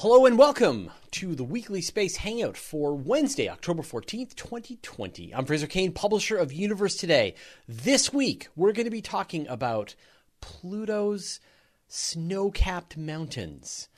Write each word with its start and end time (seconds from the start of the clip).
Hello 0.00 0.24
and 0.24 0.38
welcome 0.38 0.90
to 1.10 1.34
the 1.34 1.44
weekly 1.44 1.82
space 1.82 2.16
hangout 2.16 2.56
for 2.56 2.94
Wednesday, 2.94 3.50
October 3.50 3.82
14th, 3.82 4.34
2020. 4.34 5.34
I'm 5.34 5.44
Fraser 5.44 5.66
Cain, 5.66 5.92
publisher 5.92 6.38
of 6.38 6.54
Universe 6.54 6.96
Today. 6.96 7.34
This 7.68 8.10
week, 8.10 8.48
we're 8.56 8.72
going 8.72 8.86
to 8.86 8.90
be 8.90 9.02
talking 9.02 9.46
about 9.46 9.94
Pluto's 10.40 11.38
snow 11.86 12.50
capped 12.50 12.96
mountains, 12.96 13.90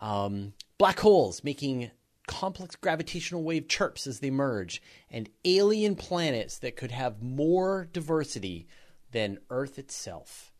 um, 0.00 0.52
black 0.78 1.00
holes 1.00 1.42
making 1.42 1.90
complex 2.28 2.76
gravitational 2.76 3.42
wave 3.42 3.66
chirps 3.66 4.06
as 4.06 4.20
they 4.20 4.30
merge, 4.30 4.80
and 5.10 5.28
alien 5.44 5.96
planets 5.96 6.56
that 6.60 6.76
could 6.76 6.92
have 6.92 7.20
more 7.20 7.88
diversity 7.92 8.68
than 9.10 9.40
Earth 9.50 9.76
itself. 9.76 10.52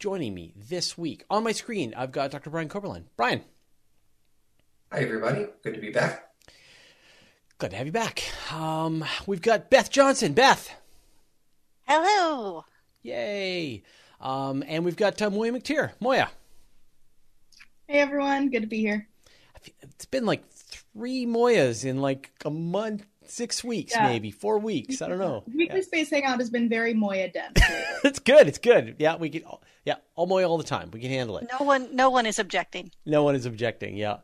Joining 0.00 0.34
me 0.34 0.52
this 0.56 0.98
week 0.98 1.22
on 1.30 1.44
my 1.44 1.52
screen, 1.52 1.94
I've 1.96 2.10
got 2.10 2.32
Dr. 2.32 2.50
Brian 2.50 2.68
Koberlein. 2.68 3.04
Brian. 3.16 3.44
Hi, 4.92 4.98
everybody. 4.98 5.46
Good 5.62 5.72
to 5.72 5.80
be 5.80 5.90
back. 5.90 6.28
Glad 7.56 7.70
to 7.70 7.76
have 7.78 7.86
you 7.86 7.92
back. 7.92 8.24
Um, 8.52 9.02
we've 9.26 9.40
got 9.40 9.70
Beth 9.70 9.90
Johnson. 9.90 10.34
Beth. 10.34 10.70
Hello. 11.88 12.66
Yay. 13.00 13.84
Um, 14.20 14.62
and 14.66 14.84
we've 14.84 14.96
got 14.96 15.22
uh, 15.22 15.30
Moya 15.30 15.52
McTeer. 15.52 15.92
Moya. 15.98 16.28
Hey, 17.88 18.00
everyone. 18.00 18.50
Good 18.50 18.60
to 18.60 18.66
be 18.66 18.80
here. 18.80 19.08
It's 19.80 20.04
been 20.04 20.26
like 20.26 20.46
three 20.50 21.24
Moyas 21.24 21.86
in 21.86 22.02
like 22.02 22.30
a 22.44 22.50
month, 22.50 23.06
six 23.24 23.64
weeks, 23.64 23.94
yeah. 23.96 24.08
maybe 24.08 24.30
four 24.30 24.58
weeks. 24.58 25.00
I 25.00 25.08
don't 25.08 25.18
know. 25.18 25.42
Weekly 25.54 25.78
yeah. 25.78 25.84
Space 25.84 26.10
Hangout 26.10 26.38
has 26.38 26.50
been 26.50 26.68
very 26.68 26.92
Moya 26.92 27.32
dense. 27.32 27.58
it's 28.04 28.18
good. 28.18 28.46
It's 28.46 28.58
good. 28.58 28.96
Yeah, 28.98 29.16
we 29.16 29.30
can. 29.30 29.42
Yeah, 29.86 29.94
all 30.16 30.26
Moya 30.26 30.46
all 30.46 30.58
the 30.58 30.64
time. 30.64 30.90
We 30.90 31.00
can 31.00 31.08
handle 31.08 31.38
it. 31.38 31.48
No 31.58 31.64
one. 31.64 31.96
No 31.96 32.10
one 32.10 32.26
is 32.26 32.38
objecting. 32.38 32.90
No 33.06 33.24
one 33.24 33.34
is 33.34 33.46
objecting. 33.46 33.96
Yeah. 33.96 34.18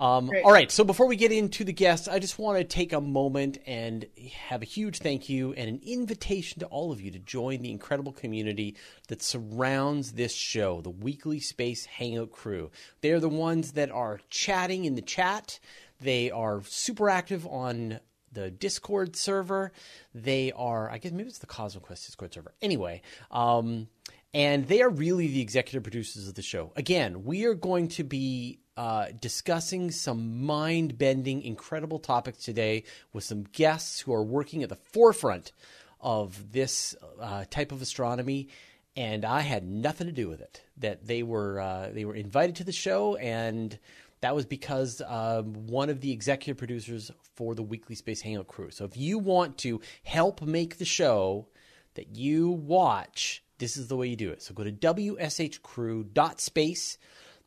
Um, 0.00 0.30
all 0.44 0.50
right, 0.52 0.70
so 0.72 0.82
before 0.82 1.06
we 1.06 1.16
get 1.16 1.30
into 1.30 1.62
the 1.62 1.74
guests, 1.74 2.08
I 2.08 2.20
just 2.20 2.38
want 2.38 2.56
to 2.56 2.64
take 2.64 2.94
a 2.94 3.02
moment 3.02 3.58
and 3.66 4.06
have 4.48 4.62
a 4.62 4.64
huge 4.64 5.00
thank 5.00 5.28
you 5.28 5.52
and 5.52 5.68
an 5.68 5.80
invitation 5.84 6.60
to 6.60 6.66
all 6.66 6.90
of 6.90 7.02
you 7.02 7.10
to 7.10 7.18
join 7.18 7.60
the 7.60 7.70
incredible 7.70 8.12
community 8.12 8.76
that 9.08 9.22
surrounds 9.22 10.12
this 10.12 10.34
show, 10.34 10.80
the 10.80 10.88
Weekly 10.88 11.38
Space 11.38 11.84
Hangout 11.84 12.32
crew. 12.32 12.70
They're 13.02 13.20
the 13.20 13.28
ones 13.28 13.72
that 13.72 13.90
are 13.90 14.20
chatting 14.30 14.86
in 14.86 14.94
the 14.94 15.02
chat. 15.02 15.60
They 16.00 16.30
are 16.30 16.62
super 16.64 17.10
active 17.10 17.46
on 17.46 18.00
the 18.32 18.50
Discord 18.50 19.16
server. 19.16 19.70
They 20.14 20.50
are, 20.52 20.88
I 20.88 20.96
guess 20.96 21.12
maybe 21.12 21.28
it's 21.28 21.40
the 21.40 21.46
Cosmic 21.46 21.84
Quest 21.84 22.06
Discord 22.06 22.32
server. 22.32 22.54
Anyway, 22.62 23.02
um, 23.30 23.88
and 24.32 24.66
they 24.66 24.80
are 24.80 24.88
really 24.88 25.26
the 25.26 25.42
executive 25.42 25.82
producers 25.82 26.26
of 26.26 26.36
the 26.36 26.42
show. 26.42 26.72
Again, 26.74 27.24
we 27.24 27.44
are 27.44 27.54
going 27.54 27.88
to 27.88 28.04
be 28.04 28.59
uh, 28.76 29.06
discussing 29.20 29.90
some 29.90 30.44
mind 30.44 30.96
bending, 30.96 31.42
incredible 31.42 31.98
topics 31.98 32.44
today 32.44 32.84
with 33.12 33.24
some 33.24 33.44
guests 33.52 34.00
who 34.00 34.12
are 34.14 34.22
working 34.22 34.62
at 34.62 34.68
the 34.68 34.76
forefront 34.76 35.52
of 36.00 36.52
this 36.52 36.94
uh, 37.20 37.44
type 37.50 37.72
of 37.72 37.82
astronomy. 37.82 38.48
And 38.96 39.24
I 39.24 39.40
had 39.40 39.64
nothing 39.64 40.06
to 40.06 40.12
do 40.12 40.28
with 40.28 40.40
it. 40.40 40.62
That 40.78 41.06
they 41.06 41.22
were 41.22 41.60
uh, 41.60 41.90
they 41.92 42.04
were 42.04 42.14
invited 42.14 42.56
to 42.56 42.64
the 42.64 42.72
show, 42.72 43.16
and 43.16 43.78
that 44.20 44.34
was 44.34 44.46
because 44.46 45.00
um, 45.06 45.66
one 45.66 45.90
of 45.90 46.00
the 46.00 46.10
executive 46.12 46.58
producers 46.58 47.10
for 47.36 47.54
the 47.54 47.62
Weekly 47.62 47.94
Space 47.94 48.20
Hangout 48.20 48.48
crew. 48.48 48.70
So 48.70 48.84
if 48.84 48.96
you 48.96 49.18
want 49.18 49.58
to 49.58 49.80
help 50.02 50.42
make 50.42 50.78
the 50.78 50.84
show 50.84 51.46
that 51.94 52.16
you 52.16 52.50
watch, 52.50 53.42
this 53.58 53.76
is 53.76 53.88
the 53.88 53.96
way 53.96 54.08
you 54.08 54.16
do 54.16 54.30
it. 54.30 54.42
So 54.42 54.54
go 54.54 54.64
to 54.64 54.72
wshcrew.space 54.72 55.58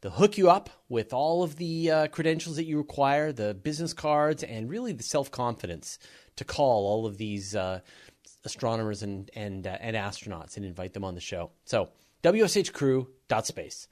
They'll 0.04 0.12
hook 0.12 0.38
you 0.38 0.50
up 0.50 0.70
with 0.90 1.14
all 1.14 1.44
of 1.44 1.56
the 1.56 1.90
uh, 1.90 2.08
credentials 2.08 2.58
that 2.58 2.66
you 2.66 2.78
require, 2.78 3.32
the 3.32 3.54
business 3.54 3.94
cards, 3.94 4.44
and 4.44 4.70
really 4.70 4.92
the 4.92 5.02
self 5.02 5.32
confidence 5.32 5.98
to 6.36 6.44
call 6.44 6.86
all 6.86 7.06
of 7.06 7.18
these 7.18 7.56
uh, 7.56 7.80
astronomers 8.44 9.02
and 9.02 9.32
and 9.34 9.66
uh, 9.66 9.78
and 9.80 9.96
astronauts 9.96 10.58
and 10.58 10.66
invite 10.66 10.92
them 10.92 11.06
on 11.06 11.16
the 11.16 11.22
show. 11.22 11.52
So 11.64 11.88
wshcrew.space. 12.22 13.88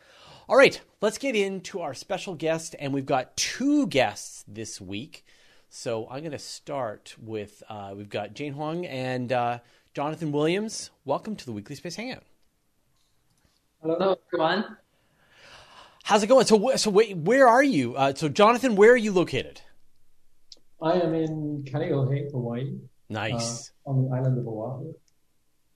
All 0.50 0.58
right, 0.58 0.82
let's 1.00 1.18
get 1.18 1.38
into 1.38 1.80
our 1.80 1.94
special 1.94 2.36
guest, 2.36 2.76
and 2.78 2.94
we've 2.94 3.06
got 3.06 3.38
two 3.38 3.88
guests 3.88 4.44
this 4.50 4.82
week. 4.82 5.26
So 5.70 6.10
I'm 6.10 6.20
going 6.20 6.32
to 6.32 6.40
start 6.40 7.16
with 7.22 7.64
uh, 7.70 7.94
we've 7.96 8.10
got 8.10 8.34
Jane 8.34 8.52
Huang 8.52 8.86
and 8.86 9.32
uh, 9.32 9.60
Jonathan 9.94 10.34
Williams. 10.34 10.90
Welcome 11.06 11.38
to 11.38 11.46
the 11.46 11.54
Weekly 11.54 11.78
Space 11.78 11.96
Hangout. 11.96 12.24
Hello, 13.82 14.18
everyone. 14.28 14.78
How's 16.04 16.24
it 16.24 16.28
going? 16.28 16.46
So, 16.46 16.76
so 16.76 16.90
wait, 16.90 17.18
where 17.18 17.48
are 17.48 17.64
you? 17.64 17.96
Uh, 17.96 18.14
so, 18.14 18.30
Jonathan, 18.30 18.76
where 18.76 18.92
are 18.92 18.98
you 18.98 19.12
located? 19.12 19.62
I 20.82 20.94
am 20.94 21.14
in 21.14 21.64
Kaneohe, 21.64 22.32
Hawaii. 22.32 22.80
Nice. 23.10 23.72
Uh, 23.86 23.92
on 23.92 24.04
the 24.04 24.16
island 24.16 24.38
of 24.38 24.48
Oahu. 24.48 24.94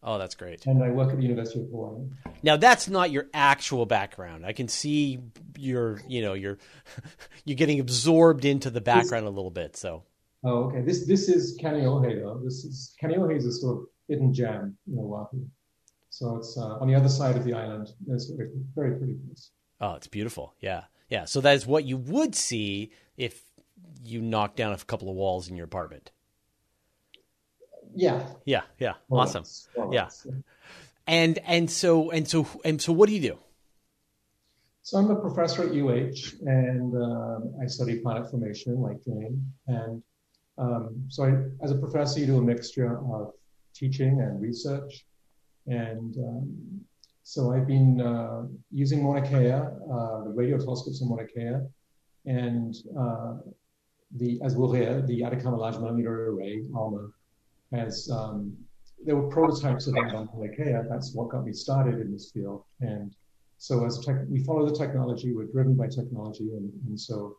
Oh, 0.02 0.18
that's 0.18 0.36
great. 0.36 0.66
And 0.68 0.84
I 0.84 0.90
work 0.90 1.10
at 1.12 1.18
the 1.18 1.24
University 1.24 1.62
of 1.62 1.68
Hawaii. 1.70 2.06
Now, 2.44 2.58
that's 2.58 2.88
not 2.88 3.12
your 3.12 3.28
actual 3.34 3.86
background. 3.86 4.46
I 4.46 4.54
can 4.54 4.68
see 4.68 5.20
you're, 5.58 6.00
you 6.08 6.22
know, 6.22 6.34
you're 6.34 6.60
you're 7.46 7.56
getting 7.56 7.80
absorbed 7.80 8.46
into 8.46 8.70
the 8.70 8.82
background 8.82 9.26
this, 9.26 9.32
a 9.32 9.36
little 9.36 9.52
bit. 9.52 9.76
So. 9.76 10.04
Oh, 10.44 10.66
okay. 10.66 10.82
This 10.82 11.08
this 11.08 11.28
is 11.28 11.58
Kaneohe 11.60 12.22
though. 12.22 12.40
This 12.44 12.64
is 12.66 12.94
Kaneohe 13.02 13.36
is 13.36 13.46
a 13.46 13.52
sort 13.52 13.78
of 13.78 13.84
hidden 14.08 14.32
gem 14.32 14.78
in 14.88 15.00
Oahu. 15.00 15.44
So 16.10 16.38
it's 16.38 16.58
uh, 16.58 16.78
on 16.80 16.88
the 16.88 16.96
other 16.96 17.10
side 17.10 17.36
of 17.36 17.44
the 17.44 17.54
island. 17.54 17.90
It's 18.08 18.30
a 18.30 18.36
very, 18.36 18.50
very 18.76 18.98
pretty 18.98 19.16
place. 19.26 19.52
Oh, 19.82 19.94
it's 19.96 20.08
beautiful. 20.08 20.54
Yeah. 20.60 20.84
Yeah. 21.10 21.26
So 21.26 21.42
that 21.42 21.56
is 21.56 21.68
what 21.68 21.86
you 21.86 21.98
would 21.98 22.36
see 22.36 22.92
if 23.18 23.42
you 24.04 24.22
knocked 24.22 24.58
down 24.58 24.74
a 24.74 24.78
couple 24.78 25.10
of 25.10 25.16
walls 25.16 25.50
in 25.50 25.56
your 25.56 25.66
apartment. 25.66 26.12
Yeah. 27.94 28.26
Yeah. 28.46 28.64
Yeah. 28.80 28.94
Awesome. 29.10 29.44
Yeah. 29.92 30.10
And 31.08 31.40
and 31.46 31.70
so 31.70 32.10
and 32.12 32.28
so 32.28 32.48
and 32.64 32.82
so 32.82 32.92
what 32.92 33.08
do 33.10 33.16
you 33.16 33.22
do? 33.22 33.38
So 34.82 35.00
I'm 35.00 35.10
a 35.10 35.16
professor 35.16 35.64
at 35.64 35.70
UH 35.70 36.38
and 36.46 36.96
um, 36.96 37.56
I 37.60 37.66
study 37.66 38.02
planet 38.02 38.30
formation 38.30 38.80
like 38.82 39.04
Jane. 39.04 39.52
And 39.66 40.04
um, 40.60 41.06
so 41.10 41.24
I, 41.24 41.64
as 41.64 41.72
a 41.72 41.76
professor, 41.76 42.20
you 42.20 42.28
do 42.28 42.38
a 42.38 42.42
mixture 42.42 43.00
of 43.12 43.34
teaching 43.74 44.22
and 44.22 44.40
research. 44.40 45.06
And 45.66 46.16
um, 46.18 46.86
so 47.28 47.52
I've 47.52 47.66
been 47.66 48.00
uh, 48.00 48.44
using 48.72 49.02
Mauna 49.04 49.24
Kea, 49.24 49.54
uh, 49.54 50.24
the 50.26 50.32
radio 50.36 50.60
telescopes 50.60 51.02
in 51.02 51.10
Mauna 51.10 51.26
Kea, 51.26 51.56
and 52.28 52.76
uh, 52.96 53.38
the 54.18 54.40
hear, 54.72 55.02
the 55.02 55.24
Atacama 55.24 55.58
Large 55.58 55.80
Millimeter 55.80 56.30
Array, 56.30 56.62
ALMA, 56.76 57.10
has 57.72 58.12
um, 58.12 58.56
there 59.04 59.16
were 59.16 59.28
prototypes 59.28 59.88
of 59.88 59.96
that 59.96 60.14
on 60.14 60.30
Mauna 60.36 60.56
Kea. 60.56 60.88
That's 60.88 61.16
what 61.16 61.30
got 61.30 61.46
me 61.46 61.52
started 61.52 62.00
in 62.00 62.12
this 62.12 62.30
field. 62.30 62.64
And 62.82 63.12
so 63.58 63.84
as 63.88 63.98
tech, 64.06 64.18
we 64.30 64.44
follow 64.44 64.70
the 64.70 64.78
technology, 64.78 65.34
we're 65.34 65.46
driven 65.46 65.74
by 65.74 65.88
technology, 65.88 66.52
and, 66.52 66.72
and 66.86 67.00
so 67.00 67.38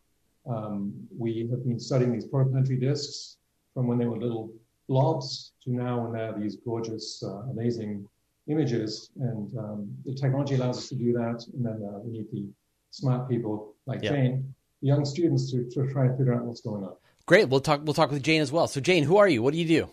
um, 0.51 0.93
we 1.17 1.47
have 1.49 1.65
been 1.65 1.79
studying 1.79 2.13
these 2.13 2.27
protoplanetary 2.27 2.81
disks 2.81 3.37
from 3.73 3.87
when 3.87 3.99
they 3.99 4.07
were 4.07 4.19
little 4.19 4.53
blobs 4.89 5.53
to 5.63 5.71
now 5.71 6.03
when 6.03 6.13
they're 6.13 6.37
these 6.37 6.57
gorgeous, 6.57 7.23
uh, 7.23 7.43
amazing 7.53 8.05
images, 8.49 9.11
and 9.17 9.57
um, 9.59 9.89
the 10.05 10.15
technology 10.15 10.55
allows 10.55 10.79
us 10.79 10.89
to 10.89 10.95
do 10.95 11.13
that. 11.13 11.45
And 11.55 11.65
then 11.65 11.83
uh, 11.83 11.99
we 11.99 12.13
need 12.13 12.27
the 12.33 12.49
smart 12.91 13.29
people 13.29 13.75
like 13.87 14.03
yep. 14.03 14.13
Jane, 14.13 14.55
the 14.83 14.89
young 14.89 15.05
students, 15.05 15.51
to, 15.53 15.69
to 15.71 15.93
try 15.93 16.07
and 16.07 16.17
figure 16.17 16.35
out 16.35 16.45
what's 16.45 16.61
going 16.61 16.85
on. 16.85 16.95
Great. 17.27 17.49
We'll 17.49 17.61
talk. 17.61 17.81
We'll 17.85 17.95
talk 17.95 18.11
with 18.11 18.23
Jane 18.23 18.41
as 18.41 18.53
well. 18.53 18.69
So, 18.69 18.81
Jane, 18.81 19.05
who 19.05 19.17
are 19.17 19.29
you? 19.29 19.43
What 19.43 19.53
do 19.53 19.59
you 19.59 19.67
do? 19.67 19.91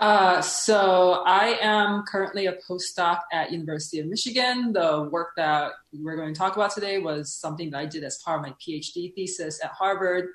Uh, 0.00 0.40
so 0.40 1.22
I 1.26 1.58
am 1.60 2.04
currently 2.04 2.46
a 2.46 2.56
postdoc 2.66 3.20
at 3.32 3.52
University 3.52 4.00
of 4.00 4.06
Michigan. 4.06 4.72
The 4.72 5.06
work 5.12 5.32
that 5.36 5.72
we're 5.92 6.16
going 6.16 6.32
to 6.32 6.38
talk 6.38 6.56
about 6.56 6.72
today 6.74 6.98
was 6.98 7.34
something 7.34 7.70
that 7.70 7.78
I 7.78 7.84
did 7.84 8.02
as 8.02 8.16
part 8.24 8.40
of 8.40 8.46
my 8.46 8.54
PhD 8.66 9.14
thesis 9.14 9.62
at 9.62 9.72
Harvard. 9.72 10.30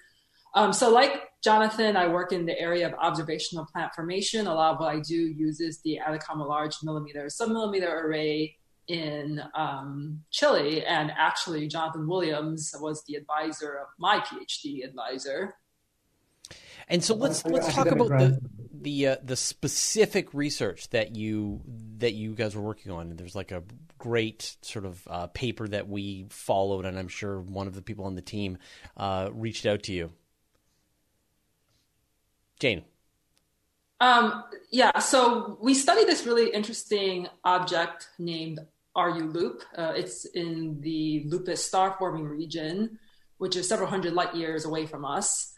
Um, 0.55 0.71
so, 0.71 0.89
like 0.89 1.11
Jonathan, 1.43 1.97
I 1.97 2.07
work 2.07 2.31
in 2.31 2.45
the 2.45 2.57
area 2.59 2.87
of 2.87 2.93
observational 2.93 3.65
plant 3.65 3.93
formation. 3.93 4.47
A 4.47 4.53
lot 4.53 4.73
of 4.73 4.79
what 4.79 4.95
I 4.95 4.99
do 4.99 5.15
uses 5.15 5.81
the 5.83 5.99
Atacama 5.99 6.45
Large 6.45 6.77
Millimeter 6.81 7.25
Submillimeter 7.25 7.91
Array 8.03 8.55
in 8.87 9.41
um, 9.53 10.23
Chile. 10.31 10.85
And 10.85 11.11
actually, 11.15 11.67
Jonathan 11.67 12.07
Williams 12.07 12.73
was 12.79 13.03
the 13.05 13.15
advisor 13.15 13.73
of 13.73 13.87
my 13.99 14.19
PhD 14.19 14.85
advisor. 14.85 15.55
And 16.87 17.03
so 17.03 17.15
let's 17.15 17.45
let's 17.45 17.73
talk 17.73 17.87
about 17.87 18.09
the 18.09 18.39
the 18.71 19.07
uh, 19.07 19.15
the 19.23 19.35
specific 19.35 20.33
research 20.33 20.89
that 20.91 21.15
you 21.15 21.61
that 21.97 22.13
you 22.13 22.33
guys 22.33 22.55
were 22.55 22.61
working 22.61 22.91
on. 22.91 23.15
There's 23.15 23.35
like 23.35 23.51
a 23.51 23.63
great 23.97 24.55
sort 24.61 24.85
of 24.85 25.07
uh, 25.07 25.27
paper 25.27 25.67
that 25.67 25.89
we 25.89 26.27
followed, 26.29 26.85
and 26.85 26.97
I'm 26.97 27.07
sure 27.07 27.41
one 27.41 27.67
of 27.67 27.73
the 27.73 27.81
people 27.81 28.05
on 28.05 28.15
the 28.15 28.21
team 28.21 28.59
uh, 28.95 29.29
reached 29.33 29.65
out 29.65 29.83
to 29.83 29.93
you. 29.93 30.11
Jane. 32.65 32.83
Um, 34.01 34.43
yeah, 34.71 34.97
so 34.97 35.57
we 35.61 35.75
studied 35.75 36.07
this 36.07 36.25
really 36.25 36.49
interesting 36.51 37.27
object 37.43 38.09
named 38.17 38.59
RU 38.97 39.27
Lup. 39.35 39.57
Uh, 39.77 39.93
it's 39.95 40.25
in 40.25 40.81
the 40.81 41.25
Lupus 41.27 41.63
star 41.63 41.95
forming 41.99 42.25
region. 42.25 42.97
which 43.37 43.57
is 43.57 43.67
several 43.67 43.89
hundred 43.89 44.13
light 44.13 44.33
years 44.33 44.63
away 44.63 44.85
from 44.85 45.03
us. 45.03 45.53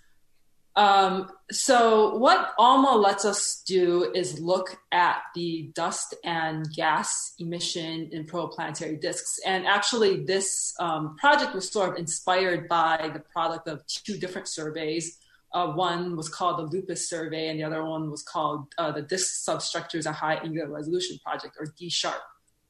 Um, 0.76 1.30
so 1.52 2.18
what 2.18 2.54
ALMA 2.58 2.94
lets 3.08 3.24
us 3.24 3.62
do 3.68 4.12
is 4.16 4.40
look 4.40 4.76
at 4.92 5.18
the 5.36 5.72
dust 5.76 6.16
and 6.24 6.68
gas 6.76 7.34
emission 7.38 8.10
in 8.12 8.26
protoplanetary 8.26 9.00
disks. 9.00 9.40
And 9.46 9.68
actually, 9.68 10.26
this 10.26 10.74
um, 10.80 11.16
project 11.18 11.54
was 11.54 11.72
sort 11.72 11.90
of 11.92 11.96
inspired 11.98 12.68
by 12.68 13.12
the 13.14 13.20
product 13.20 13.68
of 13.68 13.86
two 13.86 14.18
different 14.18 14.48
surveys. 14.48 15.20
Uh, 15.54 15.72
one 15.72 16.16
was 16.16 16.30
called 16.30 16.60
the 16.60 16.78
LUPUS 16.78 17.10
survey, 17.10 17.48
and 17.48 17.60
the 17.60 17.64
other 17.64 17.84
one 17.84 18.12
was 18.12 18.22
called 18.22 18.68
uh, 18.78 18.92
the 18.92 19.02
Disk 19.02 19.44
Substructures 19.44 20.06
at 20.06 20.16
High 20.16 20.36
Angular 20.36 20.70
Resolution 20.70 21.18
Project, 21.24 21.56
or 21.60 21.68
DSHARP 21.80 22.20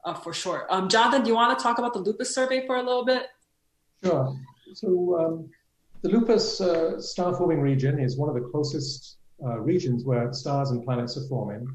uh, 0.06 0.14
for 0.14 0.34
short. 0.34 0.68
Um, 0.70 0.88
Jonathan, 0.88 1.24
do 1.24 1.30
you 1.30 1.36
want 1.36 1.58
to 1.58 1.62
talk 1.62 1.80
about 1.80 1.94
the 1.94 2.00
LUPUS 2.00 2.34
survey 2.34 2.66
for 2.68 2.76
a 2.76 2.84
little 2.84 3.06
bit? 3.06 3.24
Sure. 4.04 4.36
So 4.76 5.20
um, 5.20 5.50
the 6.02 6.10
LUPUS 6.10 6.62
uh, 6.62 7.02
star 7.02 7.36
forming 7.36 7.62
region 7.62 8.00
is 8.00 8.18
one 8.18 8.30
of 8.30 8.36
the 8.36 8.48
closest 8.50 9.18
uh, 9.44 9.60
regions 9.60 10.06
where 10.06 10.32
stars 10.34 10.72
and 10.72 10.84
planets 10.84 11.18
are 11.18 11.28
forming. 11.28 11.68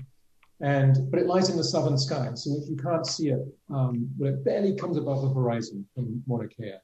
And, 0.60 1.10
but 1.10 1.18
it 1.18 1.26
lies 1.26 1.50
in 1.50 1.56
the 1.56 1.64
southern 1.64 1.98
sky. 1.98 2.30
So 2.34 2.50
if 2.62 2.70
you 2.70 2.76
can't 2.76 3.04
see 3.04 3.30
it, 3.30 3.40
um, 3.68 4.08
it 4.20 4.44
barely 4.44 4.76
comes 4.76 4.96
above 4.96 5.22
the 5.22 5.30
horizon 5.30 5.84
from 5.92 6.22
Mauna 6.28 6.46
Kea. 6.46 6.74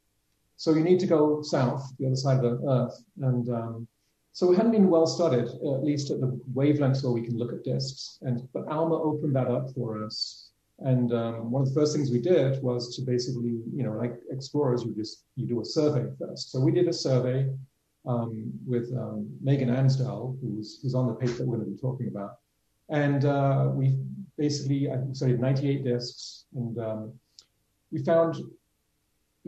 So 0.57 0.75
you 0.75 0.83
need 0.83 0.99
to 1.01 1.07
go 1.07 1.43
south, 1.43 1.89
the 1.99 2.07
other 2.07 2.17
side 2.17 2.45
of 2.45 2.61
the 2.61 2.69
Earth. 2.69 3.05
And 3.21 3.49
um, 3.49 3.89
so 4.33 4.53
it 4.53 4.57
hadn't 4.57 4.73
been 4.73 4.89
well 4.89 5.07
studied, 5.07 5.47
at 5.47 5.85
least 5.85 6.11
at 6.11 6.21
the 6.21 6.41
wavelengths 6.55 7.03
where 7.03 7.13
we 7.13 7.23
can 7.23 7.37
look 7.37 7.53
at 7.53 7.65
disks. 7.65 8.19
And, 8.23 8.49
but 8.53 8.69
ALMA 8.69 8.95
opened 8.95 9.35
that 9.35 9.49
up 9.49 9.75
for 9.75 10.05
us 10.05 10.49
and 10.81 11.13
um, 11.13 11.51
one 11.51 11.63
of 11.63 11.69
the 11.69 11.75
first 11.75 11.95
things 11.95 12.11
we 12.11 12.21
did 12.21 12.63
was 12.63 12.95
to 12.97 13.03
basically, 13.03 13.61
you 13.75 13.83
know, 13.83 13.93
like 13.93 14.15
explorers, 14.31 14.85
you 14.85 14.95
just 14.95 15.25
you 15.35 15.47
do 15.47 15.61
a 15.61 15.65
survey 15.65 16.07
first. 16.19 16.53
So 16.53 16.61
we 16.61 16.71
did 16.71 16.87
a 16.87 16.93
survey 16.93 17.51
um, 18.07 18.53
with 18.65 18.93
um, 18.97 19.29
Megan 19.43 19.71
Ansdell, 19.71 20.37
who's 20.41 20.79
who's 20.81 20.95
on 20.95 21.09
the 21.09 21.15
paper 21.15 21.33
that 21.39 21.47
we're 21.47 21.57
going 21.57 21.69
to 21.69 21.75
be 21.75 21.81
talking 21.81 22.09
about, 22.09 22.37
and 22.91 23.25
uh, 23.25 23.71
we 23.73 23.99
basically 24.37 24.89
I 24.89 24.99
studied 25.13 25.41
98 25.41 25.85
disks, 25.85 26.45
and 26.55 26.79
um, 26.79 27.13
we 27.91 28.03
found. 28.05 28.37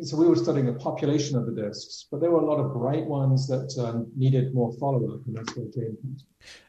So 0.03 0.17
we 0.17 0.27
were 0.27 0.37
studying 0.37 0.67
the 0.67 0.75
population 0.75 1.37
of 1.37 1.47
the 1.47 1.53
disks, 1.53 2.07
but 2.11 2.21
there 2.21 2.31
were 2.31 2.41
a 2.41 2.45
lot 2.45 2.59
of 2.59 2.73
bright 2.73 3.07
ones 3.07 3.47
that 3.49 3.77
um, 3.79 4.11
needed 4.17 4.55
more 4.55 4.73
follow-up, 4.79 5.27
and 5.27 5.37
that's 5.37 5.57
where 5.57 5.67
Jane 5.67 5.97
comes. 6.01 6.25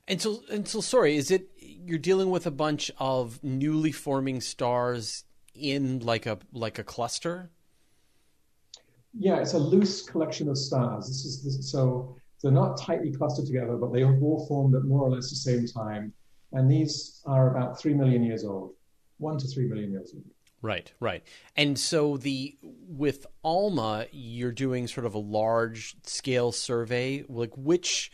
And 0.08 0.22
so, 0.22 0.44
and 0.52 0.68
so, 0.68 0.82
sorry, 0.82 1.16
is 1.16 1.32
it 1.32 1.50
you're 1.58 2.00
dealing 2.00 2.30
with 2.30 2.46
a 2.46 2.52
bunch 2.52 2.92
of 2.98 3.42
newly 3.44 3.92
forming 3.92 4.42
stars 4.42 5.24
in 5.54 6.00
like 6.00 6.26
a 6.26 6.40
like 6.52 6.80
a 6.80 6.84
cluster? 6.84 7.50
Yeah, 9.14 9.38
it's 9.38 9.54
a 9.54 9.60
loose 9.60 10.02
collection 10.02 10.50
of 10.50 10.58
stars. 10.58 11.08
This 11.08 11.26
is 11.26 11.44
this, 11.44 11.72
so 11.72 12.16
they're 12.42 12.52
not 12.52 12.78
tightly 12.78 13.12
clustered 13.12 13.46
together, 13.46 13.76
but 13.76 13.94
they 13.94 14.02
have 14.02 14.22
all 14.22 14.46
formed 14.48 14.76
at 14.76 14.84
more 14.84 15.04
or 15.04 15.12
less 15.12 15.30
the 15.30 15.36
same 15.36 15.68
time. 15.68 16.14
And 16.54 16.70
these 16.70 17.22
are 17.26 17.56
about 17.56 17.80
three 17.80 17.94
million 17.94 18.24
years 18.24 18.44
old, 18.44 18.74
one 19.20 19.38
to 19.38 19.48
three 19.48 19.68
million 19.68 19.92
years 19.92 20.12
old. 20.14 20.24
Right, 20.62 20.92
right. 21.00 21.24
And 21.58 21.78
so 21.80 22.18
the 22.18 22.56
with 22.88 23.26
ALMA, 23.44 24.06
you're 24.12 24.52
doing 24.52 24.88
sort 24.88 25.06
of 25.06 25.16
a 25.16 25.20
large 25.20 25.96
scale 26.04 26.52
survey. 26.52 27.26
Like 27.28 27.58
which 27.58 28.12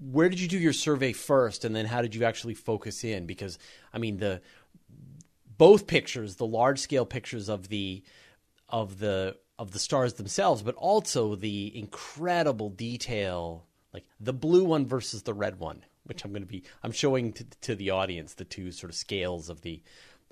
where 0.00 0.28
did 0.28 0.40
you 0.40 0.48
do 0.48 0.58
your 0.58 0.72
survey 0.72 1.12
first 1.12 1.64
and 1.64 1.74
then 1.74 1.86
how 1.86 2.02
did 2.02 2.14
you 2.14 2.24
actually 2.24 2.54
focus 2.54 3.04
in 3.04 3.26
because 3.26 3.58
i 3.92 3.98
mean 3.98 4.18
the 4.18 4.40
both 5.56 5.86
pictures 5.86 6.36
the 6.36 6.46
large 6.46 6.78
scale 6.78 7.06
pictures 7.06 7.48
of 7.48 7.68
the 7.68 8.02
of 8.68 8.98
the 8.98 9.36
of 9.58 9.72
the 9.72 9.78
stars 9.78 10.14
themselves 10.14 10.62
but 10.62 10.74
also 10.76 11.34
the 11.34 11.76
incredible 11.78 12.70
detail 12.70 13.66
like 13.92 14.04
the 14.20 14.32
blue 14.32 14.64
one 14.64 14.86
versus 14.86 15.22
the 15.22 15.34
red 15.34 15.58
one 15.58 15.84
which 16.04 16.24
i'm 16.24 16.32
going 16.32 16.42
to 16.42 16.48
be 16.48 16.62
i'm 16.82 16.92
showing 16.92 17.32
to, 17.32 17.44
to 17.60 17.74
the 17.74 17.90
audience 17.90 18.34
the 18.34 18.44
two 18.44 18.72
sort 18.72 18.90
of 18.90 18.96
scales 18.96 19.48
of 19.48 19.60
the 19.62 19.82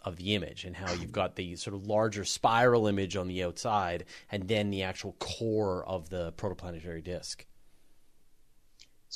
of 0.07 0.17
the 0.17 0.35
image 0.35 0.65
and 0.65 0.75
how 0.75 0.91
you've 0.95 1.13
got 1.13 1.37
the 1.37 1.55
sort 1.57 1.75
of 1.75 1.87
larger 1.87 2.25
spiral 2.25 2.87
image 2.87 3.17
on 3.17 3.29
the 3.29 3.45
outside 3.45 4.05
and 4.31 4.49
then 4.49 4.71
the 4.71 4.83
actual 4.83 5.13
core 5.19 5.85
of 5.87 6.09
the 6.09 6.33
protoplanetary 6.33 7.05
disk 7.05 7.45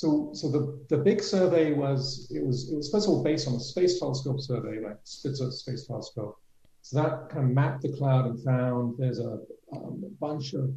so, 0.01 0.31
so 0.33 0.49
the, 0.49 0.83
the 0.89 0.97
big 0.97 1.21
survey 1.21 1.73
was 1.73 2.31
it 2.33 2.43
was 2.43 2.71
it 2.71 2.75
was 2.75 2.89
first 2.89 3.07
of 3.07 3.13
all 3.13 3.23
based 3.23 3.47
on 3.47 3.53
a 3.53 3.59
space 3.59 3.99
telescope 3.99 4.39
survey, 4.39 4.79
like 4.83 4.97
Spitzer 5.03 5.51
Space 5.51 5.85
Telescope. 5.85 6.39
So 6.81 7.01
that 7.01 7.29
kind 7.29 7.45
of 7.45 7.51
mapped 7.51 7.83
the 7.83 7.89
cloud 7.89 8.25
and 8.25 8.43
found 8.43 8.95
there's 8.97 9.19
a, 9.19 9.37
um, 9.73 10.03
a 10.03 10.09
bunch 10.19 10.53
of 10.53 10.73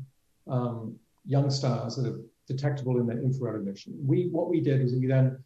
um, 0.47 0.97
young 1.25 1.49
stars 1.49 1.97
that 1.97 2.07
are 2.07 2.21
detectable 2.47 3.01
in 3.01 3.07
their 3.07 3.23
infrared 3.23 3.63
emission. 3.63 3.95
We 4.07 4.29
what 4.31 4.51
we 4.51 4.61
did 4.61 4.83
is 4.83 4.95
we 4.95 5.07
then 5.07 5.43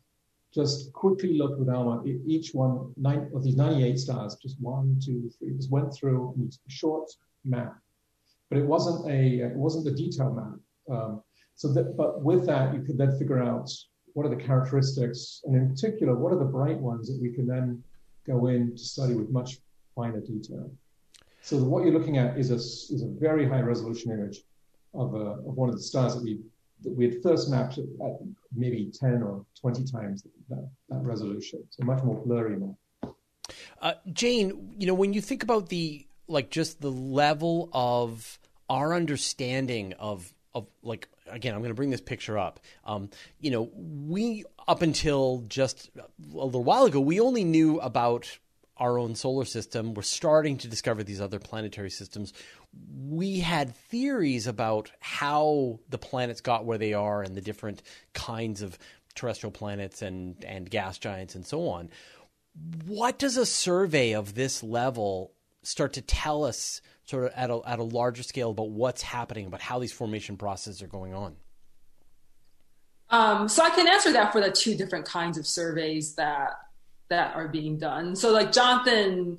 just 0.54 0.92
quickly 0.92 1.36
looked 1.36 1.58
with 1.58 1.68
ALMA 1.68 2.02
each 2.26 2.54
one 2.54 2.92
nine 2.96 3.30
of 3.34 3.44
these 3.44 3.56
98 3.56 3.98
stars, 3.98 4.36
just 4.36 4.56
one, 4.60 4.98
two, 5.04 5.30
three, 5.38 5.54
just 5.54 5.70
went 5.70 5.92
through 5.92 6.34
a 6.40 6.70
short 6.70 7.10
map, 7.44 7.76
but 8.48 8.58
it 8.58 8.64
wasn't 8.64 9.10
a 9.10 9.40
it 9.40 9.56
wasn't 9.56 9.86
a 9.86 9.94
detailed 9.94 10.36
map. 10.36 10.58
Um, 10.90 11.22
so 11.54 11.72
that, 11.72 11.96
but 11.96 12.22
with 12.22 12.46
that, 12.46 12.74
you 12.74 12.82
could 12.82 12.96
then 12.96 13.18
figure 13.18 13.42
out 13.42 13.70
what 14.14 14.24
are 14.24 14.34
the 14.34 14.42
characteristics, 14.42 15.42
and 15.44 15.54
in 15.54 15.68
particular, 15.68 16.14
what 16.14 16.32
are 16.32 16.38
the 16.38 16.44
bright 16.44 16.78
ones 16.78 17.08
that 17.08 17.20
we 17.20 17.32
can 17.32 17.46
then 17.46 17.82
go 18.26 18.46
in 18.46 18.76
to 18.76 18.82
study 18.82 19.14
with 19.14 19.30
much 19.30 19.58
finer 19.94 20.20
detail. 20.20 20.70
So 21.42 21.58
what 21.58 21.84
you're 21.84 21.98
looking 21.98 22.18
at 22.18 22.38
is 22.38 22.50
a 22.50 22.56
is 22.94 23.02
a 23.02 23.08
very 23.20 23.48
high 23.48 23.60
resolution 23.60 24.12
image 24.12 24.42
of 24.94 25.14
a, 25.14 25.24
of 25.48 25.54
one 25.56 25.68
of 25.68 25.76
the 25.76 25.82
stars 25.82 26.14
that 26.14 26.22
we 26.22 26.40
that 26.82 26.96
we 26.96 27.04
had 27.04 27.22
first 27.22 27.50
mapped 27.50 27.78
at, 27.78 27.86
maybe 28.54 28.90
10 28.98 29.22
or 29.22 29.44
20 29.60 29.84
times 29.84 30.24
that, 30.48 30.68
that 30.88 31.02
resolution. 31.02 31.62
So 31.70 31.84
much 31.84 32.02
more 32.02 32.22
blurry 32.24 32.56
now. 32.56 32.76
Uh, 33.80 33.94
Jane, 34.12 34.74
you 34.78 34.86
know, 34.86 34.94
when 34.94 35.12
you 35.12 35.20
think 35.20 35.42
about 35.42 35.68
the 35.68 36.06
like 36.26 36.50
just 36.50 36.80
the 36.80 36.90
level 36.90 37.70
of 37.72 38.38
our 38.68 38.94
understanding 38.94 39.94
of 39.98 40.32
of 40.54 40.66
like 40.82 41.08
again 41.30 41.54
i'm 41.54 41.60
going 41.60 41.70
to 41.70 41.74
bring 41.74 41.90
this 41.90 42.00
picture 42.00 42.38
up 42.38 42.60
um, 42.84 43.08
you 43.40 43.50
know 43.50 43.70
we 43.74 44.44
up 44.66 44.82
until 44.82 45.44
just 45.48 45.90
a 45.96 46.02
little 46.36 46.64
while 46.64 46.84
ago 46.84 47.00
we 47.00 47.20
only 47.20 47.44
knew 47.44 47.78
about 47.80 48.38
our 48.78 48.98
own 48.98 49.14
solar 49.14 49.44
system 49.44 49.94
we're 49.94 50.02
starting 50.02 50.56
to 50.56 50.68
discover 50.68 51.02
these 51.02 51.20
other 51.20 51.38
planetary 51.38 51.90
systems 51.90 52.32
we 53.08 53.40
had 53.40 53.74
theories 53.74 54.46
about 54.46 54.90
how 55.00 55.78
the 55.88 55.98
planets 55.98 56.40
got 56.40 56.64
where 56.64 56.78
they 56.78 56.92
are 56.92 57.22
and 57.22 57.34
the 57.34 57.40
different 57.40 57.82
kinds 58.12 58.62
of 58.62 58.78
terrestrial 59.14 59.50
planets 59.50 60.02
and 60.02 60.44
and 60.44 60.70
gas 60.70 60.98
giants 60.98 61.34
and 61.34 61.46
so 61.46 61.68
on 61.68 61.88
what 62.86 63.18
does 63.18 63.36
a 63.36 63.46
survey 63.46 64.12
of 64.12 64.34
this 64.34 64.62
level 64.62 65.32
start 65.62 65.92
to 65.94 66.02
tell 66.02 66.44
us 66.44 66.80
sort 67.04 67.24
of 67.24 67.32
at 67.34 67.50
a, 67.50 67.60
at 67.66 67.78
a 67.78 67.82
larger 67.82 68.22
scale 68.22 68.50
about 68.50 68.70
what's 68.70 69.02
happening, 69.02 69.46
about 69.46 69.60
how 69.60 69.78
these 69.78 69.92
formation 69.92 70.36
processes 70.36 70.82
are 70.82 70.88
going 70.88 71.14
on? 71.14 71.36
Um, 73.10 73.48
so 73.48 73.62
I 73.62 73.70
can 73.70 73.88
answer 73.88 74.12
that 74.12 74.32
for 74.32 74.40
the 74.40 74.50
two 74.50 74.74
different 74.74 75.06
kinds 75.06 75.38
of 75.38 75.46
surveys 75.46 76.14
that 76.16 76.50
that 77.10 77.34
are 77.34 77.48
being 77.48 77.78
done. 77.78 78.14
So 78.16 78.32
like 78.32 78.52
Jonathan, 78.52 79.38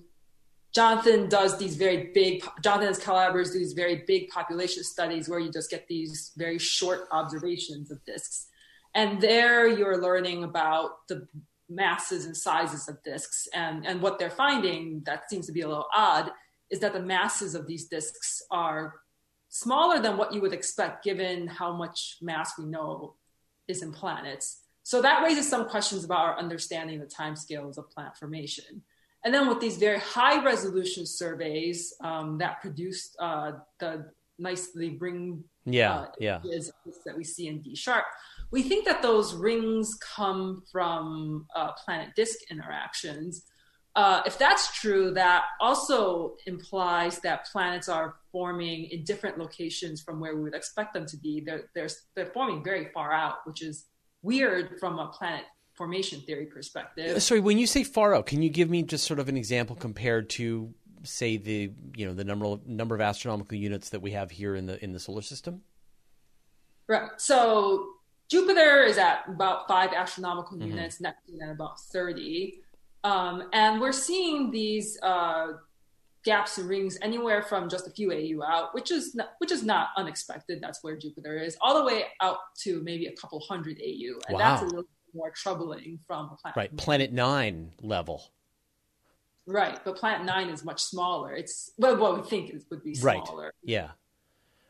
Jonathan 0.74 1.30
does 1.30 1.58
these 1.58 1.76
very 1.76 2.12
big. 2.14 2.44
Jonathan's 2.64 3.00
collaborators 3.00 3.52
do 3.52 3.60
these 3.60 3.74
very 3.74 4.04
big 4.08 4.30
population 4.30 4.84
studies 4.84 5.30
where 5.30 5.40
you 5.40 5.52
just 5.52 5.70
get 5.70 5.88
these 5.88 6.32
very 6.38 6.58
short 6.58 7.08
observations 7.12 7.92
of 7.92 8.04
disks, 8.06 8.48
and 8.94 9.22
there 9.22 9.68
you're 9.68 10.02
learning 10.02 10.44
about 10.44 11.08
the 11.08 11.28
masses 11.70 12.26
and 12.26 12.36
sizes 12.36 12.90
of 12.90 13.02
disks 13.04 13.48
and 13.54 13.86
and 13.86 14.02
what 14.02 14.18
they're 14.18 14.32
finding 14.32 15.04
that 15.06 15.30
seems 15.30 15.46
to 15.46 15.52
be 15.52 15.62
a 15.62 15.68
little 15.68 15.86
odd 15.96 16.32
is 16.72 16.80
that 16.80 16.94
the 16.94 17.00
masses 17.00 17.56
of 17.56 17.68
these 17.68 17.86
disks 17.86 18.42
are 18.52 18.96
smaller 19.50 20.00
than 20.00 20.18
what 20.18 20.34
you 20.34 20.42
would 20.42 20.54
expect 20.54 21.04
given 21.04 21.48
how 21.48 21.74
much 21.74 22.18
mass 22.22 22.54
we 22.58 22.66
know 22.66 23.16
is 23.68 23.82
in 23.82 23.92
planets. 23.92 24.62
So 24.90 25.04
that 25.04 25.22
raises 25.22 25.48
some 25.48 25.70
questions 25.70 26.04
about 26.04 26.18
our 26.26 26.40
understanding 26.40 27.00
of 27.00 27.08
the 27.08 27.16
timescales 27.16 27.78
of 27.78 27.92
planet 27.92 28.18
formation. 28.18 28.82
And 29.24 29.32
then 29.32 29.48
with 29.48 29.60
these 29.60 29.78
very 29.78 30.00
high 30.00 30.44
resolution 30.44 31.06
surveys 31.06 31.94
um, 32.04 32.40
that 32.40 32.60
produced 32.60 33.16
uh, 33.20 33.52
the 33.80 34.10
nicely 34.40 34.98
ring 35.00 35.44
yeah, 35.64 35.94
uh, 35.94 36.08
yeah. 36.20 36.40
that 37.06 37.16
we 37.16 37.24
see 37.24 37.48
in 37.48 37.62
DSHARP, 37.62 38.02
we 38.50 38.64
think 38.64 38.84
that 38.86 39.04
those 39.04 39.36
rings 39.36 39.96
come 40.02 40.64
from 40.72 41.46
uh, 41.56 41.74
planet 41.74 42.16
disk 42.16 42.40
interactions 42.50 43.44
uh, 43.96 44.22
if 44.26 44.38
that's 44.38 44.80
true, 44.80 45.12
that 45.12 45.44
also 45.60 46.36
implies 46.46 47.20
that 47.20 47.46
planets 47.52 47.90
are 47.90 48.16
forming 48.32 48.86
in 48.92 49.04
different 49.04 49.38
locations 49.38 50.02
from 50.02 50.20
where 50.20 50.36
we 50.36 50.44
would 50.44 50.56
expect 50.56 50.94
them 50.94 51.06
to 51.08 51.18
be. 51.18 51.42
They're, 51.46 51.70
they're, 51.74 51.90
they're 52.16 52.28
forming 52.28 52.64
very 52.64 52.90
far 52.94 53.12
out, 53.12 53.40
which 53.46 53.62
is 53.62 53.88
weird 54.22 54.80
from 54.80 55.00
a 55.00 55.08
planet 55.08 55.46
formation 55.74 56.22
theory 56.22 56.46
perspective. 56.46 57.16
Uh, 57.16 57.20
sorry, 57.20 57.40
when 57.40 57.58
you 57.58 57.66
say 57.68 57.84
far 57.84 58.14
out, 58.14 58.26
can 58.26 58.42
you 58.42 58.50
give 58.50 58.70
me 58.70 58.84
just 58.84 59.06
sort 59.06 59.20
of 59.20 59.30
an 59.30 59.38
example 59.38 59.76
compared 59.76 60.30
to, 60.32 60.74
say, 61.04 61.38
the 61.38 61.72
you 61.96 62.06
know 62.06 62.14
the 62.14 62.24
number 62.26 62.46
of, 62.46 62.68
number 62.68 62.96
of 62.96 63.02
astronomical 63.02 63.58
units 63.58 63.90
that 63.90 64.02
we 64.02 64.12
have 64.12 64.32
here 64.32 64.56
in 64.56 64.66
the 64.66 64.84
in 64.84 64.92
the 64.94 65.00
solar 65.00 65.22
system? 65.22 65.62
Right. 66.88 67.10
So 67.18 67.88
Jupiter 68.30 68.84
is 68.84 68.98
at 68.98 69.24
about 69.28 69.68
five 69.68 69.92
astronomical 69.94 70.58
Mhm. 70.58 70.68
units, 70.68 71.00
Neptune 71.00 71.42
at 71.42 71.50
about 71.52 71.80
30. 71.80 72.62
Um, 73.04 73.48
and 73.54 73.80
we're 73.80 73.92
seeing 73.92 74.52
these 74.52 75.00
uh, 75.02 75.54
gaps 76.30 76.60
and 76.60 76.70
rings 76.70 76.96
anywhere 77.02 77.42
from 77.42 77.70
just 77.70 77.88
a 77.88 77.90
few 77.90 78.12
AU 78.12 78.46
out, 78.46 78.76
which 78.76 78.92
is 78.92 79.16
not, 79.16 79.30
which 79.40 79.52
is 79.52 79.64
not 79.64 79.88
unexpected. 79.98 80.60
That's 80.62 80.84
where 80.84 80.96
Jupiter 80.96 81.38
is, 81.38 81.58
all 81.60 81.76
the 81.80 81.84
way 81.84 82.04
out 82.22 82.38
to 82.64 82.82
maybe 82.84 83.08
a 83.08 83.16
couple 83.16 83.40
hundred 83.40 83.80
AU, 83.84 84.20
and 84.28 84.40
that's 84.40 84.62
a 84.62 84.66
little 84.66 84.84
bit 84.84 85.16
more 85.16 85.32
troubling 85.32 85.98
from 86.06 86.30
a 86.32 86.36
planet. 86.36 86.56
Right, 86.56 86.78
Planet 86.78 87.12
Nine 87.12 87.72
level. 87.82 88.32
Right, 89.48 89.80
but 89.84 89.96
Planet 89.96 90.24
Nine 90.24 90.50
is 90.50 90.64
much 90.64 90.84
smaller. 90.84 91.34
It's 91.34 91.72
well, 91.80 91.98
what 91.98 92.22
we 92.22 92.30
think 92.30 92.52
it 92.52 92.64
would 92.70 92.84
be 92.84 92.96
Right. 93.02 93.26
smaller. 93.26 93.52
Yeah. 93.64 93.90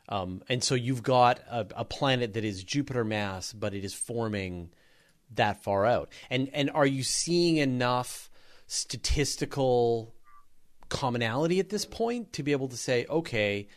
Um, 0.08 0.42
and 0.48 0.64
so 0.64 0.74
you've 0.74 1.02
got 1.02 1.40
a, 1.40 1.66
a 1.76 1.84
planet 1.84 2.32
that 2.34 2.44
is 2.44 2.64
Jupiter 2.64 3.04
mass, 3.04 3.52
but 3.52 3.74
it 3.74 3.84
is 3.84 3.92
forming 3.92 4.70
that 5.34 5.62
far 5.62 5.84
out. 5.84 6.10
And 6.30 6.48
and 6.54 6.70
are 6.70 6.86
you 6.86 7.02
seeing 7.02 7.58
enough 7.58 8.30
statistical 8.66 10.14
commonality 10.90 11.58
at 11.60 11.70
this 11.70 11.86
point 11.86 12.34
to 12.34 12.42
be 12.42 12.52
able 12.52 12.68
to 12.68 12.76
say, 12.76 13.06
okay, 13.08 13.68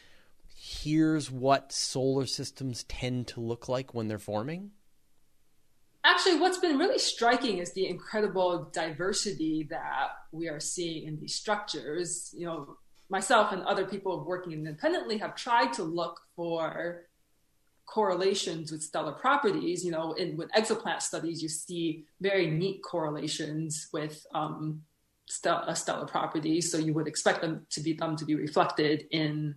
here's 0.55 1.31
what 1.31 1.71
solar 1.71 2.25
systems 2.25 2.83
tend 2.85 3.27
to 3.27 3.39
look 3.39 3.69
like 3.69 3.93
when 3.93 4.07
they're 4.07 4.19
forming? 4.19 4.71
Actually, 6.05 6.37
what's 6.37 6.57
been 6.57 6.77
really 6.77 6.99
striking 6.99 7.59
is 7.59 7.71
the 7.71 7.87
incredible 7.87 8.69
diversity 8.73 9.67
that 9.69 10.09
we 10.33 10.49
are 10.49 10.59
seeing 10.59 11.07
in 11.07 11.17
these 11.17 11.33
structures. 11.33 12.33
You 12.37 12.45
know, 12.45 12.77
myself 13.09 13.53
and 13.53 13.63
other 13.63 13.85
people 13.85 14.25
working 14.25 14.51
independently 14.51 15.17
have 15.19 15.35
tried 15.35 15.71
to 15.73 15.83
look 15.83 16.19
for 16.35 17.05
correlations 17.85 18.71
with 18.71 18.83
stellar 18.83 19.13
properties. 19.13 19.85
You 19.85 19.91
know, 19.91 20.11
in 20.13 20.35
with 20.35 20.51
exoplanet 20.51 21.01
studies, 21.01 21.41
you 21.41 21.47
see 21.47 22.05
very 22.19 22.47
neat 22.47 22.81
correlations 22.83 23.87
with 23.93 24.25
um, 24.33 24.81
uh, 25.45 25.73
stellar 25.73 26.05
properties. 26.05 26.71
So 26.71 26.77
you 26.77 26.93
would 26.93 27.07
expect 27.07 27.41
them 27.41 27.65
to 27.71 27.81
be 27.81 27.93
them 27.93 28.15
to 28.17 28.25
be 28.25 28.35
reflected 28.35 29.05
in 29.11 29.55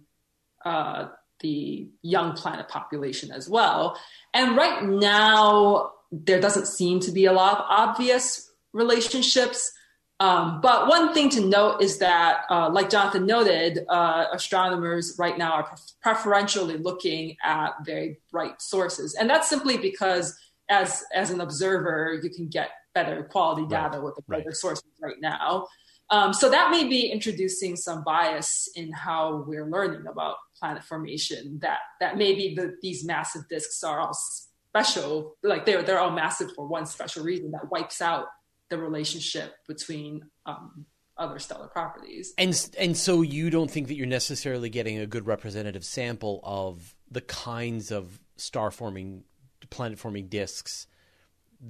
uh, 0.64 1.08
the 1.40 1.88
young 2.02 2.32
planet 2.32 2.68
population 2.68 3.30
as 3.30 3.48
well. 3.48 3.98
And 4.32 4.56
right 4.56 4.82
now, 4.82 5.92
there 6.10 6.40
doesn't 6.40 6.66
seem 6.66 7.00
to 7.00 7.12
be 7.12 7.26
a 7.26 7.32
lot 7.32 7.58
of 7.58 7.64
obvious 7.68 8.50
relationships. 8.72 9.72
Um, 10.18 10.60
but 10.62 10.86
one 10.86 11.12
thing 11.12 11.28
to 11.30 11.40
note 11.42 11.82
is 11.82 11.98
that, 11.98 12.44
uh, 12.48 12.70
like 12.70 12.88
Jonathan 12.88 13.26
noted, 13.26 13.84
uh, 13.88 14.24
astronomers 14.32 15.14
right 15.18 15.36
now 15.36 15.52
are 15.52 15.64
pre- 15.64 15.76
preferentially 16.00 16.78
looking 16.78 17.36
at 17.44 17.74
very 17.84 18.20
bright 18.32 18.62
sources, 18.62 19.14
and 19.14 19.28
that's 19.28 19.46
simply 19.46 19.76
because, 19.76 20.34
as 20.70 21.04
as 21.14 21.30
an 21.30 21.42
observer, 21.42 22.18
you 22.22 22.30
can 22.30 22.48
get 22.48 22.70
better 22.96 23.24
quality 23.24 23.66
data 23.68 24.00
with 24.00 24.14
the 24.16 24.22
brighter 24.22 24.48
right. 24.48 24.56
sources 24.56 24.90
right 25.02 25.20
now. 25.20 25.66
Um, 26.08 26.32
so 26.32 26.48
that 26.48 26.70
may 26.70 26.84
be 26.88 27.10
introducing 27.10 27.76
some 27.76 28.02
bias 28.02 28.68
in 28.74 28.90
how 28.92 29.44
we're 29.46 29.66
learning 29.66 30.06
about 30.10 30.36
planet 30.58 30.82
formation. 30.82 31.58
That 31.60 31.78
that 32.00 32.16
maybe 32.16 32.54
the, 32.56 32.74
these 32.80 33.04
massive 33.04 33.42
disks 33.50 33.82
are 33.84 34.00
all 34.00 34.14
special, 34.14 35.36
like 35.42 35.66
they're 35.66 35.82
they're 35.82 35.98
all 35.98 36.12
massive 36.12 36.52
for 36.54 36.66
one 36.66 36.86
special 36.86 37.22
reason 37.22 37.50
that 37.50 37.70
wipes 37.70 38.00
out 38.00 38.26
the 38.70 38.78
relationship 38.78 39.54
between 39.68 40.22
um, 40.46 40.86
other 41.18 41.38
stellar 41.38 41.68
properties. 41.68 42.32
And 42.38 42.70
and 42.78 42.96
so 42.96 43.20
you 43.22 43.50
don't 43.50 43.70
think 43.70 43.88
that 43.88 43.94
you're 43.94 44.06
necessarily 44.06 44.70
getting 44.70 44.98
a 44.98 45.06
good 45.06 45.26
representative 45.26 45.84
sample 45.84 46.40
of 46.44 46.94
the 47.10 47.20
kinds 47.20 47.90
of 47.90 48.20
star 48.36 48.70
forming 48.70 49.24
planet 49.70 49.98
forming 49.98 50.28
disks 50.28 50.86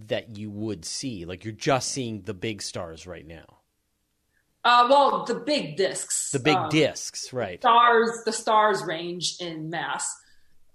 that 0.08 0.36
you 0.36 0.50
would 0.50 0.84
see. 0.84 1.24
Like 1.24 1.44
you're 1.44 1.52
just 1.52 1.90
seeing 1.90 2.22
the 2.22 2.34
big 2.34 2.62
stars 2.62 3.06
right 3.06 3.26
now. 3.26 3.58
Uh, 4.64 4.86
well, 4.90 5.24
the 5.24 5.36
big 5.36 5.76
disks, 5.76 6.32
The 6.32 6.40
big 6.40 6.56
um, 6.56 6.68
disks, 6.70 7.32
right. 7.32 7.60
stars, 7.60 8.10
the 8.24 8.32
stars 8.32 8.82
range 8.82 9.36
in 9.38 9.70
mass. 9.70 10.12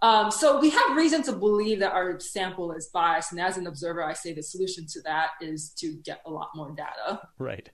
Um, 0.01 0.31
so 0.31 0.59
we 0.61 0.69
have 0.69 0.95
reason 0.95 1.21
to 1.23 1.33
believe 1.33 1.79
that 1.79 1.91
our 1.91 2.17
sample 2.19 2.71
is 2.71 2.87
biased, 2.87 3.33
and 3.33 3.41
as 3.41 3.57
an 3.57 3.67
observer, 3.67 4.01
I 4.01 4.13
say 4.13 4.33
the 4.33 4.41
solution 4.41 4.87
to 4.93 5.01
that 5.01 5.31
is 5.41 5.71
to 5.79 5.93
get 6.05 6.21
a 6.25 6.31
lot 6.31 6.51
more 6.55 6.71
data. 6.71 7.21
Right. 7.37 7.69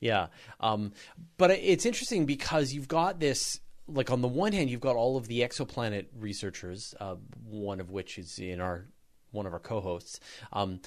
Yeah. 0.00 0.26
Um, 0.60 0.92
but 1.38 1.50
it's 1.50 1.86
interesting 1.86 2.26
because 2.26 2.74
you've 2.74 2.86
got 2.86 3.18
this, 3.18 3.58
like, 3.88 4.10
on 4.10 4.20
the 4.20 4.28
one 4.28 4.52
hand, 4.52 4.68
you've 4.68 4.80
got 4.80 4.96
all 4.96 5.16
of 5.16 5.28
the 5.28 5.40
exoplanet 5.40 6.06
researchers, 6.14 6.94
uh, 7.00 7.16
one 7.42 7.80
of 7.80 7.90
which 7.90 8.18
is 8.18 8.38
in 8.38 8.60
our 8.60 8.86
one 9.36 9.46
of 9.46 9.52
our 9.52 9.60
co-hosts, 9.60 10.18
um, 10.52 10.80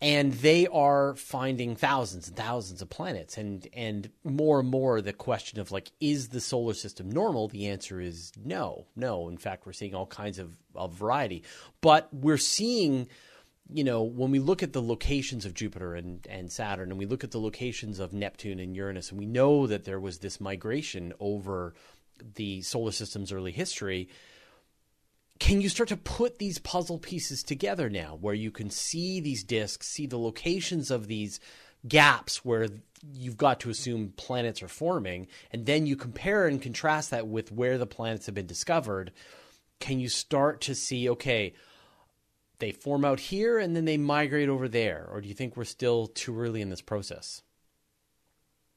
and 0.00 0.32
they 0.34 0.66
are 0.66 1.14
finding 1.14 1.74
thousands 1.74 2.28
and 2.28 2.36
thousands 2.36 2.82
of 2.82 2.90
planets, 2.90 3.36
and 3.38 3.66
and 3.72 4.10
more 4.24 4.60
and 4.60 4.68
more 4.68 5.00
the 5.00 5.12
question 5.12 5.58
of 5.58 5.72
like, 5.72 5.90
is 6.00 6.28
the 6.28 6.40
solar 6.40 6.74
system 6.74 7.10
normal? 7.10 7.48
The 7.48 7.68
answer 7.68 8.00
is 8.00 8.32
no, 8.42 8.86
no. 8.94 9.28
In 9.28 9.38
fact, 9.38 9.66
we're 9.66 9.72
seeing 9.72 9.94
all 9.94 10.06
kinds 10.06 10.38
of, 10.38 10.56
of 10.74 10.92
variety, 10.92 11.42
but 11.80 12.08
we're 12.12 12.38
seeing 12.38 13.08
you 13.72 13.82
know, 13.82 14.02
when 14.02 14.30
we 14.30 14.38
look 14.38 14.62
at 14.62 14.72
the 14.72 14.82
locations 14.82 15.44
of 15.44 15.54
Jupiter 15.54 15.94
and, 15.94 16.24
and 16.30 16.52
Saturn, 16.52 16.90
and 16.90 16.98
we 16.98 17.06
look 17.06 17.24
at 17.24 17.32
the 17.32 17.40
locations 17.40 17.98
of 17.98 18.12
Neptune 18.12 18.60
and 18.60 18.76
Uranus, 18.76 19.10
and 19.10 19.18
we 19.18 19.26
know 19.26 19.66
that 19.66 19.84
there 19.84 19.98
was 19.98 20.18
this 20.18 20.40
migration 20.40 21.12
over 21.18 21.74
the 22.34 22.62
solar 22.62 22.92
system's 22.92 23.32
early 23.32 23.52
history, 23.52 24.08
can 25.38 25.60
you 25.60 25.68
start 25.68 25.88
to 25.90 25.96
put 25.96 26.38
these 26.38 26.58
puzzle 26.58 26.98
pieces 26.98 27.42
together 27.42 27.90
now 27.90 28.16
where 28.20 28.34
you 28.34 28.50
can 28.50 28.70
see 28.70 29.20
these 29.20 29.44
disks, 29.44 29.88
see 29.88 30.06
the 30.06 30.18
locations 30.18 30.90
of 30.90 31.08
these 31.08 31.40
gaps 31.86 32.44
where 32.44 32.68
you've 33.12 33.36
got 33.36 33.60
to 33.60 33.70
assume 33.70 34.12
planets 34.16 34.62
are 34.62 34.68
forming, 34.68 35.26
and 35.52 35.66
then 35.66 35.86
you 35.86 35.96
compare 35.96 36.46
and 36.46 36.62
contrast 36.62 37.10
that 37.10 37.26
with 37.26 37.52
where 37.52 37.78
the 37.78 37.86
planets 37.86 38.26
have 38.26 38.34
been 38.34 38.46
discovered? 38.46 39.12
Can 39.78 40.00
you 40.00 40.08
start 40.08 40.60
to 40.62 40.74
see, 40.74 41.08
okay, 41.10 41.52
they 42.58 42.72
form 42.72 43.04
out 43.04 43.20
here 43.20 43.58
and 43.58 43.76
then 43.76 43.84
they 43.84 43.98
migrate 43.98 44.48
over 44.48 44.68
there? 44.68 45.06
Or 45.10 45.20
do 45.20 45.28
you 45.28 45.34
think 45.34 45.56
we're 45.56 45.64
still 45.64 46.06
too 46.06 46.38
early 46.38 46.62
in 46.62 46.70
this 46.70 46.80
process? 46.80 47.42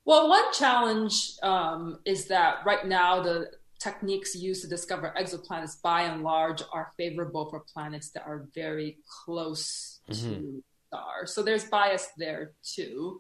Well, 0.04 0.28
one 0.28 0.52
challenge 0.54 1.34
um, 1.44 2.00
is 2.04 2.26
that 2.26 2.66
right 2.66 2.86
now 2.86 3.22
the 3.22 3.52
techniques 3.80 4.36
used 4.36 4.62
to 4.62 4.68
discover 4.68 5.14
exoplanets 5.18 5.82
by 5.82 6.04
and 6.04 6.24
large 6.24 6.62
are 6.74 6.92
favorable 6.98 7.50
for 7.50 7.64
planets 7.74 8.12
that 8.12 8.24
are 8.24 8.48
very 8.54 8.98
close 9.26 10.02
to 10.12 10.64
stars. 10.88 11.34
So 11.34 11.44
there's 11.44 11.66
bias 11.66 12.10
there 12.18 12.52
too. 12.64 13.20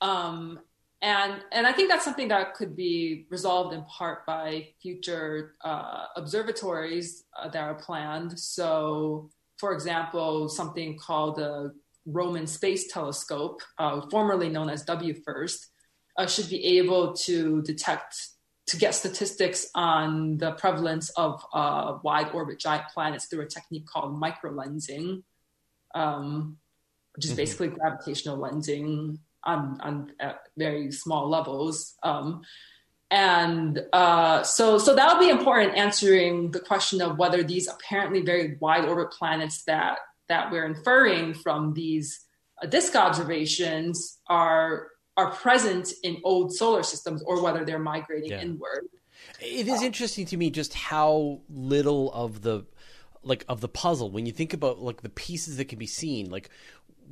Um, 0.00 0.60
and 1.02 1.44
and 1.52 1.66
I 1.66 1.72
think 1.72 1.90
that's 1.90 2.04
something 2.04 2.28
that 2.28 2.54
could 2.54 2.74
be 2.74 3.26
resolved 3.30 3.74
in 3.74 3.84
part 3.84 4.24
by 4.26 4.68
future 4.80 5.54
uh, 5.62 6.06
observatories 6.16 7.24
uh, 7.38 7.48
that 7.48 7.62
are 7.62 7.74
planned. 7.74 8.38
So, 8.38 9.30
for 9.58 9.72
example, 9.72 10.48
something 10.48 10.98
called 10.98 11.36
the 11.36 11.74
Roman 12.06 12.46
Space 12.46 12.90
Telescope, 12.90 13.60
uh, 13.78 14.00
formerly 14.10 14.48
known 14.48 14.70
as 14.70 14.84
WFIRST, 14.86 15.66
uh, 16.16 16.26
should 16.26 16.48
be 16.48 16.64
able 16.78 17.12
to 17.14 17.62
detect 17.62 18.16
to 18.66 18.76
get 18.76 18.94
statistics 18.94 19.70
on 19.74 20.38
the 20.38 20.52
prevalence 20.52 21.10
of 21.10 21.44
uh, 21.52 21.98
wide 22.02 22.30
orbit 22.32 22.58
giant 22.58 22.84
planets 22.92 23.26
through 23.26 23.42
a 23.42 23.46
technique 23.46 23.86
called 23.86 24.20
microlensing, 24.20 25.22
um, 25.94 26.58
which 27.14 27.24
is 27.24 27.32
Mhm. 27.32 27.36
basically 27.36 27.68
gravitational 27.68 28.38
lensing 28.38 29.18
on, 29.44 29.80
on 29.80 30.12
at 30.18 30.40
very 30.56 30.90
small 30.90 31.28
levels. 31.28 31.94
Um, 32.02 32.42
and 33.08 33.84
uh, 33.92 34.42
so, 34.42 34.78
so 34.78 34.96
that 34.96 35.12
would 35.12 35.24
be 35.24 35.30
important 35.30 35.74
in 35.74 35.78
answering 35.78 36.50
the 36.50 36.58
question 36.58 37.00
of 37.00 37.18
whether 37.18 37.44
these 37.44 37.68
apparently 37.68 38.22
very 38.22 38.56
wide 38.60 38.84
orbit 38.84 39.12
planets 39.12 39.62
that 39.64 39.98
that 40.28 40.50
we're 40.50 40.66
inferring 40.66 41.34
from 41.34 41.72
these 41.72 42.20
uh, 42.60 42.66
disk 42.66 42.96
observations 42.96 44.18
are 44.26 44.88
are 45.16 45.30
present 45.30 45.92
in 46.02 46.18
old 46.24 46.54
solar 46.54 46.82
systems 46.82 47.22
or 47.22 47.42
whether 47.42 47.64
they're 47.64 47.78
migrating 47.78 48.30
Yeah. 48.30 48.42
inward. 48.42 48.88
It 49.40 49.68
is 49.68 49.82
interesting 49.82 50.26
to 50.26 50.36
me 50.36 50.50
just 50.50 50.74
how 50.74 51.40
little 51.48 52.12
of 52.12 52.42
the 52.42 52.64
like 53.22 53.44
of 53.48 53.60
the 53.60 53.68
puzzle 53.68 54.10
when 54.10 54.24
you 54.24 54.32
think 54.32 54.52
about 54.54 54.80
like 54.80 55.02
the 55.02 55.08
pieces 55.08 55.56
that 55.56 55.64
can 55.64 55.78
be 55.80 55.86
seen 55.86 56.30
like 56.30 56.48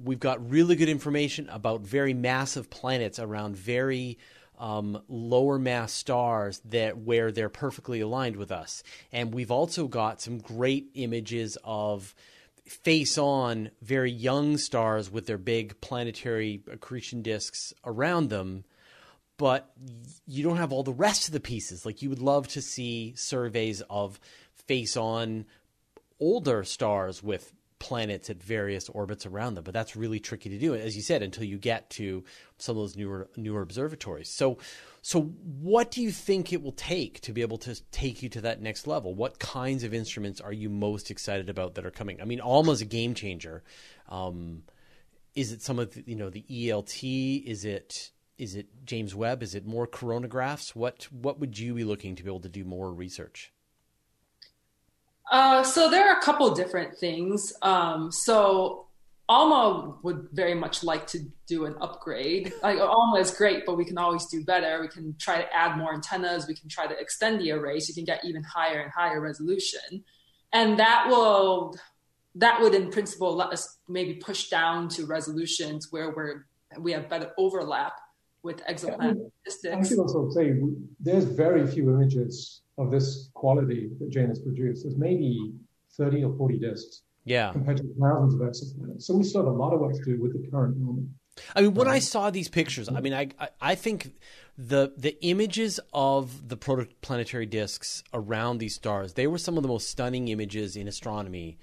we've 0.05 0.21
got 0.21 0.49
really 0.49 0.77
good 0.77 0.89
information 0.89 1.49
about 1.49 1.81
very 1.81 2.15
massive 2.15 2.71
planets 2.71 3.19
around 3.19 3.57
very 3.57 4.17
um, 4.59 5.03
lower 5.09 5.59
mass 5.59 5.93
stars 5.93 6.61
that 6.67 6.99
where 6.99 7.33
they're 7.33 7.49
perfectly 7.49 8.01
aligned 8.01 8.37
with 8.37 8.53
us 8.53 8.85
and 9.13 9.35
we've 9.35 9.51
also 9.51 9.89
got 9.89 10.21
some 10.21 10.39
great 10.39 10.87
images 10.95 11.59
of 11.65 12.15
face 12.67 13.19
on 13.19 13.71
very 13.83 14.11
young 14.11 14.57
stars 14.57 15.11
with 15.11 15.27
their 15.27 15.39
big 15.39 15.81
planetary 15.81 16.63
accretion 16.71 17.23
disks 17.23 17.75
around 17.85 18.31
them 18.31 18.65
but 19.37 19.73
you 20.27 20.45
don't 20.45 20.59
have 20.59 20.73
all 20.73 20.83
the 20.83 20.93
rest 20.93 21.27
of 21.27 21.33
the 21.33 21.41
pieces. 21.41 21.85
Like 21.85 22.03
you 22.03 22.09
would 22.11 22.21
love 22.21 22.49
to 22.49 22.63
see 22.63 23.15
surveys 23.17 23.83
of 23.91 24.21
face 24.53 24.97
on 24.97 25.47
older 26.21 26.65
stars 26.65 27.23
with 27.23 27.53
planets 27.85 28.31
at 28.31 28.43
various 28.43 28.89
orbits 28.89 29.27
around 29.27 29.57
them, 29.57 29.63
but 29.63 29.75
that's 29.75 29.95
really 29.95 30.19
tricky 30.19 30.49
to 30.49 30.59
do, 30.59 30.75
as 30.75 30.97
you 30.97 31.03
said, 31.03 31.23
until 31.23 31.45
you 31.45 31.59
get 31.59 31.91
to 31.91 32.25
some 32.57 32.79
of 32.79 32.83
those 32.83 32.97
newer 32.97 33.29
newer 33.37 33.61
observatories. 33.61 34.31
So, 34.31 34.57
so 35.03 35.21
what 35.21 35.91
do 35.91 36.01
you 36.01 36.11
think 36.11 36.51
it 36.51 36.63
will 36.63 36.73
take 36.73 37.21
to 37.21 37.33
be 37.35 37.43
able 37.43 37.59
to 37.59 37.79
take 37.91 38.23
you 38.23 38.31
to 38.31 38.41
that 38.41 38.63
next 38.63 38.87
level? 38.87 39.15
What 39.15 39.39
kinds 39.39 39.85
of 39.85 39.93
instruments 39.93 40.41
are 40.41 40.53
you 40.53 40.71
most 40.71 41.11
excited 41.11 41.51
about 41.51 41.75
that 41.75 41.85
are 41.85 41.91
coming? 41.91 42.23
I 42.23 42.25
mean, 42.25 42.41
ALMA's 42.41 42.81
a 42.81 42.87
game 42.87 43.13
changer. 43.13 43.63
Um, 44.09 44.63
is 45.35 45.53
it 45.53 45.61
some 45.61 45.79
of 45.79 45.93
the, 45.93 46.05
you 46.07 46.17
know 46.17 46.31
the 46.31 46.47
ELT? 46.51 47.45
Is 47.45 47.67
it 47.67 48.13
is 48.39 48.57
it 48.57 48.67
James 48.87 49.15
Webb? 49.15 49.43
Is 49.43 49.55
it 49.55 49.67
more 49.67 49.87
coronagraphs? 49.87 50.75
What 50.75 51.07
what 51.13 51.39
would 51.39 51.59
you 51.59 51.75
be 51.75 51.85
looking 51.85 52.17
to 52.17 52.23
be 52.23 52.31
able 52.31 52.41
to 52.41 52.49
do 52.49 52.65
more 52.65 52.91
research? 52.91 53.53
Uh, 55.31 55.63
so 55.63 55.91
there 55.91 56.09
are 56.09 56.19
a 56.19 56.23
couple 56.23 56.55
different 56.55 56.97
things. 56.99 57.53
Um, 57.63 58.13
so 58.13 58.87
Alma 59.29 59.97
would 60.03 60.29
very 60.33 60.55
much 60.55 60.85
like 60.85 61.07
to 61.09 61.21
do 61.47 61.65
an 61.65 61.75
upgrade. 61.81 62.53
Like 62.63 62.79
Alma 62.79 63.19
is 63.19 63.31
great, 63.31 63.65
but 63.65 63.77
we 63.77 63.85
can 63.85 63.97
always 63.97 64.27
do 64.27 64.45
better. 64.45 64.81
We 64.81 64.89
can 64.89 65.17
try 65.19 65.41
to 65.41 65.55
add 65.55 65.79
more 65.79 65.95
antennas. 65.95 66.47
We 66.47 66.55
can 66.55 66.69
try 66.69 66.87
to 66.87 66.99
extend 66.99 67.41
the 67.41 67.53
array 67.53 67.81
so 67.81 67.89
you 67.89 67.95
can 67.95 68.05
get 68.05 68.25
even 68.25 68.43
higher 68.43 68.81
and 68.81 68.93
higher 68.93 69.21
resolution, 69.21 70.05
and 70.53 70.79
that 70.79 71.07
will 71.09 71.75
that 72.37 72.61
would 72.61 72.75
in 72.75 72.91
principle 72.91 73.35
let 73.35 73.51
us 73.51 73.79
maybe 73.89 74.15
push 74.15 74.49
down 74.49 74.89
to 74.89 75.07
resolutions 75.07 75.89
where 75.91 76.11
we're 76.11 76.47
we 76.79 76.93
have 76.93 77.09
better 77.09 77.31
overlap 77.39 77.95
with 78.45 78.63
exoplanet 78.67 79.31
yeah, 79.65 79.75
I, 79.75 79.79
I 79.79 79.83
should 79.83 79.99
also 79.99 80.29
say 80.31 80.53
there's 81.01 81.25
very 81.25 81.67
few 81.67 81.91
images 81.91 82.61
of 82.79 82.91
this 82.91 83.31
quality 83.35 83.91
that 83.99 84.11
Jane 84.11 84.29
has 84.29 84.39
produced. 84.39 84.85
There's 84.85 84.97
maybe 84.97 85.53
30 85.97 86.25
or 86.25 86.37
40 86.37 86.59
disks. 86.59 87.03
Yeah. 87.25 87.53
Compared 87.53 87.79
to 87.79 87.85
thousands 87.99 88.35
of 88.35 88.41
exoplanets. 88.41 89.03
So 89.03 89.17
we 89.17 89.25
still 89.25 89.45
have 89.45 89.53
a 89.53 89.57
lot 89.57 89.73
of 89.73 89.81
work 89.81 89.95
to 89.95 90.05
do 90.05 90.21
with 90.21 90.35
the 90.35 90.47
current 90.51 90.77
moment. 90.77 91.09
I 91.57 91.63
mean, 91.63 91.75
when 91.75 91.89
I 91.89 91.97
um, 91.97 92.01
saw 92.01 92.31
these 92.31 92.49
pictures, 92.49 92.89
I 92.89 93.01
mean, 93.01 93.15
I 93.15 93.31
I 93.61 93.75
think 93.75 94.13
the 94.57 94.93
the 94.97 95.21
images 95.25 95.81
of 95.93 96.49
the 96.49 96.57
protoplanetary 96.57 97.51
disks 97.51 98.05
around 98.13 98.59
these 98.59 98.77
stars, 98.77 99.15
they 99.15 99.27
were 99.27 99.39
some 99.39 99.57
of 99.57 99.65
the 99.65 99.69
most 99.69 99.89
stunning 99.89 100.29
images 100.29 100.77
in 100.77 100.87
astronomy 100.87 101.59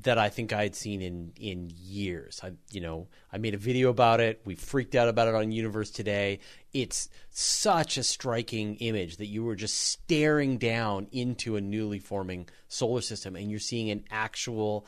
that 0.00 0.18
I 0.18 0.30
think 0.30 0.52
I 0.52 0.62
had 0.62 0.74
seen 0.74 1.02
in 1.02 1.32
in 1.36 1.70
years. 1.74 2.40
I 2.42 2.52
you 2.70 2.80
know 2.80 3.08
I 3.32 3.38
made 3.38 3.54
a 3.54 3.58
video 3.58 3.90
about 3.90 4.20
it. 4.20 4.40
We 4.44 4.54
freaked 4.54 4.94
out 4.94 5.08
about 5.08 5.28
it 5.28 5.34
on 5.34 5.52
Universe 5.52 5.90
Today. 5.90 6.40
It's 6.72 7.08
such 7.30 7.98
a 7.98 8.02
striking 8.02 8.76
image 8.76 9.18
that 9.18 9.26
you 9.26 9.44
were 9.44 9.56
just 9.56 9.76
staring 9.76 10.58
down 10.58 11.08
into 11.12 11.56
a 11.56 11.60
newly 11.60 11.98
forming 11.98 12.48
solar 12.68 13.02
system, 13.02 13.36
and 13.36 13.50
you're 13.50 13.60
seeing 13.60 13.90
an 13.90 14.04
actual 14.10 14.86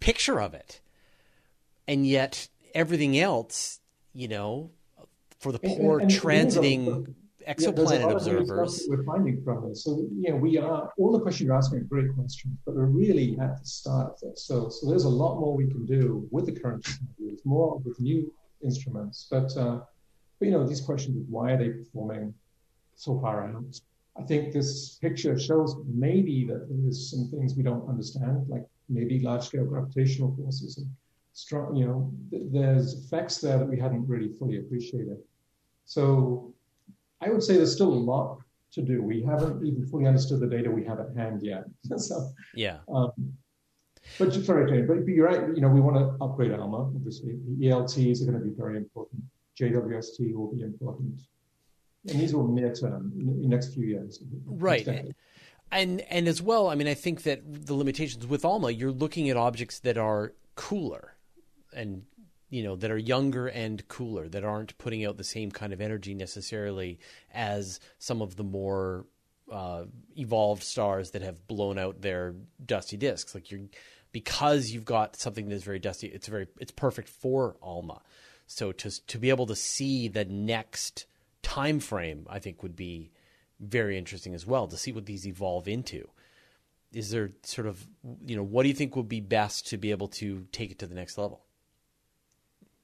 picture 0.00 0.40
of 0.40 0.54
it. 0.54 0.80
And 1.86 2.06
yet 2.06 2.48
everything 2.74 3.18
else, 3.18 3.80
you 4.14 4.28
know, 4.28 4.70
for 5.38 5.52
the 5.52 5.58
poor 5.58 5.98
and, 5.98 6.10
and, 6.10 6.12
and 6.12 6.22
transiting 6.22 7.14
exoplanet 7.48 8.00
yeah, 8.00 8.10
observers. 8.10 8.86
we're 8.88 9.04
finding 9.04 9.42
from 9.42 9.68
this. 9.68 9.84
So, 9.84 10.06
know, 10.12 10.36
we 10.36 10.58
are, 10.58 10.90
all 10.98 11.12
the 11.12 11.20
questions 11.20 11.46
you're 11.46 11.56
asking 11.56 11.78
are 11.78 11.82
great 11.82 12.14
questions, 12.14 12.56
but 12.64 12.74
we're 12.74 12.86
really 12.86 13.38
at 13.40 13.60
the 13.60 13.66
start 13.66 14.12
of 14.12 14.20
this. 14.20 14.44
So, 14.44 14.68
so 14.68 14.88
there's 14.88 15.04
a 15.04 15.08
lot 15.08 15.40
more 15.40 15.54
we 15.54 15.66
can 15.66 15.86
do 15.86 16.26
with 16.30 16.46
the 16.46 16.52
current 16.52 16.84
technologies, 16.84 17.40
more 17.44 17.78
with 17.78 17.98
new 18.00 18.32
instruments. 18.62 19.26
But, 19.30 19.56
uh, 19.56 19.80
but, 20.38 20.46
you 20.46 20.50
know, 20.52 20.66
these 20.66 20.80
questions 20.80 21.16
of 21.16 21.28
why 21.28 21.52
are 21.52 21.58
they 21.58 21.70
performing 21.70 22.34
so 22.94 23.18
far 23.20 23.44
out? 23.44 23.80
I 24.18 24.22
think 24.22 24.52
this 24.52 24.96
picture 24.96 25.38
shows 25.38 25.76
maybe 25.86 26.44
that 26.46 26.66
there's 26.68 27.10
some 27.10 27.28
things 27.30 27.54
we 27.54 27.62
don't 27.62 27.88
understand, 27.88 28.46
like 28.48 28.66
maybe 28.88 29.20
large 29.20 29.46
scale 29.46 29.64
gravitational 29.64 30.34
forces 30.36 30.78
and 30.78 30.90
strong, 31.32 31.76
you 31.76 31.86
know, 31.86 32.12
th- 32.30 32.42
there's 32.52 33.04
effects 33.04 33.38
there 33.38 33.58
that 33.58 33.68
we 33.68 33.78
hadn't 33.78 34.06
really 34.06 34.28
fully 34.38 34.58
appreciated. 34.58 35.18
So 35.86 36.52
I 37.20 37.28
would 37.28 37.42
say 37.42 37.56
there's 37.56 37.72
still 37.72 37.92
a 37.92 38.02
lot 38.12 38.38
to 38.72 38.82
do. 38.82 39.02
We 39.02 39.22
haven't 39.22 39.64
even 39.66 39.86
fully 39.86 40.06
understood 40.06 40.40
the 40.40 40.46
data 40.46 40.70
we 40.70 40.84
have 40.84 41.00
at 41.00 41.14
hand 41.16 41.42
yet. 41.42 41.64
so, 41.96 42.30
yeah. 42.54 42.78
Um, 42.92 43.12
but 44.18 44.32
sorry, 44.32 44.82
but, 44.82 45.04
but 45.04 45.08
you're 45.08 45.26
right. 45.26 45.54
You 45.54 45.60
know, 45.60 45.68
we 45.68 45.80
want 45.80 45.96
to 45.96 46.24
upgrade 46.24 46.52
ALMA. 46.52 46.96
Obviously, 46.96 47.36
the 47.58 47.70
ELTs 47.70 48.22
are 48.22 48.24
going 48.24 48.38
to 48.38 48.44
be 48.44 48.54
very 48.56 48.76
important. 48.76 49.22
JWST 49.60 50.34
will 50.34 50.52
be 50.52 50.62
important, 50.62 51.20
and 52.08 52.18
these 52.18 52.34
will 52.34 52.48
near 52.48 52.74
term 52.74 53.12
in 53.18 53.42
the 53.42 53.48
next 53.48 53.74
few 53.74 53.84
years. 53.84 54.22
Right. 54.46 55.12
And 55.70 56.00
and 56.00 56.26
as 56.26 56.40
well, 56.42 56.68
I 56.68 56.74
mean, 56.74 56.88
I 56.88 56.94
think 56.94 57.22
that 57.24 57.42
the 57.66 57.74
limitations 57.74 58.26
with 58.26 58.44
ALMA, 58.44 58.70
you're 58.70 58.90
looking 58.90 59.28
at 59.28 59.36
objects 59.36 59.78
that 59.80 59.98
are 59.98 60.32
cooler, 60.56 61.16
and 61.74 62.04
you 62.50 62.64
know 62.64 62.76
that 62.76 62.90
are 62.90 62.98
younger 62.98 63.46
and 63.46 63.86
cooler 63.88 64.28
that 64.28 64.44
aren't 64.44 64.76
putting 64.76 65.06
out 65.06 65.16
the 65.16 65.24
same 65.24 65.50
kind 65.50 65.72
of 65.72 65.80
energy 65.80 66.14
necessarily 66.14 66.98
as 67.32 67.80
some 67.98 68.20
of 68.20 68.36
the 68.36 68.44
more 68.44 69.06
uh, 69.50 69.84
evolved 70.16 70.62
stars 70.62 71.12
that 71.12 71.22
have 71.22 71.46
blown 71.48 71.78
out 71.78 72.02
their 72.02 72.34
dusty 72.64 72.96
disks 72.96 73.34
like 73.34 73.50
you're 73.50 73.60
because 74.12 74.70
you've 74.70 74.84
got 74.84 75.16
something 75.16 75.48
that's 75.48 75.64
very 75.64 75.78
dusty 75.78 76.08
it's 76.08 76.26
very 76.26 76.46
it's 76.60 76.72
perfect 76.72 77.08
for 77.08 77.56
alma. 77.62 78.02
So 78.46 78.72
to 78.72 79.06
to 79.06 79.18
be 79.18 79.30
able 79.30 79.46
to 79.46 79.56
see 79.56 80.08
the 80.08 80.24
next 80.24 81.06
time 81.42 81.80
frame 81.80 82.26
i 82.28 82.38
think 82.38 82.62
would 82.62 82.76
be 82.76 83.10
very 83.60 83.96
interesting 83.96 84.34
as 84.34 84.46
well 84.46 84.66
to 84.66 84.76
see 84.76 84.92
what 84.92 85.06
these 85.06 85.26
evolve 85.26 85.68
into. 85.68 86.08
Is 86.92 87.10
there 87.10 87.30
sort 87.42 87.66
of 87.66 87.86
you 88.26 88.36
know 88.36 88.42
what 88.42 88.64
do 88.64 88.68
you 88.68 88.74
think 88.74 88.96
would 88.96 89.08
be 89.08 89.20
best 89.20 89.68
to 89.68 89.76
be 89.76 89.92
able 89.92 90.08
to 90.08 90.46
take 90.50 90.72
it 90.72 90.78
to 90.80 90.86
the 90.86 90.94
next 90.94 91.16
level 91.16 91.44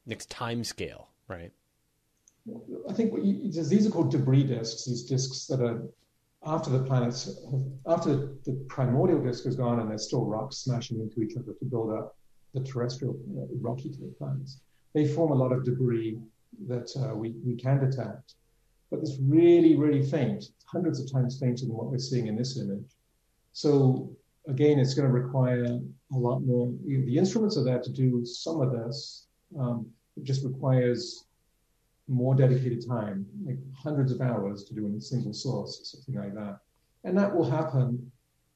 next 0.06 0.30
time 0.30 0.64
scale, 0.64 1.08
right? 1.28 1.52
I 2.88 2.92
think 2.92 3.12
you, 3.22 3.50
these 3.50 3.86
are 3.86 3.90
called 3.90 4.10
debris 4.10 4.44
disks. 4.44 4.84
These 4.84 5.04
disks 5.04 5.46
that 5.46 5.60
are 5.60 5.82
after 6.44 6.70
the 6.70 6.84
planets, 6.84 7.28
after 7.86 8.14
the 8.44 8.52
primordial 8.68 9.20
disk 9.22 9.46
is 9.46 9.56
gone, 9.56 9.80
and 9.80 9.90
there's 9.90 10.06
still 10.06 10.24
rocks 10.24 10.58
smashing 10.58 11.00
into 11.00 11.20
each 11.22 11.36
other 11.36 11.52
to 11.58 11.64
build 11.64 11.92
up 11.92 12.16
the 12.54 12.60
terrestrial 12.62 13.18
uh, 13.36 13.46
rocky 13.60 13.92
planets. 14.18 14.60
They 14.94 15.06
form 15.08 15.32
a 15.32 15.34
lot 15.34 15.52
of 15.52 15.64
debris 15.64 16.18
that 16.68 16.90
uh, 16.96 17.14
we, 17.14 17.34
we 17.44 17.56
can 17.56 17.80
detect, 17.80 18.34
but 18.90 19.00
it's 19.00 19.16
really, 19.20 19.76
really 19.76 20.02
faint, 20.02 20.44
hundreds 20.66 21.00
of 21.00 21.10
times 21.12 21.38
fainter 21.38 21.66
than 21.66 21.74
what 21.74 21.90
we're 21.90 21.98
seeing 21.98 22.28
in 22.28 22.36
this 22.36 22.56
image. 22.56 22.96
So 23.52 24.10
again, 24.46 24.78
it's 24.78 24.94
going 24.94 25.08
to 25.08 25.12
require 25.12 25.64
a 25.64 26.16
lot 26.16 26.40
more. 26.40 26.72
The 26.84 27.18
instruments 27.18 27.56
are 27.56 27.64
there 27.64 27.80
to 27.80 27.90
do 27.90 28.24
some 28.24 28.60
of 28.60 28.70
this, 28.70 29.26
um, 29.58 29.86
it 30.16 30.24
just 30.24 30.44
requires 30.44 31.26
more 32.08 32.34
dedicated 32.34 32.86
time, 32.86 33.26
like 33.44 33.58
hundreds 33.74 34.12
of 34.12 34.20
hours 34.20 34.64
to 34.64 34.74
do 34.74 34.86
in 34.86 34.94
a 34.94 35.00
single 35.00 35.32
source, 35.32 35.80
something 35.92 36.14
like 36.14 36.34
that. 36.34 36.60
And 37.04 37.16
that 37.18 37.34
will 37.34 37.48
happen. 37.48 38.10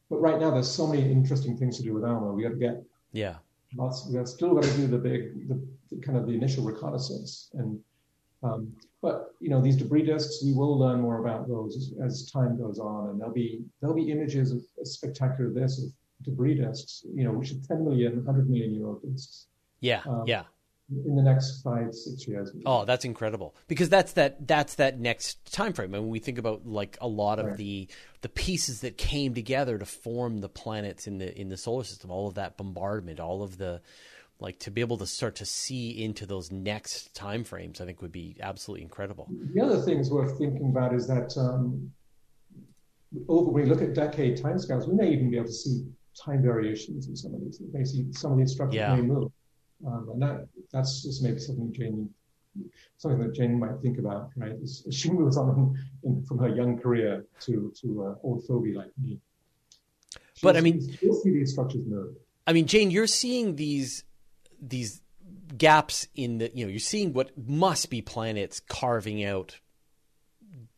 But 0.09 0.18
right 0.20 0.40
now, 0.40 0.51
there's 0.51 0.70
so 0.70 0.87
many 0.87 1.03
interesting 1.11 1.57
things 1.57 1.77
to 1.79 1.83
do 1.83 1.94
with 1.94 2.05
Alma. 2.05 2.33
We 2.33 2.42
got 2.42 2.51
to 2.51 2.57
get 2.57 2.83
yeah. 3.12 3.37
Lots. 3.77 4.07
We 4.09 4.16
have 4.16 4.29
still 4.29 4.55
got 4.55 4.64
to 4.64 4.77
do 4.77 4.87
the 4.87 4.99
big, 4.99 5.49
the, 5.49 5.61
the 5.90 6.01
kind 6.01 6.18
of 6.18 6.27
the 6.27 6.33
initial 6.33 6.64
reconnaissance. 6.64 7.51
And 7.55 7.79
um, 8.42 8.73
but 9.03 9.35
you 9.40 9.49
know, 9.49 9.61
these 9.61 9.77
debris 9.77 10.05
disks, 10.05 10.42
we 10.44 10.53
will 10.53 10.79
learn 10.79 11.01
more 11.01 11.25
about 11.25 11.46
those 11.46 11.77
as, 11.77 11.92
as 12.05 12.31
time 12.31 12.59
goes 12.59 12.79
on, 12.79 13.11
and 13.11 13.20
there'll 13.20 13.33
be 13.33 13.62
there'll 13.81 13.94
be 13.94 14.11
images 14.11 14.51
of 14.51 14.62
spectacular 14.83 15.51
this 15.51 15.83
of 15.83 15.90
debris 16.25 16.57
disks, 16.57 17.05
you 17.14 17.25
know, 17.25 17.33
which 17.33 17.53
are 17.53 17.61
10 17.66 17.85
million, 17.85 18.16
100 18.16 18.51
million 18.51 18.75
year 18.75 18.87
old 18.87 19.03
disks. 19.03 19.46
Yeah, 19.81 20.03
um, 20.07 20.25
yeah 20.27 20.42
in 21.05 21.14
the 21.14 21.22
next 21.22 21.62
five 21.62 21.94
six 21.94 22.26
years. 22.26 22.53
Oh, 22.66 22.85
that's 22.85 23.05
incredible 23.05 23.55
because 23.68 23.88
that's 23.88 24.12
that 24.14 24.46
that's 24.46 24.76
that 24.76 24.98
next 24.98 25.53
time 25.53 25.72
frame. 25.72 25.94
And 25.94 26.05
when 26.05 26.11
we 26.11 26.18
think 26.18 26.38
about 26.38 26.66
like 26.66 26.98
a 27.00 27.09
lot 27.09 27.38
of 27.38 27.46
right. 27.46 27.57
the 27.57 27.88
the 28.22 28.29
pieces 28.29 28.81
that 28.81 28.98
came 28.98 29.35
together 29.35 29.79
to 29.79 29.87
form 29.87 30.38
the 30.38 30.48
planets 30.48 31.07
in 31.07 31.18
the 31.18 31.38
in 31.38 31.48
the 31.48 31.57
solar 31.57 31.85
system, 31.85 32.11
all 32.11 32.26
of 32.26 32.35
that 32.35 32.57
bombardment, 32.57 33.20
all 33.20 33.42
of 33.42 33.59
the 33.59 33.81
like 34.40 34.59
to 34.61 34.70
be 34.70 34.81
able 34.81 34.96
to 34.98 35.07
start 35.07 35.37
to 35.37 35.44
see 35.44 36.03
into 36.03 36.26
those 36.26 36.50
next 36.50 37.14
time 37.14 37.44
frames, 37.44 37.81
I 37.81 37.85
think 37.85 38.03
would 38.03 38.12
be 38.12 38.37
absolutely 38.40 38.83
incredible. 38.83 39.29
The 39.55 39.61
other 39.61 39.81
things 39.83 40.11
worth 40.11 40.38
thinking 40.38 40.70
about 40.70 40.94
is 40.94 41.07
that 41.07 41.37
um, 41.37 41.92
over 43.29 43.50
when 43.50 43.64
we 43.64 43.68
look 43.68 43.83
at 43.83 43.94
decade 43.94 44.38
timescales, 44.38 44.88
we 44.88 44.94
may 44.94 45.11
even 45.11 45.31
be 45.31 45.37
able 45.37 45.48
to 45.48 45.53
see 45.53 45.85
time 46.16 46.42
variations 46.42 47.07
in 47.07 47.16
some 47.16 47.35
of 47.35 47.40
these. 47.40 47.59
Basically, 47.59 48.12
some 48.12 48.33
of 48.33 48.38
these 48.38 48.53
structures 48.53 48.76
yeah. 48.76 48.94
may 48.94 49.03
move. 49.03 49.31
Um, 49.86 50.10
and 50.12 50.22
that 50.22 50.48
that's 50.72 51.02
just 51.02 51.22
maybe 51.22 51.38
something 51.38 51.72
Jane, 51.72 52.10
something 52.98 53.20
that 53.20 53.34
Jane 53.34 53.58
might 53.58 53.80
think 53.80 53.98
about, 53.98 54.30
right? 54.36 54.56
As, 54.62 54.84
she 54.90 55.10
moves 55.10 55.36
on 55.36 55.76
in, 56.04 56.24
from 56.24 56.38
her 56.38 56.48
young 56.48 56.78
career 56.78 57.24
to 57.40 57.72
to 57.80 58.04
uh, 58.04 58.26
old 58.26 58.44
fogey 58.46 58.74
like 58.74 58.90
me. 59.00 59.18
She'll 60.34 60.48
but 60.48 60.56
I 60.56 60.60
mean, 60.60 60.80
you'll 61.00 61.14
see 61.14 61.30
these 61.30 61.52
structures 61.52 61.86
move. 61.86 62.14
I 62.46 62.52
mean, 62.52 62.66
Jane, 62.66 62.90
you're 62.90 63.06
seeing 63.06 63.56
these 63.56 64.04
these 64.60 65.00
gaps 65.56 66.06
in 66.14 66.38
the 66.38 66.50
you 66.54 66.64
know 66.64 66.70
you're 66.70 66.78
seeing 66.78 67.12
what 67.12 67.36
must 67.36 67.90
be 67.90 68.00
planets 68.00 68.60
carving 68.60 69.24
out 69.24 69.58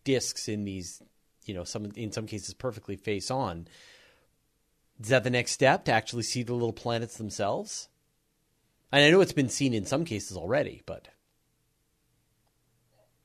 disks 0.05 0.49
in 0.49 0.65
these 0.65 1.03
you 1.45 1.55
know 1.55 1.65
some 1.65 1.93
in 1.97 2.13
some 2.13 2.27
cases 2.27 2.55
perfectly 2.55 2.97
face 2.97 3.31
on 3.31 3.67
Is 5.01 5.09
that 5.09 5.25
the 5.25 5.31
next 5.31 5.53
step 5.53 5.85
to 5.87 5.93
actually 5.93 6.23
see 6.23 6.43
the 6.43 6.55
little 6.55 6.73
planets 6.73 7.17
themselves? 7.17 7.89
And 8.93 9.03
I 9.03 9.11
know 9.11 9.23
it's 9.23 9.33
been 9.33 9.49
seen 9.49 9.73
in 9.73 9.87
some 9.87 10.05
cases 10.05 10.37
already, 10.37 10.83
but 10.85 11.09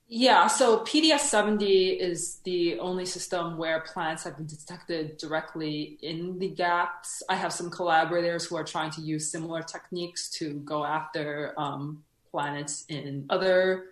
yeah, 0.09 0.47
so 0.47 0.79
PDS 0.85 1.19
70 1.19 1.65
is 1.89 2.39
the 2.45 2.79
only 2.79 3.05
system 3.05 3.57
where 3.57 3.81
planets 3.81 4.23
have 4.23 4.37
been 4.37 4.45
detected 4.45 5.17
directly 5.17 5.97
in 6.01 6.39
the 6.39 6.47
gaps. 6.47 7.21
I 7.27 7.35
have 7.35 7.51
some 7.51 7.69
collaborators 7.69 8.45
who 8.45 8.55
are 8.55 8.63
trying 8.63 8.91
to 8.91 9.01
use 9.01 9.29
similar 9.29 9.61
techniques 9.61 10.29
to 10.39 10.53
go 10.63 10.85
after 10.85 11.53
um, 11.57 12.05
planets 12.31 12.85
in 12.87 13.25
other 13.29 13.87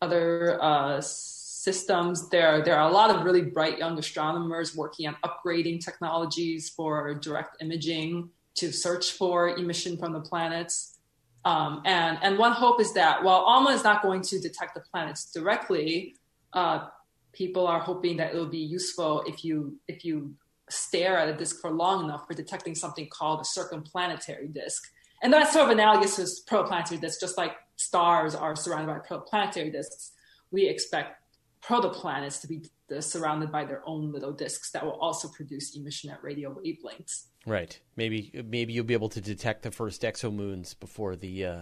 other 0.00 0.58
uh, 0.62 1.00
systems. 1.02 2.30
There, 2.30 2.62
there 2.62 2.76
are 2.76 2.88
a 2.88 2.92
lot 2.92 3.10
of 3.14 3.24
really 3.24 3.42
bright 3.42 3.78
young 3.78 3.98
astronomers 3.98 4.74
working 4.74 5.06
on 5.06 5.16
upgrading 5.22 5.84
technologies 5.84 6.70
for 6.70 7.14
direct 7.14 7.58
imaging 7.60 8.30
to 8.54 8.72
search 8.72 9.12
for 9.12 9.50
emission 9.50 9.96
from 9.98 10.12
the 10.12 10.20
planets. 10.20 10.91
Um, 11.44 11.82
and, 11.84 12.18
and 12.22 12.38
one 12.38 12.52
hope 12.52 12.80
is 12.80 12.92
that 12.94 13.24
while 13.24 13.44
ALMA 13.46 13.70
is 13.70 13.82
not 13.82 14.02
going 14.02 14.22
to 14.22 14.38
detect 14.38 14.74
the 14.74 14.80
planets 14.80 15.30
directly, 15.32 16.16
uh, 16.52 16.86
people 17.32 17.66
are 17.66 17.80
hoping 17.80 18.16
that 18.18 18.34
it 18.34 18.36
will 18.36 18.46
be 18.46 18.58
useful 18.58 19.22
if 19.26 19.44
you 19.44 19.78
if 19.88 20.04
you 20.04 20.34
stare 20.70 21.18
at 21.18 21.28
a 21.28 21.34
disk 21.34 21.60
for 21.60 21.70
long 21.70 22.04
enough 22.04 22.26
for 22.26 22.34
detecting 22.34 22.74
something 22.74 23.08
called 23.10 23.40
a 23.40 23.58
circumplanetary 23.60 24.52
disk. 24.52 24.82
And 25.22 25.32
that's 25.32 25.52
sort 25.52 25.66
of 25.66 25.70
analogous 25.70 26.16
to 26.16 26.22
protoplanetary 26.48 27.00
disks, 27.00 27.20
just 27.20 27.36
like 27.36 27.52
stars 27.76 28.34
are 28.34 28.56
surrounded 28.56 28.92
by 28.92 28.98
protoplanetary 29.06 29.70
disks. 29.72 30.12
We 30.50 30.68
expect 30.68 31.20
protoplanets 31.62 32.40
to 32.40 32.48
be 32.48 32.62
surrounded 33.00 33.50
by 33.50 33.64
their 33.64 33.82
own 33.86 34.12
little 34.12 34.32
disks 34.32 34.70
that 34.72 34.84
will 34.84 34.98
also 35.00 35.28
produce 35.28 35.76
emission 35.76 36.10
at 36.10 36.22
radio 36.22 36.52
wavelengths. 36.52 37.26
Right. 37.46 37.78
Maybe 37.96 38.30
maybe 38.46 38.72
you'll 38.72 38.84
be 38.84 38.94
able 38.94 39.08
to 39.10 39.20
detect 39.20 39.62
the 39.62 39.70
first 39.70 40.02
exomoons 40.02 40.78
before 40.78 41.16
the, 41.16 41.44
uh, 41.44 41.60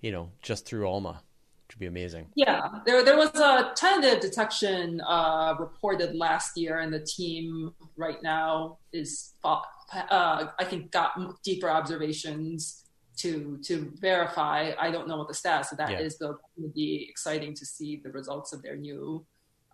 you 0.00 0.12
know, 0.12 0.30
just 0.42 0.66
through 0.66 0.86
ALMA, 0.86 1.22
which 1.66 1.76
would 1.76 1.80
be 1.80 1.86
amazing. 1.86 2.28
Yeah, 2.34 2.68
there 2.84 3.04
there 3.04 3.16
was 3.16 3.34
a 3.34 3.72
tentative 3.76 4.20
detection 4.20 5.00
uh, 5.02 5.54
reported 5.58 6.16
last 6.16 6.56
year, 6.56 6.80
and 6.80 6.92
the 6.92 7.00
team 7.00 7.74
right 7.96 8.22
now 8.22 8.78
is, 8.92 9.34
uh, 9.44 9.60
I 10.10 10.64
think, 10.64 10.90
got 10.90 11.12
deeper 11.42 11.70
observations 11.70 12.84
to 13.18 13.58
to 13.64 13.92
verify. 14.00 14.72
I 14.78 14.90
don't 14.90 15.08
know 15.08 15.18
what 15.18 15.28
the 15.28 15.34
status 15.34 15.72
of 15.72 15.78
that 15.78 15.90
yeah. 15.90 16.00
is, 16.00 16.16
but 16.20 16.30
it 16.30 16.36
would 16.58 16.74
be 16.74 17.06
exciting 17.08 17.54
to 17.54 17.64
see 17.64 18.00
the 18.02 18.10
results 18.10 18.52
of 18.52 18.62
their 18.62 18.76
new 18.76 19.24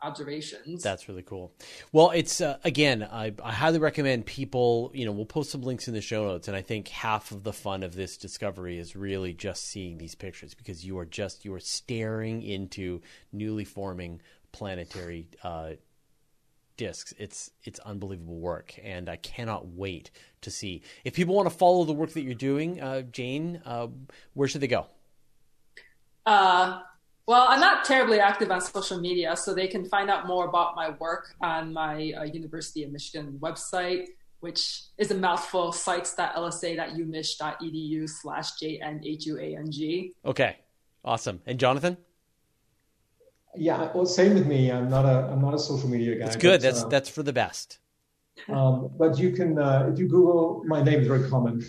observations. 0.02 0.82
That's 0.82 1.08
really 1.08 1.22
cool. 1.22 1.52
Well, 1.92 2.10
it's 2.10 2.40
uh, 2.40 2.58
again, 2.64 3.02
I, 3.02 3.32
I, 3.42 3.52
highly 3.52 3.78
recommend 3.78 4.26
people. 4.26 4.90
You 4.94 5.06
know, 5.06 5.12
we'll 5.12 5.26
post 5.26 5.50
some 5.50 5.62
links 5.62 5.88
in 5.88 5.94
the 5.94 6.00
show 6.00 6.24
notes, 6.24 6.48
and 6.48 6.56
I 6.56 6.62
think 6.62 6.88
half 6.88 7.30
of 7.30 7.44
the 7.44 7.52
fun 7.52 7.82
of 7.82 7.94
this 7.94 8.16
discovery 8.16 8.78
is 8.78 8.96
really 8.96 9.32
just 9.32 9.64
seeing 9.64 9.98
these 9.98 10.14
pictures 10.14 10.54
because 10.54 10.84
you 10.84 10.98
are 10.98 11.04
just 11.04 11.44
you 11.44 11.54
are 11.54 11.60
staring 11.60 12.42
into 12.42 13.00
newly 13.32 13.64
forming 13.64 14.20
planetary 14.50 15.28
uh, 15.42 15.70
discs. 16.76 17.14
It's 17.18 17.50
it's 17.64 17.78
unbelievable 17.80 18.38
work, 18.38 18.74
and 18.82 19.08
I 19.08 19.16
cannot 19.16 19.68
wait 19.68 20.10
to 20.42 20.50
see. 20.50 20.82
If 21.04 21.14
people 21.14 21.34
want 21.34 21.48
to 21.48 21.56
follow 21.56 21.84
the 21.84 21.92
work 21.92 22.10
that 22.12 22.22
you're 22.22 22.34
doing, 22.34 22.80
uh, 22.80 23.02
Jane, 23.02 23.62
uh, 23.64 23.88
where 24.34 24.48
should 24.48 24.60
they 24.60 24.68
go? 24.68 24.86
Uh, 26.26 26.80
well, 27.26 27.46
I'm 27.48 27.60
not 27.82 27.96
terribly 27.96 28.20
active 28.20 28.50
on 28.50 28.60
social 28.60 29.00
media, 29.00 29.34
so 29.36 29.54
they 29.54 29.68
can 29.68 29.84
find 29.84 30.08
out 30.10 30.26
more 30.26 30.46
about 30.46 30.74
my 30.76 30.90
work 31.00 31.34
on 31.40 31.72
my 31.72 32.12
uh, 32.18 32.24
University 32.24 32.84
of 32.84 32.92
Michigan 32.92 33.38
website, 33.40 34.08
which 34.40 34.82
is 34.98 35.10
a 35.10 35.14
mouthful, 35.14 35.72
sites.lsa.umich.edu 35.72 38.06
slash 38.08 38.50
jnhuang. 38.60 40.12
Okay, 40.24 40.56
awesome. 41.04 41.40
And 41.46 41.58
Jonathan? 41.58 41.96
Yeah, 43.54 43.90
well, 43.94 44.06
same 44.06 44.32
with 44.34 44.46
me. 44.46 44.72
I'm 44.72 44.88
not 44.88 45.04
a 45.04 45.28
I'm 45.30 45.42
not 45.42 45.52
a 45.52 45.58
social 45.58 45.90
media 45.90 46.18
guy. 46.18 46.24
It's 46.24 46.36
good. 46.36 46.62
But, 46.62 46.64
that's 46.66 46.84
uh, 46.84 46.88
that's 46.88 47.10
for 47.10 47.22
the 47.22 47.34
best. 47.34 47.80
Um, 48.48 48.90
but 48.96 49.18
you 49.18 49.32
can, 49.32 49.58
uh, 49.58 49.90
if 49.92 49.98
you 49.98 50.08
Google, 50.08 50.62
my 50.66 50.82
name 50.82 51.00
is 51.00 51.06
very 51.06 51.28
common. 51.28 51.62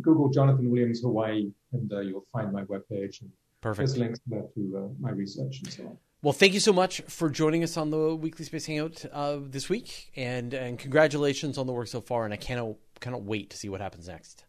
Google 0.00 0.30
Jonathan 0.30 0.70
Williams 0.70 1.02
Hawaii, 1.02 1.50
and 1.72 1.92
uh, 1.92 2.00
you'll 2.00 2.24
find 2.32 2.50
my 2.50 2.62
webpage. 2.62 3.20
And 3.20 3.30
Perfect. 3.60 3.88
There's 3.88 3.98
links 3.98 4.20
to, 4.30 4.48
to 4.54 4.76
uh, 4.76 4.88
my 5.00 5.10
research 5.10 5.60
and 5.62 5.72
so 5.72 5.82
on. 5.84 5.98
Well, 6.20 6.32
thank 6.32 6.52
you 6.52 6.60
so 6.60 6.72
much 6.72 7.00
for 7.02 7.30
joining 7.30 7.62
us 7.62 7.76
on 7.76 7.90
the 7.90 8.14
Weekly 8.14 8.44
Space 8.44 8.66
Hangout 8.66 9.04
uh, 9.12 9.38
this 9.40 9.68
week, 9.68 10.10
and 10.16 10.52
and 10.52 10.78
congratulations 10.78 11.58
on 11.58 11.66
the 11.66 11.72
work 11.72 11.86
so 11.86 12.00
far. 12.00 12.24
And 12.24 12.34
I 12.34 12.36
cannot 12.36 12.76
cannot 13.00 13.22
wait 13.22 13.50
to 13.50 13.56
see 13.56 13.68
what 13.68 13.80
happens 13.80 14.08
next. 14.08 14.44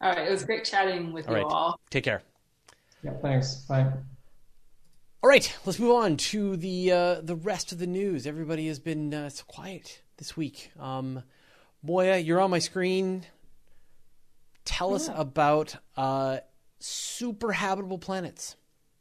All 0.00 0.10
right, 0.10 0.26
it 0.26 0.30
was 0.30 0.44
great 0.44 0.64
chatting 0.64 1.12
with 1.12 1.26
all 1.28 1.36
you 1.36 1.42
right. 1.42 1.50
all. 1.50 1.80
Take 1.88 2.04
care. 2.04 2.22
Yeah, 3.02 3.12
thanks. 3.22 3.64
Bye. 3.66 3.90
All 5.22 5.30
right, 5.30 5.56
let's 5.64 5.78
move 5.78 5.92
on 5.92 6.18
to 6.18 6.56
the 6.56 6.92
uh, 6.92 7.20
the 7.22 7.34
rest 7.36 7.72
of 7.72 7.78
the 7.78 7.86
news. 7.86 8.26
Everybody 8.26 8.68
has 8.68 8.78
been 8.78 9.14
uh, 9.14 9.30
so 9.30 9.44
quiet 9.46 10.02
this 10.18 10.36
week. 10.36 10.70
Um, 10.78 11.22
Moya, 11.82 12.18
you're 12.18 12.40
on 12.40 12.50
my 12.50 12.58
screen. 12.58 13.24
Tell 14.66 14.90
yeah. 14.90 14.96
us 14.96 15.10
about 15.14 15.76
uh, 15.96 16.38
super 16.84 17.52
habitable 17.52 17.98
planets. 17.98 18.56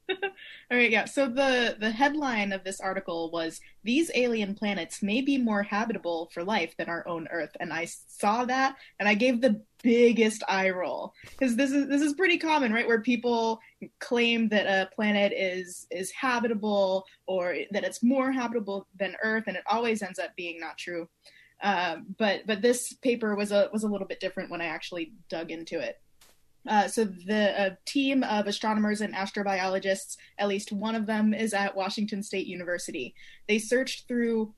All 0.10 0.78
right, 0.78 0.92
yeah. 0.92 1.06
So 1.06 1.28
the 1.28 1.78
the 1.80 1.92
headline 1.92 2.52
of 2.52 2.64
this 2.64 2.82
article 2.82 3.32
was 3.32 3.62
these 3.84 4.12
alien 4.16 4.54
planets 4.54 5.02
may 5.02 5.22
be 5.22 5.38
more 5.38 5.64
habitable 5.64 6.30
for 6.34 6.44
life 6.44 6.76
than 6.78 6.90
our 6.90 7.08
own 7.08 7.28
Earth, 7.32 7.56
and 7.60 7.72
I 7.72 7.86
saw 7.86 8.46
that 8.46 8.76
and 9.00 9.08
I 9.08 9.14
gave 9.14 9.42
the 9.42 9.62
biggest 9.82 10.44
eye 10.48 10.70
roll 10.70 11.14
because 11.32 11.56
this 11.56 11.72
is 11.72 11.88
this 11.88 12.02
is 12.02 12.14
pretty 12.14 12.38
common, 12.38 12.74
right? 12.74 12.88
Where 12.88 13.02
people 13.02 13.60
claim 14.00 14.50
that 14.50 14.66
a 14.66 14.94
planet 14.94 15.32
is 15.34 15.88
is 15.90 16.12
habitable 16.12 17.06
or 17.26 17.56
that 17.72 17.84
it's 17.84 18.04
more 18.04 18.32
habitable 18.32 18.88
than 19.00 19.16
Earth, 19.24 19.46
and 19.48 19.56
it 19.56 19.64
always 19.68 20.02
ends 20.02 20.20
up 20.20 20.36
being 20.36 20.60
not 20.60 20.78
true. 20.78 21.08
Um, 21.62 22.16
but 22.18 22.46
but 22.46 22.62
this 22.62 22.94
paper 22.94 23.36
was 23.36 23.52
a 23.52 23.70
was 23.72 23.84
a 23.84 23.88
little 23.88 24.08
bit 24.08 24.20
different 24.20 24.52
when 24.52 24.62
I 24.62 24.66
actually 24.66 25.14
dug 25.30 25.50
into 25.50 25.80
it. 25.80 26.02
Uh, 26.68 26.88
so 26.88 27.04
the 27.04 27.62
uh, 27.62 27.70
team 27.86 28.24
of 28.24 28.48
astronomers 28.48 29.02
and 29.02 29.14
astrobiologists, 29.14 30.18
at 30.38 30.48
least 30.48 30.72
one 30.72 30.96
of 30.96 31.06
them 31.06 31.34
is 31.34 31.54
at 31.54 31.76
Washington 31.76 32.24
State 32.24 32.48
University. 32.48 33.14
They 33.48 33.60
searched 33.60 34.08
through 34.08 34.54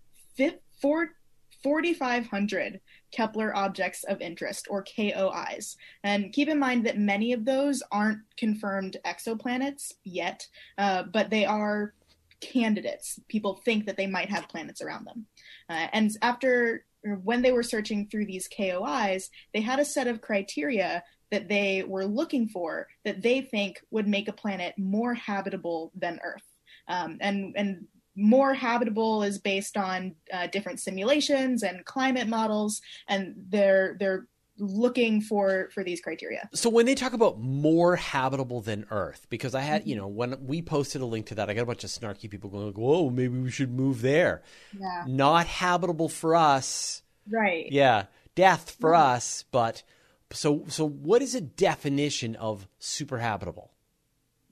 4,500 0.82 2.80
Kepler 3.12 3.56
objects 3.56 4.04
of 4.04 4.22
interest, 4.22 4.68
or 4.70 4.84
KOIs. 4.84 5.78
And 6.04 6.34
keep 6.34 6.50
in 6.50 6.60
mind 6.60 6.86
that 6.86 7.00
many 7.00 7.34
of 7.34 7.46
those 7.46 7.82
aren't 7.92 8.20
confirmed 8.38 8.98
exoplanets 9.06 9.94
yet, 10.04 10.46
uh, 10.78 11.04
but 11.04 11.30
they 11.30 11.46
are 11.46 11.94
candidates. 12.42 13.20
People 13.30 13.62
think 13.64 13.86
that 13.86 13.96
they 13.98 14.08
might 14.08 14.30
have 14.30 14.50
planets 14.50 14.82
around 14.82 15.06
them. 15.06 15.26
Uh, 15.70 15.88
and 15.94 16.12
after 16.22 16.86
when 17.24 17.42
they 17.42 17.52
were 17.52 17.64
searching 17.64 18.08
through 18.08 18.26
these 18.26 18.50
KOIs, 18.50 19.30
they 19.54 19.62
had 19.62 19.80
a 19.80 19.86
set 19.86 20.08
of 20.08 20.22
criteria 20.22 21.04
that 21.32 21.48
they 21.48 21.84
were 21.84 22.06
looking 22.06 22.48
for 22.48 22.88
that 23.04 23.22
they 23.22 23.42
think 23.42 23.80
would 23.92 24.08
make 24.08 24.28
a 24.28 24.34
planet 24.34 24.74
more 24.78 25.14
habitable 25.14 25.92
than 25.96 26.20
Earth. 26.24 26.44
Um, 26.88 27.18
and 27.22 27.54
and 27.56 27.88
more 28.16 28.54
habitable 28.54 29.24
is 29.24 29.40
based 29.40 29.76
on 29.78 30.16
uh, 30.32 30.48
different 30.48 30.80
simulations 30.80 31.64
and 31.64 31.84
climate 31.86 32.28
models, 32.28 32.82
and 33.08 33.34
they're 33.50 33.98
they're 34.00 34.28
looking 34.58 35.20
for 35.20 35.70
for 35.74 35.84
these 35.84 36.00
criteria. 36.00 36.50
So 36.54 36.70
when 36.70 36.86
they 36.86 36.96
talk 36.96 37.14
about 37.14 37.40
more 37.40 37.96
habitable 37.96 38.62
than 38.62 38.86
Earth, 38.90 39.28
because 39.30 39.54
I 39.54 39.62
had 39.62 39.86
you 39.88 39.96
know 39.96 40.08
when 40.08 40.46
we 40.46 40.62
posted 40.62 41.02
a 41.02 41.06
link 41.06 41.28
to 41.28 41.36
that, 41.36 41.50
I 41.50 41.54
got 41.54 41.64
a 41.64 41.66
bunch 41.66 41.84
of 41.84 41.90
snarky 41.90 42.30
people 42.30 42.50
going, 42.50 42.74
"Whoa, 42.74 43.10
maybe 43.10 43.38
we 43.38 43.52
should 43.52 43.72
move 43.72 44.02
there." 44.02 44.44
Yeah. 44.80 45.04
Not 45.08 45.48
habitable 45.48 46.10
for 46.10 46.36
us. 46.36 47.02
Right. 47.30 47.72
Yeah, 47.72 48.06
death 48.36 48.78
for 48.80 48.96
us, 48.96 49.44
but 49.52 49.84
so, 50.32 50.66
so 50.68 50.88
what 50.88 51.22
is 51.22 51.36
a 51.36 51.42
definition 51.42 52.36
of 52.36 52.68
super 52.80 53.20
habitable? 53.20 53.72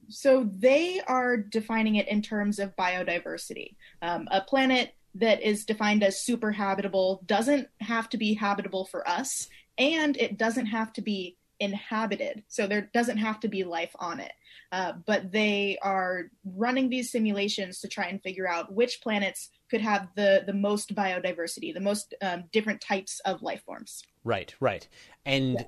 So 0.08 0.48
they 0.52 1.00
are 1.06 1.36
defining 1.36 1.96
it 1.96 2.08
in 2.08 2.22
terms 2.22 2.58
of 2.58 2.76
biodiversity. 2.76 3.76
Um, 4.02 4.28
a 4.30 4.40
planet 4.40 4.94
that 5.14 5.42
is 5.42 5.64
defined 5.64 6.02
as 6.02 6.20
super 6.20 6.52
habitable 6.52 7.22
doesn't 7.26 7.68
have 7.80 8.08
to 8.10 8.16
be 8.16 8.34
habitable 8.34 8.84
for 8.84 9.08
us, 9.08 9.48
and 9.78 10.16
it 10.16 10.36
doesn't 10.36 10.66
have 10.66 10.92
to 10.94 11.02
be 11.02 11.36
inhabited. 11.60 12.42
So 12.48 12.66
there 12.66 12.90
doesn't 12.92 13.18
have 13.18 13.40
to 13.40 13.48
be 13.48 13.64
life 13.64 13.94
on 13.98 14.20
it. 14.20 14.32
Uh, 14.72 14.92
but 15.06 15.30
they 15.30 15.78
are 15.82 16.24
running 16.44 16.88
these 16.88 17.12
simulations 17.12 17.80
to 17.80 17.88
try 17.88 18.06
and 18.06 18.20
figure 18.22 18.48
out 18.48 18.72
which 18.74 19.00
planets 19.02 19.50
could 19.70 19.80
have 19.80 20.08
the 20.16 20.42
the 20.46 20.52
most 20.52 20.94
biodiversity, 20.94 21.72
the 21.72 21.80
most 21.80 22.14
um, 22.20 22.44
different 22.50 22.80
types 22.80 23.20
of 23.20 23.40
life 23.42 23.62
forms. 23.64 24.02
Right, 24.24 24.52
right, 24.58 24.88
and 25.24 25.52
yeah. 25.52 25.64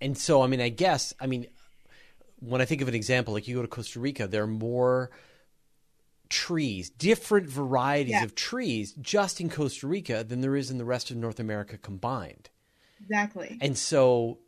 and 0.00 0.18
so 0.18 0.42
I 0.42 0.48
mean, 0.48 0.60
I 0.60 0.70
guess 0.70 1.14
I 1.20 1.26
mean, 1.26 1.46
when 2.40 2.60
I 2.60 2.64
think 2.64 2.80
of 2.80 2.88
an 2.88 2.94
example, 2.94 3.32
like 3.34 3.46
you 3.46 3.54
go 3.54 3.62
to 3.62 3.68
Costa 3.68 4.00
Rica, 4.00 4.26
there 4.26 4.42
are 4.42 4.48
more 4.48 5.10
trees, 6.28 6.90
different 6.90 7.48
varieties 7.48 8.12
Yeah. 8.12 8.24
of 8.24 8.34
trees, 8.34 8.92
just 9.00 9.40
in 9.40 9.50
Costa 9.50 9.86
Rica 9.86 10.24
than 10.24 10.40
there 10.40 10.56
is 10.56 10.70
in 10.70 10.78
the 10.78 10.84
rest 10.84 11.10
of 11.10 11.16
North 11.16 11.38
America 11.40 11.78
combined. 11.78 12.50
Exactly. 13.00 13.58
And 13.60 13.78
so, 13.78 14.38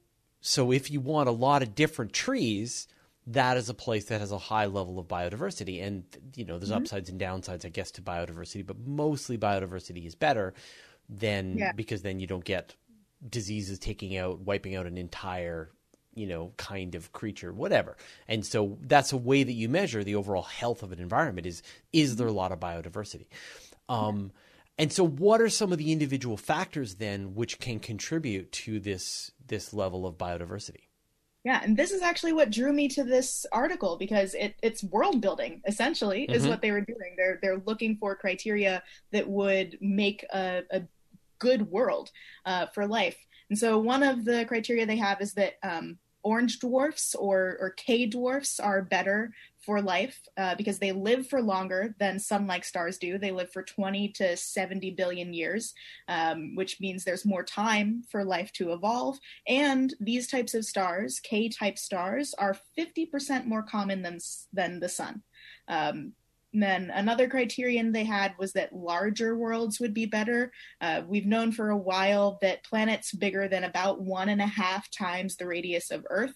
so 0.41 0.73
if 0.73 0.91
you 0.91 1.01
want 1.01 1.29
a 1.29 1.33
lot 1.33 1.63
of 1.63 1.75
different 1.75 2.13
trees, 2.13 2.87
that 3.27 3.57
is 3.57 3.69
a 3.69 3.75
place 3.75 4.07
that 4.07 4.21
has 4.21 4.33
a 4.33 4.39
high 4.39 4.67
level 4.67 4.99
of 4.99 5.07
biodiversity. 5.07 5.83
And 5.83 6.05
you 6.35 6.45
know, 6.45 6.59
there's 6.59 6.71
upsides 6.71 7.11
and 7.11 7.21
downsides, 7.21 7.65
I 7.65 7.69
guess, 7.69 7.91
to 7.93 8.03
biodiversity, 8.03 8.67
but 8.67 8.79
mostly 8.87 9.37
biodiversity 9.39 10.07
is 10.07 10.15
better 10.15 10.55
than 11.09 11.59
Yeah. 11.59 11.73
because 11.73 12.03
then 12.03 12.21
you 12.21 12.27
don't 12.27 12.45
get 12.45 12.75
diseases 13.29 13.79
taking 13.79 14.17
out, 14.17 14.41
wiping 14.41 14.75
out 14.75 14.87
an 14.87 14.97
entire 14.97 15.71
you 16.15 16.27
know 16.27 16.53
kind 16.57 16.97
of 16.97 17.13
creature 17.13 17.53
whatever. 17.53 17.97
And 18.27 18.45
so 18.45 18.79
that's 18.81 19.13
a 19.13 19.17
way 19.17 19.45
that 19.45 19.53
you 19.53 19.69
measure 19.69 20.03
the 20.03 20.17
overall 20.17 20.43
health 20.43 20.83
of 20.83 20.91
an 20.91 20.99
environment 20.99 21.47
is 21.47 21.63
is 21.93 22.17
there 22.17 22.27
a 22.27 22.33
lot 22.33 22.51
of 22.51 22.59
biodiversity? 22.59 23.27
Um, 23.89 24.33
and 24.79 24.93
so 24.93 25.07
what 25.07 25.41
are 25.41 25.49
some 25.49 25.73
of 25.73 25.79
the 25.79 25.93
individual 25.93 26.37
factors 26.37 26.97
then 26.97 27.35
which 27.35 27.59
can 27.61 27.79
contribute 27.79 28.51
to 28.53 28.81
this 28.81 29.31
this 29.51 29.75
level 29.75 30.07
of 30.07 30.17
biodiversity 30.17 30.85
Yeah, 31.45 31.61
and 31.65 31.75
this 31.77 31.91
is 31.91 32.03
actually 32.03 32.35
what 32.35 32.51
drew 32.51 32.73
me 32.73 32.87
to 32.89 33.03
this 33.05 33.47
article 33.51 33.97
because 33.99 34.35
it, 34.35 34.55
it's 34.63 34.83
world 34.85 35.21
building 35.21 35.63
essentially 35.67 36.25
is 36.25 36.45
Mhm. 36.45 36.49
what 36.51 36.61
they 36.63 36.71
were 36.71 36.83
doing. 36.95 37.15
They're 37.17 37.39
they're 37.43 37.63
looking 37.71 37.97
for 38.01 38.15
criteria 38.15 38.83
that 39.13 39.27
would 39.27 39.79
make 39.81 40.25
a, 40.35 40.63
a 40.71 40.81
good 41.39 41.63
world 41.71 42.11
uh, 42.45 42.67
for 42.75 42.87
life. 42.87 43.17
And 43.49 43.59
so 43.59 43.79
one 43.79 44.03
of 44.03 44.25
the 44.25 44.45
criteria 44.45 44.85
they 44.87 44.97
have 45.09 45.21
is 45.23 45.33
that 45.35 45.55
um, 45.63 45.99
orange 46.23 46.59
dwarfs 46.61 47.15
or 47.15 47.57
or 47.63 47.71
K 47.71 48.07
dwarfs 48.07 48.61
are 48.61 48.83
better 48.83 49.33
for 49.65 49.83
life 49.83 50.19
uh, 50.37 50.55
because 50.55 50.79
they 50.79 50.93
live 50.93 51.27
for 51.27 51.43
longer 51.43 51.95
than 51.99 52.19
sun-like 52.19 52.65
stars 52.65 52.99
do. 52.99 53.19
They 53.19 53.31
live 53.31 53.53
for 53.53 53.63
20 53.63 54.09
to 54.13 54.37
70 54.37 54.93
billion 54.93 55.33
years, 55.33 55.75
um, 56.09 56.55
which 56.55 56.81
means 56.81 57.05
there's 57.05 57.27
more 57.27 57.45
time 57.45 58.03
for 58.11 58.25
life 58.25 58.53
to 58.55 58.73
evolve. 58.73 59.19
And 59.47 59.95
these 60.01 60.29
types 60.29 60.55
of 60.55 60.65
stars, 60.65 61.21
K-type 61.21 61.79
stars, 61.79 62.35
are 62.39 62.57
50% 62.79 63.47
more 63.47 63.63
common 63.63 64.03
than 64.03 64.19
than 64.53 64.81
the 64.81 64.89
sun. 64.89 65.23
Um, 65.69 66.13
and 66.53 66.63
then 66.63 66.91
another 66.93 67.29
criterion 67.29 67.93
they 67.93 68.05
had 68.05 68.35
was 68.39 68.53
that 68.55 68.75
larger 68.75 69.37
worlds 69.37 69.79
would 69.79 69.95
be 69.95 70.07
better. 70.07 70.53
Uh, 70.81 71.03
we've 71.07 71.27
known 71.27 71.53
for 71.53 71.71
a 71.71 71.77
while 71.77 72.39
that 72.43 72.65
planets 72.65 73.13
bigger 73.13 73.47
than 73.47 73.65
about 73.65 74.01
one 74.01 74.29
and 74.29 74.41
a 74.41 74.47
half 74.47 74.91
times 74.91 75.37
the 75.37 75.47
radius 75.47 75.91
of 75.93 76.05
Earth 76.11 76.35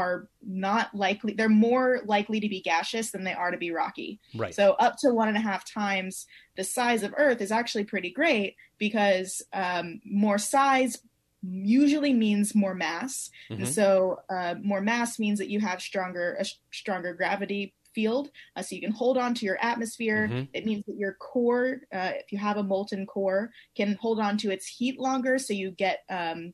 are 0.00 0.28
not 0.42 0.94
likely, 0.94 1.32
they're 1.34 1.48
more 1.48 1.88
likely 2.04 2.38
to 2.40 2.48
be 2.48 2.60
gaseous 2.60 3.10
than 3.12 3.24
they 3.24 3.32
are 3.42 3.50
to 3.50 3.56
be 3.66 3.70
rocky. 3.82 4.20
right 4.34 4.54
So 4.54 4.64
up 4.86 4.94
to 5.00 5.14
one 5.14 5.28
and 5.28 5.36
a 5.36 5.40
half 5.50 5.62
times 5.80 6.26
the 6.56 6.64
size 6.64 7.02
of 7.02 7.14
Earth 7.16 7.40
is 7.40 7.52
actually 7.60 7.84
pretty 7.84 8.10
great 8.10 8.56
because 8.78 9.42
um, 9.52 10.00
more 10.04 10.38
size 10.38 10.92
usually 11.42 12.12
means 12.12 12.54
more 12.54 12.74
mass, 12.74 13.30
Mhm. 13.50 13.56
and 13.58 13.68
so 13.68 14.20
uh, 14.28 14.54
more 14.62 14.80
mass 14.80 15.18
means 15.18 15.38
that 15.38 15.48
you 15.48 15.60
have 15.60 15.80
stronger 15.80 16.36
a 16.40 16.44
stronger 16.72 17.12
gravity 17.14 17.72
field, 17.94 18.30
uh, 18.56 18.62
so 18.62 18.74
you 18.74 18.80
can 18.82 18.90
hold 18.92 19.16
on 19.16 19.32
to 19.34 19.46
your 19.46 19.58
atmosphere. 19.62 20.28
Mhm. 20.28 20.48
It 20.52 20.66
means 20.66 20.84
that 20.86 20.96
your 20.98 21.14
core, 21.14 21.80
uh, 21.92 22.12
if 22.22 22.32
you 22.32 22.38
have 22.38 22.56
a 22.58 22.62
molten 22.62 23.06
core, 23.06 23.50
can 23.74 23.94
hold 24.04 24.18
on 24.20 24.36
to 24.38 24.50
its 24.50 24.66
heat 24.66 24.98
longer, 25.08 25.38
so 25.38 25.52
you 25.54 25.70
get 25.70 26.00
um, 26.10 26.52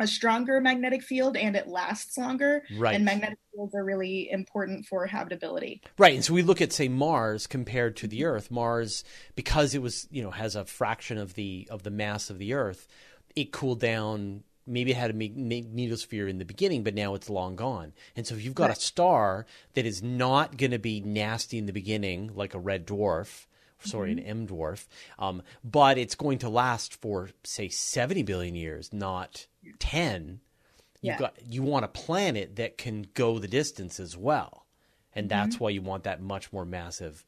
a 0.00 0.06
stronger 0.06 0.60
magnetic 0.60 1.02
field 1.02 1.36
and 1.36 1.54
it 1.54 1.68
lasts 1.68 2.16
longer. 2.16 2.64
right 2.76 2.94
And 2.94 3.04
magnetic 3.04 3.38
fields 3.52 3.74
are 3.74 3.84
really 3.84 4.30
important 4.30 4.86
for 4.86 5.06
habitability. 5.06 5.82
Right, 5.98 6.14
and 6.14 6.24
so 6.24 6.34
we 6.34 6.42
look 6.42 6.60
at 6.60 6.72
say 6.72 6.88
Mars 6.88 7.46
compared 7.46 7.96
to 7.96 8.06
the 8.06 8.24
Earth. 8.24 8.50
Mars, 8.50 9.04
because 9.34 9.74
it 9.74 9.82
was 9.82 10.08
you 10.10 10.22
know 10.22 10.30
has 10.30 10.56
a 10.56 10.64
fraction 10.64 11.18
of 11.18 11.34
the 11.34 11.68
of 11.70 11.82
the 11.82 11.90
mass 11.90 12.30
of 12.30 12.38
the 12.38 12.54
Earth, 12.54 12.88
it 13.36 13.52
cooled 13.52 13.80
down. 13.80 14.42
Maybe 14.66 14.92
it 14.92 14.96
had 14.96 15.10
a 15.10 15.14
mag- 15.14 15.36
magnetosphere 15.36 16.28
in 16.28 16.38
the 16.38 16.44
beginning, 16.44 16.84
but 16.84 16.94
now 16.94 17.14
it's 17.14 17.28
long 17.28 17.56
gone. 17.56 17.92
And 18.14 18.24
so 18.24 18.36
if 18.36 18.44
you've 18.44 18.54
got 18.54 18.70
a 18.70 18.76
star 18.76 19.46
that 19.74 19.84
is 19.84 20.00
not 20.00 20.58
going 20.58 20.70
to 20.70 20.78
be 20.78 21.00
nasty 21.00 21.58
in 21.58 21.66
the 21.66 21.72
beginning, 21.72 22.30
like 22.36 22.54
a 22.54 22.58
red 22.58 22.86
dwarf, 22.86 23.46
sorry, 23.82 24.12
an 24.12 24.18
M 24.18 24.46
dwarf, 24.46 24.86
um, 25.18 25.42
but 25.64 25.98
it's 25.98 26.14
going 26.14 26.38
to 26.38 26.48
last 26.48 26.94
for 26.94 27.30
say 27.44 27.68
seventy 27.68 28.22
billion 28.22 28.54
years, 28.54 28.92
not 28.92 29.46
ten. 29.78 30.40
You've 31.02 31.02
Yeah. 31.02 31.16
got 31.16 31.36
you 31.48 31.62
want 31.62 31.84
a 31.84 31.88
planet 31.88 32.56
that 32.56 32.78
can 32.78 33.06
go 33.14 33.38
the 33.38 33.48
distance 33.48 33.98
as 34.00 34.16
well, 34.16 34.66
and 35.14 35.28
that's 35.28 35.56
Mm-hmm. 35.56 35.64
why 35.64 35.70
you 35.70 35.82
want 35.82 36.04
that 36.04 36.20
much 36.20 36.52
more 36.52 36.64
massive 36.64 37.24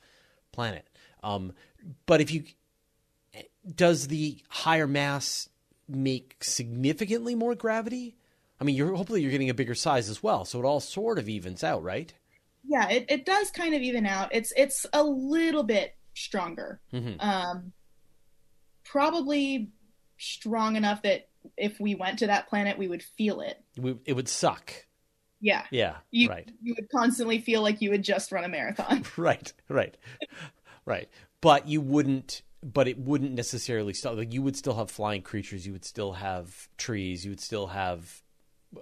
planet. 0.53 0.87
Um, 1.23 1.53
but 2.07 2.21
if 2.21 2.31
you 2.33 2.45
does 3.75 4.09
the 4.09 4.38
higher 4.49 4.87
mass 4.87 5.49
make 5.88 6.37
significantly 6.43 7.35
more 7.35 7.55
gravity? 7.55 8.17
I 8.61 8.65
mean, 8.65 8.77
you're 8.77 8.95
hopefully 8.95 9.23
you're 9.23 9.31
getting 9.31 9.51
a 9.51 9.55
bigger 9.55 9.75
size 9.75 10.09
as 10.09 10.23
well, 10.23 10.45
so 10.45 10.61
it 10.61 10.65
all 10.65 10.81
sort 10.81 11.19
of 11.19 11.29
evens 11.29 11.65
out, 11.65 11.83
right? 11.83 12.12
yeah 12.65 12.88
it, 12.91 13.07
it 13.09 13.25
does 13.25 13.51
kind 13.51 13.75
of 13.75 13.83
even 13.83 14.07
out 14.07 14.29
it's 14.33 14.53
it's 14.57 14.87
a 14.93 15.03
little 15.03 15.62
bit 15.65 15.97
stronger 16.14 16.81
hmm 16.90 17.12
um 17.20 17.72
probably 18.85 19.70
strong 20.18 20.77
enough 20.77 21.03
that 21.03 21.29
if 21.57 21.79
we 21.81 21.94
went 21.94 22.18
to 22.18 22.27
that 22.27 22.48
planet 22.48 22.79
we 22.79 22.88
would 22.88 23.03
feel 23.03 23.40
it 23.40 23.62
We, 23.79 23.96
it 24.05 24.14
would 24.14 24.29
suck. 24.29 24.72
yeah 25.40 25.64
Yeah, 25.70 25.96
you 26.11 26.29
right, 26.29 26.48
you 26.62 26.75
would 26.79 26.88
constantly 26.90 27.40
feel 27.40 27.62
like 27.62 27.81
you 27.81 27.90
had 27.90 28.03
just 28.03 28.31
run 28.33 28.44
a 28.44 28.48
marathon 28.48 29.05
right, 29.16 29.53
right, 29.68 29.96
right. 30.87 31.09
But 31.40 31.66
you 31.68 31.81
wouldn't. 31.81 32.42
But 32.64 32.87
it 32.87 32.96
wouldn't 32.96 33.33
necessarily 33.33 33.92
stop. 33.92 34.16
Like 34.16 34.33
you 34.33 34.40
would 34.42 34.57
still 34.57 34.75
have 34.77 34.88
flying 34.88 35.22
creatures. 35.22 35.66
You 35.66 35.72
would 35.72 35.85
still 35.85 36.12
have 36.12 36.68
trees. 36.77 37.25
You 37.25 37.33
would 37.33 37.40
still 37.40 37.66
have 37.66 38.22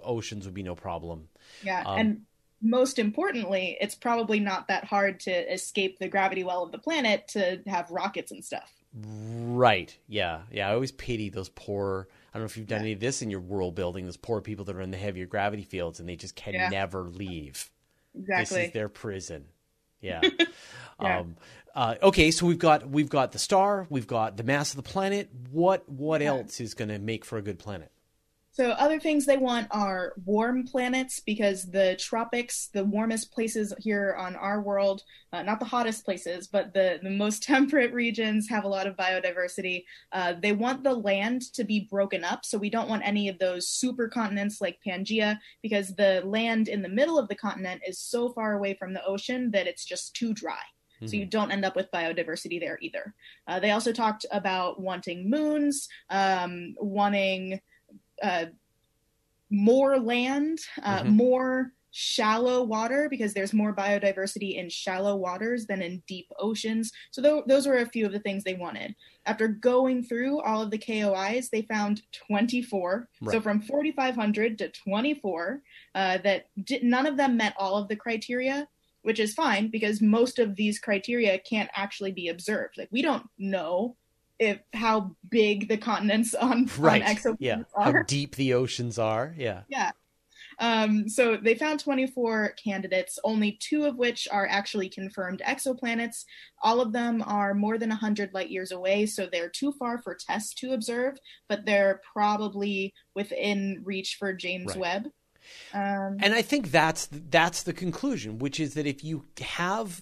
oceans. 0.03 0.45
Would 0.45 0.53
be 0.53 0.61
no 0.61 0.75
problem. 0.75 1.29
yeah 1.63 1.81
Um, 1.87 1.99
and 1.99 2.21
most 2.61 2.99
importantly 2.99 3.77
it's 3.81 3.95
probably 3.95 4.39
not 4.39 4.67
that 4.67 4.83
hard 4.85 5.19
to 5.19 5.31
escape 5.53 5.97
the 5.99 6.07
gravity 6.07 6.43
well 6.43 6.63
of 6.63 6.71
the 6.71 6.77
planet 6.77 7.27
to 7.27 7.59
have 7.67 7.89
rockets 7.91 8.31
and 8.31 8.43
stuff 8.45 8.71
Right. 8.93 9.97
Yeah. 10.09 10.41
Yeah. 10.51 10.69
I 10.69 10.73
always 10.73 10.91
pity 10.91 11.29
those 11.29 11.47
poor. 11.47 12.09
I 12.33 12.37
don't 12.37 12.41
know 12.41 12.45
if 12.47 12.57
you've 12.57 12.67
done 12.67 12.81
any 12.81 12.91
of 12.91 12.99
this 12.99 13.21
in 13.21 13.29
your 13.29 13.39
world 13.39 13.73
building. 13.73 14.03
Those 14.03 14.17
poor 14.17 14.41
people 14.41 14.65
that 14.65 14.75
are 14.75 14.81
in 14.81 14.91
the 14.91 14.97
heavier 14.97 15.25
gravity 15.25 15.63
fields 15.63 16.01
and 16.01 16.09
they 16.09 16.17
just 16.17 16.35
can 16.35 16.55
Yeah. 16.55 16.67
never 16.67 17.03
leave. 17.03 17.69
exactly 18.13 18.57
This 18.57 18.67
is 18.67 18.73
their 18.73 18.89
prison. 18.89 19.45
Yeah. 20.01 20.19
Yeah. 21.01 21.19
Um, 21.19 21.37
uh, 21.73 21.95
okay. 22.03 22.31
So 22.31 22.45
we've 22.45 22.59
got 22.59 22.87
we've 22.89 23.09
got 23.09 23.31
the 23.31 23.39
star. 23.39 23.87
We've 23.89 24.05
got 24.07 24.35
the 24.37 24.43
mass 24.43 24.71
of 24.71 24.75
the 24.75 24.83
planet. 24.83 25.29
What 25.49 25.87
what 25.89 26.19
Yeah. 26.21 26.27
else 26.31 26.59
is 26.59 26.73
going 26.73 26.89
to 26.89 26.99
make 26.99 27.23
for 27.23 27.37
a 27.37 27.41
good 27.41 27.59
planet? 27.59 27.91
So 28.53 28.71
other 28.71 28.99
things 28.99 29.25
they 29.25 29.37
want 29.37 29.67
are 29.71 30.13
warm 30.25 30.65
planets 30.65 31.21
because 31.21 31.71
the 31.71 31.95
tropics, 31.97 32.69
the 32.73 32.83
warmest 32.83 33.31
places 33.31 33.73
here 33.79 34.13
on 34.19 34.35
our 34.35 34.61
world, 34.61 35.03
uh, 35.31 35.41
not 35.41 35.59
the 35.59 35.65
hottest 35.65 36.03
places, 36.03 36.47
but 36.47 36.73
the, 36.73 36.99
the 37.01 37.09
most 37.09 37.43
temperate 37.51 37.93
regions 37.93 38.49
have 38.49 38.65
a 38.65 38.67
lot 38.67 38.87
of 38.87 38.97
biodiversity. 38.97 39.85
Uh, 40.11 40.33
they 40.41 40.51
want 40.51 40.83
the 40.83 40.93
land 40.93 41.43
to 41.53 41.63
be 41.63 41.87
broken 41.89 42.25
up. 42.25 42.43
So 42.43 42.57
we 42.57 42.69
don't 42.69 42.89
want 42.89 43.07
any 43.07 43.29
of 43.29 43.39
those 43.39 43.67
supercontinents 43.67 44.59
like 44.59 44.79
Pangea 44.85 45.39
because 45.61 45.95
the 45.95 46.21
land 46.25 46.67
in 46.67 46.81
the 46.81 46.89
middle 46.89 47.17
of 47.17 47.29
the 47.29 47.35
continent 47.35 47.81
is 47.87 47.99
so 47.99 48.33
far 48.33 48.53
away 48.53 48.73
from 48.73 48.93
the 48.93 49.05
ocean 49.05 49.49
that 49.51 49.67
it's 49.67 49.85
just 49.85 50.13
too 50.13 50.33
dry. 50.33 50.59
So 51.07 51.15
you 51.15 51.25
don't 51.25 51.51
end 51.51 51.65
up 51.65 51.75
with 51.75 51.91
biodiversity 51.91 52.59
there 52.59 52.77
either. 52.79 53.15
Uh, 53.47 53.59
they 53.59 53.71
also 53.71 53.91
talked 53.91 54.25
about 54.31 54.79
wanting 54.79 55.29
moons, 55.29 55.87
um, 56.11 56.75
wanting 56.77 57.59
uh, 58.21 58.45
more 59.49 59.99
land, 59.99 60.59
uh, 60.83 61.03
Mhm. 61.03 61.07
more 61.15 61.73
shallow 61.93 62.63
water 62.63 63.09
because 63.09 63.33
there's 63.33 63.51
more 63.53 63.75
biodiversity 63.75 64.55
in 64.55 64.69
shallow 64.69 65.13
waters 65.17 65.65
than 65.65 65.81
in 65.81 66.01
deep 66.07 66.25
oceans. 66.39 66.89
So 67.11 67.21
th- 67.21 67.43
those 67.47 67.67
were 67.67 67.79
a 67.79 67.85
few 67.85 68.05
of 68.05 68.13
the 68.13 68.19
things 68.21 68.45
they 68.45 68.53
wanted. 68.53 68.95
After 69.25 69.49
going 69.49 70.03
through 70.03 70.39
all 70.41 70.61
of 70.61 70.71
the 70.71 70.77
KOIs, 70.77 71.49
they 71.49 71.63
found 71.63 72.03
24. 72.13 73.09
So 73.33 73.41
from 73.41 73.59
4,500 73.59 74.57
to 74.59 74.69
24, 74.69 75.61
uh, 75.93 76.19
that 76.19 76.47
did, 76.63 76.83
none 76.83 77.05
of 77.05 77.17
them 77.17 77.35
met 77.35 77.55
all 77.57 77.75
of 77.75 77.89
the 77.89 77.97
criteria, 77.97 78.69
which 79.01 79.19
is 79.19 79.33
fine 79.33 79.67
because 79.67 80.01
most 80.01 80.39
of 80.39 80.55
these 80.55 80.79
criteria 80.79 81.37
can't 81.39 81.69
actually 81.75 82.13
be 82.13 82.29
observed. 82.29 82.77
Like 82.77 82.89
we 82.91 83.01
don't 83.01 83.27
know 83.37 83.97
if 84.41 84.59
how 84.73 85.15
big 85.29 85.67
the 85.69 85.77
continents 85.77 86.33
on, 86.33 86.67
Right. 86.79 87.03
on 87.03 87.07
exoplanets 87.15 87.37
Yeah. 87.39 87.61
are. 87.75 87.93
How 87.93 88.03
deep 88.03 88.35
the 88.35 88.53
oceans 88.55 88.97
are. 88.97 89.35
Yeah. 89.37 89.61
Yeah. 89.69 89.91
Um, 90.57 91.07
so 91.09 91.37
they 91.37 91.55
found 91.55 91.79
24 91.79 92.53
candidates, 92.63 93.17
only 93.23 93.53
two 93.59 93.85
of 93.85 93.97
which 93.97 94.27
are 94.31 94.47
actually 94.47 94.89
confirmed 94.89 95.41
exoplanets. 95.45 96.25
All 96.61 96.81
of 96.81 96.91
them 96.91 97.23
are 97.25 97.53
more 97.53 97.77
than 97.77 97.89
100 97.91 98.33
light 98.33 98.49
years 98.49 98.71
away, 98.71 99.05
so 99.05 99.27
they're 99.31 99.49
too 99.49 99.71
far 99.79 99.99
for 100.01 100.15
TESS 100.15 100.53
to 100.55 100.73
observe, 100.73 101.17
but 101.47 101.65
they're 101.65 102.01
probably 102.13 102.93
within 103.15 103.81
reach 103.83 104.15
for 104.19 104.33
James 104.33 104.69
Right. 104.71 104.77
Webb. 104.79 105.03
Um, 105.73 106.17
And 106.19 106.33
I 106.33 106.41
think 106.41 106.69
that's 106.71 107.07
that's 107.11 107.63
the 107.63 107.73
conclusion, 107.73 108.37
which 108.39 108.59
is 108.59 108.73
that 108.73 108.85
if 108.87 109.03
you 109.03 109.25
have 109.39 110.01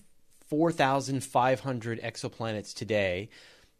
4,500 0.49 2.01
exoplanets 2.01 2.73
today. 2.73 3.29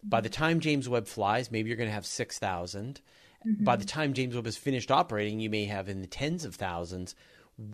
By 0.03 0.21
the 0.21 0.29
time 0.29 0.59
James 0.59 0.88
Webb 0.88 1.07
flies, 1.07 1.51
maybe 1.51 1.69
you're 1.69 1.77
going 1.77 1.89
to 1.89 1.93
have 1.93 2.05
6,000. 2.05 3.01
Mm-hmm. 3.45 3.63
By 3.63 3.75
the 3.75 3.85
time 3.85 4.13
James 4.13 4.35
Webb 4.35 4.47
is 4.47 4.57
finished 4.57 4.91
operating, 4.91 5.39
you 5.39 5.49
may 5.49 5.65
have 5.65 5.89
in 5.89 6.01
the 6.01 6.07
tens 6.07 6.45
of 6.45 6.55
thousands. 6.55 7.15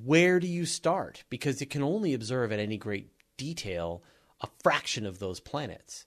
Where 0.03 0.39
do 0.39 0.47
you 0.47 0.65
start? 0.65 1.23
Because 1.29 1.61
it 1.61 1.69
can 1.69 1.83
only 1.83 2.13
observe 2.13 2.51
at 2.51 2.59
any 2.59 2.77
great 2.77 3.09
detail 3.37 4.03
a 4.41 4.47
fraction 4.63 5.05
of 5.05 5.19
those 5.19 5.39
planets. 5.39 6.05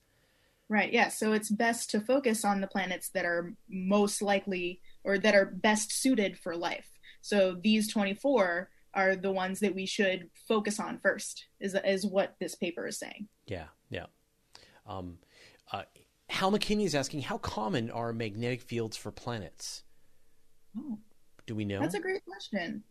Right, 0.68 0.92
yeah. 0.92 1.08
So 1.08 1.32
it's 1.32 1.50
best 1.50 1.90
to 1.90 2.00
focus 2.00 2.44
on 2.44 2.60
the 2.60 2.66
planets 2.66 3.08
that 3.10 3.24
are 3.24 3.54
most 3.68 4.20
likely 4.20 4.80
or 5.02 5.18
that 5.18 5.34
are 5.34 5.46
best 5.46 5.92
suited 5.92 6.38
for 6.38 6.54
life. 6.56 6.88
So 7.22 7.56
these 7.62 7.90
24 7.90 8.68
are 8.94 9.16
the 9.16 9.32
ones 9.32 9.60
that 9.60 9.74
we 9.74 9.86
should 9.86 10.28
focus 10.46 10.78
on 10.78 10.98
first, 10.98 11.46
is, 11.60 11.74
is 11.84 12.04
what 12.04 12.34
this 12.38 12.54
paper 12.54 12.86
is 12.86 12.98
saying. 12.98 13.28
Yeah, 13.46 13.66
yeah. 13.90 14.06
Um, 14.86 15.18
uh, 15.72 15.82
Hal 16.28 16.52
McKinney 16.52 16.84
is 16.84 16.94
asking, 16.94 17.22
how 17.22 17.38
common 17.38 17.90
are 17.90 18.12
magnetic 18.12 18.62
fields 18.62 18.96
for 18.96 19.10
planets? 19.10 19.82
Oh, 20.76 20.98
Do 21.46 21.54
we 21.54 21.64
know? 21.64 21.80
That's 21.80 21.94
a 21.94 22.00
great 22.00 22.24
question. 22.24 22.82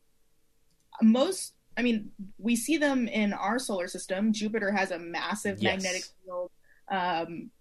Most, 1.02 1.54
I 1.78 1.84
mean, 1.84 2.12
we 2.40 2.56
see 2.56 2.78
them 2.78 3.08
in 3.08 3.34
our 3.34 3.60
solar 3.60 3.88
system. 3.88 4.34
Jupiter 4.34 4.72
has 4.72 4.92
a 4.92 4.98
massive 4.98 5.60
yes. 5.60 5.76
magnetic 5.76 6.04
field. 6.26 6.52
Um, 6.90 7.52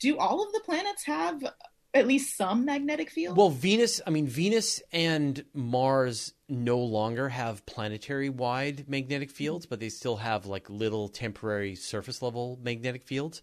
do 0.00 0.18
all 0.18 0.42
of 0.42 0.52
the 0.52 0.60
planets 0.64 1.04
have 1.04 1.44
at 1.94 2.06
least 2.06 2.36
some 2.36 2.64
magnetic 2.64 3.10
field? 3.10 3.36
Well, 3.36 3.50
Venus, 3.50 4.00
I 4.06 4.10
mean, 4.10 4.26
Venus 4.26 4.82
and 4.92 5.44
Mars 5.54 6.34
no 6.48 6.78
longer 6.78 7.28
have 7.28 7.64
planetary 7.66 8.28
wide 8.28 8.88
magnetic 8.88 9.30
fields, 9.30 9.64
but 9.66 9.80
they 9.80 9.88
still 9.88 10.16
have 10.16 10.46
like 10.46 10.68
little 10.68 11.08
temporary 11.08 11.74
surface 11.76 12.20
level 12.20 12.58
magnetic 12.62 13.04
fields. 13.04 13.42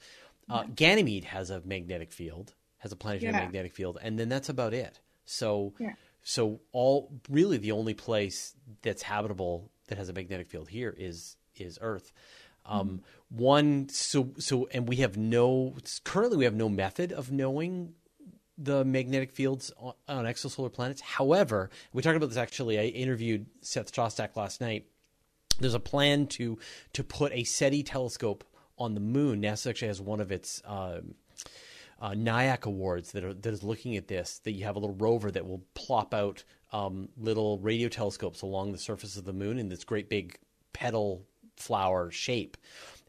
Uh, 0.49 0.63
Ganymede 0.75 1.25
has 1.25 1.49
a 1.49 1.61
magnetic 1.63 2.11
field, 2.11 2.53
has 2.79 2.91
a 2.91 2.95
planetary 2.95 3.31
yeah. 3.31 3.39
magnetic 3.39 3.73
field, 3.73 3.97
and 4.01 4.19
then 4.19 4.29
that's 4.29 4.49
about 4.49 4.73
it. 4.73 4.99
So, 5.25 5.73
yeah. 5.79 5.93
so 6.21 6.59
all 6.71 7.11
really 7.29 7.57
the 7.57 7.71
only 7.71 7.93
place 7.93 8.55
that's 8.81 9.03
habitable 9.03 9.71
that 9.87 9.97
has 9.97 10.09
a 10.09 10.13
magnetic 10.13 10.47
field 10.47 10.69
here 10.69 10.93
is 10.97 11.37
is 11.55 11.77
Earth. 11.81 12.11
Um, 12.65 12.87
mm-hmm. 12.87 13.43
One, 13.43 13.89
so 13.89 14.33
so, 14.37 14.67
and 14.71 14.87
we 14.87 14.97
have 14.97 15.17
no 15.17 15.75
currently 16.03 16.37
we 16.37 16.45
have 16.45 16.55
no 16.55 16.69
method 16.69 17.11
of 17.11 17.31
knowing 17.31 17.93
the 18.57 18.85
magnetic 18.85 19.31
fields 19.31 19.71
on, 19.77 19.93
on 20.07 20.25
exosolar 20.25 20.71
planets. 20.71 21.01
However, 21.01 21.69
we 21.91 22.01
talked 22.01 22.17
about 22.17 22.29
this 22.29 22.37
actually. 22.37 22.79
I 22.79 22.85
interviewed 22.85 23.47
Seth 23.61 23.91
Shostak 23.91 24.35
last 24.35 24.61
night. 24.61 24.85
There's 25.59 25.73
a 25.73 25.79
plan 25.79 26.27
to 26.27 26.57
to 26.93 27.03
put 27.03 27.31
a 27.33 27.43
SETI 27.43 27.83
telescope 27.83 28.43
on 28.77 28.93
the 28.93 28.99
moon. 28.99 29.41
NASA 29.41 29.69
actually 29.69 29.89
has 29.89 30.01
one 30.01 30.19
of 30.19 30.31
its 30.31 30.61
uh, 30.65 31.01
uh, 32.01 32.11
NIAC 32.11 32.65
awards 32.65 33.11
that 33.11 33.23
are 33.23 33.33
that 33.33 33.53
is 33.53 33.63
looking 33.63 33.95
at 33.97 34.07
this. 34.07 34.39
That 34.43 34.51
you 34.51 34.65
have 34.65 34.75
a 34.75 34.79
little 34.79 34.95
rover 34.95 35.31
that 35.31 35.47
will 35.47 35.63
plop 35.73 36.13
out 36.13 36.43
um, 36.71 37.09
little 37.17 37.59
radio 37.59 37.87
telescopes 37.89 38.41
along 38.41 38.71
the 38.71 38.77
surface 38.77 39.17
of 39.17 39.25
the 39.25 39.33
moon 39.33 39.59
in 39.59 39.69
this 39.69 39.83
great 39.83 40.09
big 40.09 40.37
petal 40.73 41.25
flower 41.55 42.09
shape, 42.11 42.57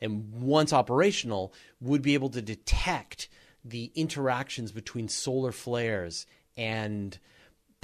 and 0.01 0.31
once 0.33 0.73
operational, 0.73 1.53
would 1.81 2.03
be 2.03 2.15
able 2.15 2.29
to 2.31 2.43
detect 2.43 3.29
the 3.65 3.91
interactions 3.95 4.71
between 4.71 5.09
solar 5.09 5.51
flares 5.51 6.27
and 6.57 7.19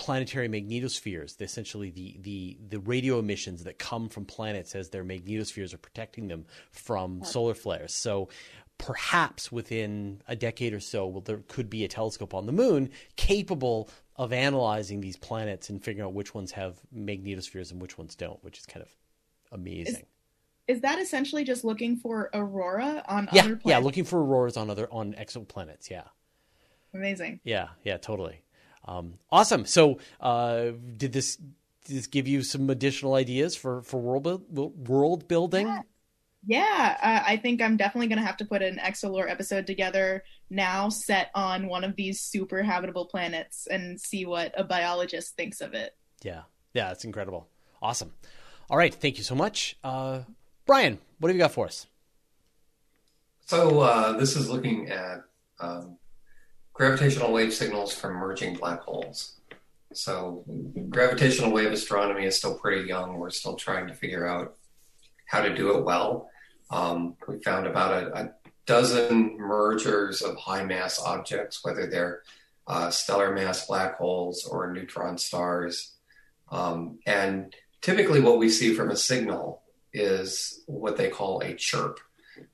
planetary 0.00 0.48
magnetospheres, 0.48 1.38
essentially 1.42 1.90
the, 1.90 2.16
the, 2.22 2.56
the 2.70 2.78
radio 2.80 3.18
emissions 3.18 3.64
that 3.64 3.78
come 3.78 4.08
from 4.08 4.24
planets 4.24 4.74
as 4.74 4.88
their 4.88 5.04
magnetospheres 5.04 5.74
are 5.74 5.78
protecting 5.78 6.26
them 6.26 6.46
from 6.72 7.22
solar 7.22 7.52
flares. 7.52 7.94
So 7.94 8.30
perhaps 8.78 9.52
within 9.52 10.22
a 10.26 10.34
decade 10.34 10.72
or 10.72 10.80
so, 10.80 11.06
well, 11.06 11.20
there 11.20 11.42
could 11.48 11.68
be 11.68 11.84
a 11.84 11.88
telescope 11.88 12.32
on 12.32 12.46
the 12.46 12.52
moon 12.52 12.88
capable 13.16 13.90
of 14.16 14.32
analyzing 14.32 15.02
these 15.02 15.18
planets 15.18 15.68
and 15.68 15.84
figuring 15.84 16.06
out 16.06 16.14
which 16.14 16.34
ones 16.34 16.52
have 16.52 16.80
magnetospheres 16.94 17.70
and 17.70 17.78
which 17.78 17.98
ones 17.98 18.14
don't, 18.16 18.42
which 18.42 18.58
is 18.58 18.64
kind 18.64 18.82
of 18.82 18.88
amazing. 19.52 20.06
Is, 20.66 20.76
is 20.76 20.80
that 20.80 20.98
essentially 20.98 21.44
just 21.44 21.62
looking 21.62 21.98
for 21.98 22.30
aurora 22.32 23.04
on 23.06 23.28
yeah, 23.34 23.42
other 23.42 23.56
planets? 23.56 23.62
Yeah, 23.66 23.78
looking 23.78 24.04
for 24.04 24.18
auroras 24.18 24.56
on 24.56 24.70
other 24.70 24.88
on 24.90 25.12
exoplanets, 25.12 25.90
yeah. 25.90 26.04
Amazing. 26.94 27.40
Yeah, 27.44 27.68
yeah, 27.84 27.98
totally. 27.98 28.40
Um, 28.84 29.14
awesome. 29.30 29.66
So, 29.66 29.98
uh, 30.20 30.70
did 30.96 31.12
this 31.12 31.36
did 31.36 31.96
this 31.96 32.06
give 32.06 32.28
you 32.28 32.42
some 32.42 32.70
additional 32.70 33.14
ideas 33.14 33.56
for 33.56 33.82
for 33.82 34.00
world 34.00 34.44
world 34.88 35.28
building? 35.28 35.66
Yeah, 35.66 35.82
yeah 36.46 36.96
uh, 37.02 37.30
I 37.30 37.36
think 37.36 37.60
I'm 37.60 37.76
definitely 37.76 38.08
going 38.08 38.18
to 38.18 38.26
have 38.26 38.36
to 38.38 38.44
put 38.44 38.62
an 38.62 38.78
Exolore 38.78 39.30
episode 39.30 39.66
together 39.66 40.24
now, 40.48 40.88
set 40.88 41.30
on 41.34 41.68
one 41.68 41.84
of 41.84 41.96
these 41.96 42.20
super 42.20 42.62
habitable 42.62 43.06
planets, 43.06 43.66
and 43.70 44.00
see 44.00 44.26
what 44.26 44.52
a 44.56 44.64
biologist 44.64 45.36
thinks 45.36 45.60
of 45.60 45.74
it. 45.74 45.96
Yeah, 46.22 46.42
yeah, 46.74 46.88
that's 46.88 47.04
incredible. 47.04 47.48
Awesome. 47.82 48.12
All 48.68 48.76
right, 48.76 48.94
thank 48.94 49.18
you 49.18 49.24
so 49.24 49.34
much, 49.34 49.76
uh, 49.82 50.20
Brian. 50.66 50.98
What 51.18 51.28
have 51.28 51.36
you 51.36 51.42
got 51.42 51.52
for 51.52 51.66
us? 51.66 51.86
So 53.46 53.80
uh, 53.80 54.12
this 54.16 54.36
is 54.36 54.48
looking 54.48 54.90
at 54.90 55.24
um, 55.58 55.98
gravitational 56.80 57.30
wave 57.30 57.52
signals 57.52 57.92
from 57.92 58.14
merging 58.14 58.54
black 58.54 58.80
holes. 58.80 59.34
So, 59.92 60.42
gravitational 60.88 61.50
wave 61.50 61.72
astronomy 61.72 62.24
is 62.24 62.38
still 62.38 62.54
pretty 62.54 62.88
young. 62.88 63.18
We're 63.18 63.28
still 63.28 63.54
trying 63.54 63.86
to 63.88 63.94
figure 63.94 64.26
out 64.26 64.56
how 65.26 65.42
to 65.42 65.54
do 65.54 65.76
it 65.76 65.84
well. 65.84 66.30
Um, 66.70 67.16
we 67.28 67.38
found 67.42 67.66
about 67.66 68.02
a, 68.02 68.18
a, 68.18 68.30
dozen 68.64 69.36
mergers 69.36 70.22
of 70.22 70.36
high 70.36 70.64
mass 70.64 70.98
objects, 70.98 71.62
whether 71.64 71.86
they're 71.86 72.22
uh, 72.66 72.88
stellar 72.88 73.34
mass 73.34 73.66
black 73.66 73.98
holes 73.98 74.46
or 74.46 74.72
neutron 74.72 75.18
stars. 75.18 75.96
Um, 76.50 77.00
and 77.04 77.54
typically, 77.82 78.22
what 78.22 78.38
we 78.38 78.48
see 78.48 78.72
from 78.72 78.90
a 78.90 78.96
signal 78.96 79.62
is 79.92 80.62
what 80.66 80.96
they 80.96 81.08
call 81.08 81.40
a 81.40 81.52
chirp, 81.54 82.00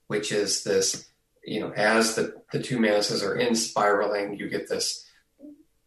which 0.09 0.33
is 0.33 0.65
this 0.65 1.07
you 1.47 1.61
know, 1.61 1.71
as 1.71 2.17
the, 2.17 2.35
the 2.53 2.61
two 2.61 2.79
masses 2.79 3.23
are 3.23 3.37
in 3.37 3.55
spiraling, 3.55 4.37
you 4.37 4.49
get 4.49 4.69
this. 4.69 5.05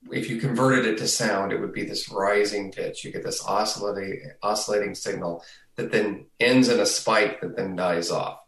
If 0.10 0.30
you 0.30 0.40
converted 0.40 0.86
it 0.86 0.98
to 1.00 1.08
sound, 1.08 1.52
it 1.52 1.60
would 1.60 1.74
be 1.74 1.84
this 1.84 2.10
rising 2.10 2.72
pitch. 2.72 3.04
You 3.04 3.12
get 3.12 3.24
this 3.24 3.46
oscillating 3.46 4.32
oscillating 4.42 4.96
signal 4.96 5.44
that 5.76 5.92
then 5.92 6.28
ends 6.40 6.70
in 6.70 6.80
a 6.80 6.86
spike 6.86 7.42
that 7.42 7.58
then 7.58 7.76
dies 7.76 8.10
off. 8.10 8.40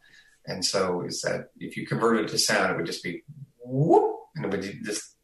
And 0.46 0.66
so, 0.66 1.02
is 1.02 1.22
that 1.22 1.50
if 1.60 1.76
you 1.76 1.86
convert 1.86 2.18
it 2.18 2.30
to 2.30 2.40
sound, 2.40 2.72
it 2.72 2.78
would 2.78 2.86
just 2.86 3.04
be 3.04 3.24
whoop, 3.60 4.22
and 4.36 4.46
it 4.46 4.52
would 4.52 4.86
just 4.86 5.16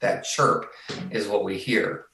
that 0.00 0.24
chirp 0.24 0.70
is 1.10 1.26
what 1.26 1.44
we 1.44 1.56
hear. 1.56 2.04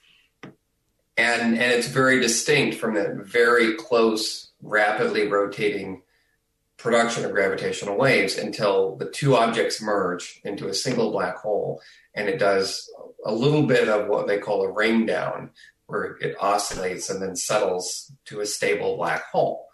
And 1.17 1.59
and 1.59 1.73
it's 1.73 1.89
very 1.89 2.21
distinct 2.21 2.77
from 2.77 2.95
that 2.95 3.15
very 3.25 3.75
close, 3.75 4.51
rapidly 4.61 5.27
rotating 5.27 6.03
production 6.79 7.25
of 7.25 7.31
gravitational 7.31 7.97
waves 7.97 8.37
until 8.37 8.95
the 8.95 9.09
two 9.09 9.35
objects 9.35 9.81
merge 9.81 10.39
into 10.43 10.67
a 10.67 10.73
single 10.73 11.11
black 11.11 11.37
hole. 11.37 11.81
And 12.15 12.27
it 12.27 12.39
does 12.39 12.89
a 13.25 13.33
little 13.33 13.63
bit 13.63 13.89
of 13.89 14.07
what 14.07 14.27
they 14.27 14.39
call 14.39 14.63
a 14.63 14.71
ring 14.71 15.05
down, 15.05 15.51
where 15.85 16.17
it 16.21 16.35
oscillates 16.39 17.09
and 17.09 17.21
then 17.21 17.35
settles 17.35 18.11
to 18.25 18.39
a 18.39 18.45
stable 18.45 18.95
black 18.95 19.25
hole. 19.25 19.67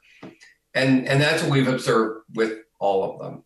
And, 0.73 1.07
and 1.07 1.21
that's 1.21 1.43
what 1.43 1.51
we've 1.51 1.67
observed 1.67 2.25
with 2.33 2.57
all 2.79 3.11
of 3.11 3.19
them. 3.19 3.43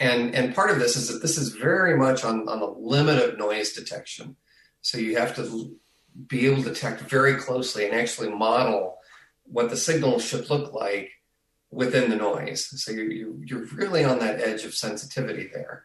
And, 0.00 0.34
and 0.34 0.54
part 0.54 0.70
of 0.70 0.78
this 0.78 0.96
is 0.96 1.08
that 1.08 1.20
this 1.20 1.36
is 1.36 1.50
very 1.50 1.96
much 1.96 2.24
on, 2.24 2.48
on 2.48 2.58
the 2.58 2.66
limit 2.66 3.22
of 3.22 3.38
noise 3.38 3.72
detection. 3.72 4.36
So 4.80 4.98
you 4.98 5.16
have 5.18 5.36
to 5.36 5.76
be 6.26 6.46
able 6.46 6.62
to 6.62 6.70
detect 6.70 7.02
very 7.02 7.36
closely 7.36 7.84
and 7.84 7.94
actually 7.94 8.30
model 8.30 8.96
what 9.44 9.70
the 9.70 9.76
signal 9.76 10.18
should 10.18 10.48
look 10.50 10.72
like 10.72 11.10
within 11.72 12.10
the 12.10 12.16
noise. 12.16 12.68
So 12.82 12.92
you, 12.92 13.04
you, 13.04 13.42
you're 13.44 13.64
really 13.72 14.04
on 14.04 14.20
that 14.20 14.40
edge 14.40 14.64
of 14.64 14.74
sensitivity 14.74 15.50
there. 15.52 15.84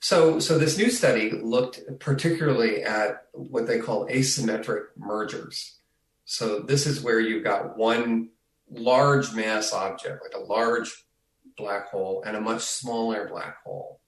So, 0.00 0.38
so 0.40 0.58
this 0.58 0.76
new 0.76 0.90
study 0.90 1.30
looked 1.30 1.80
particularly 2.00 2.82
at 2.82 3.26
what 3.32 3.66
they 3.66 3.78
call 3.78 4.06
asymmetric 4.08 4.82
mergers. 4.96 5.78
So 6.26 6.58
this 6.58 6.86
is 6.86 7.00
where 7.00 7.20
you've 7.20 7.44
got 7.44 7.78
one 7.78 8.30
large 8.70 9.32
mass 9.32 9.72
object, 9.72 10.22
like 10.22 10.34
a 10.34 10.44
large 10.44 11.06
black 11.56 11.88
hole, 11.88 12.22
and 12.26 12.36
a 12.36 12.40
much 12.40 12.62
smaller 12.62 13.28
black 13.28 13.62
hole. 13.64 14.00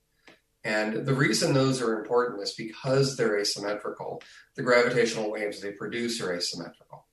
And 0.64 1.07
the 1.07 1.14
reason 1.14 1.55
those 1.55 1.80
are 1.80 1.99
important 1.99 2.43
is 2.43 2.53
because 2.53 3.16
they're 3.16 3.38
asymmetrical, 3.38 4.20
the 4.57 4.62
gravitational 4.62 5.30
waves 5.30 5.61
they 5.61 5.70
produce 5.70 6.20
are 6.20 6.34
asymmetrical. 6.34 7.05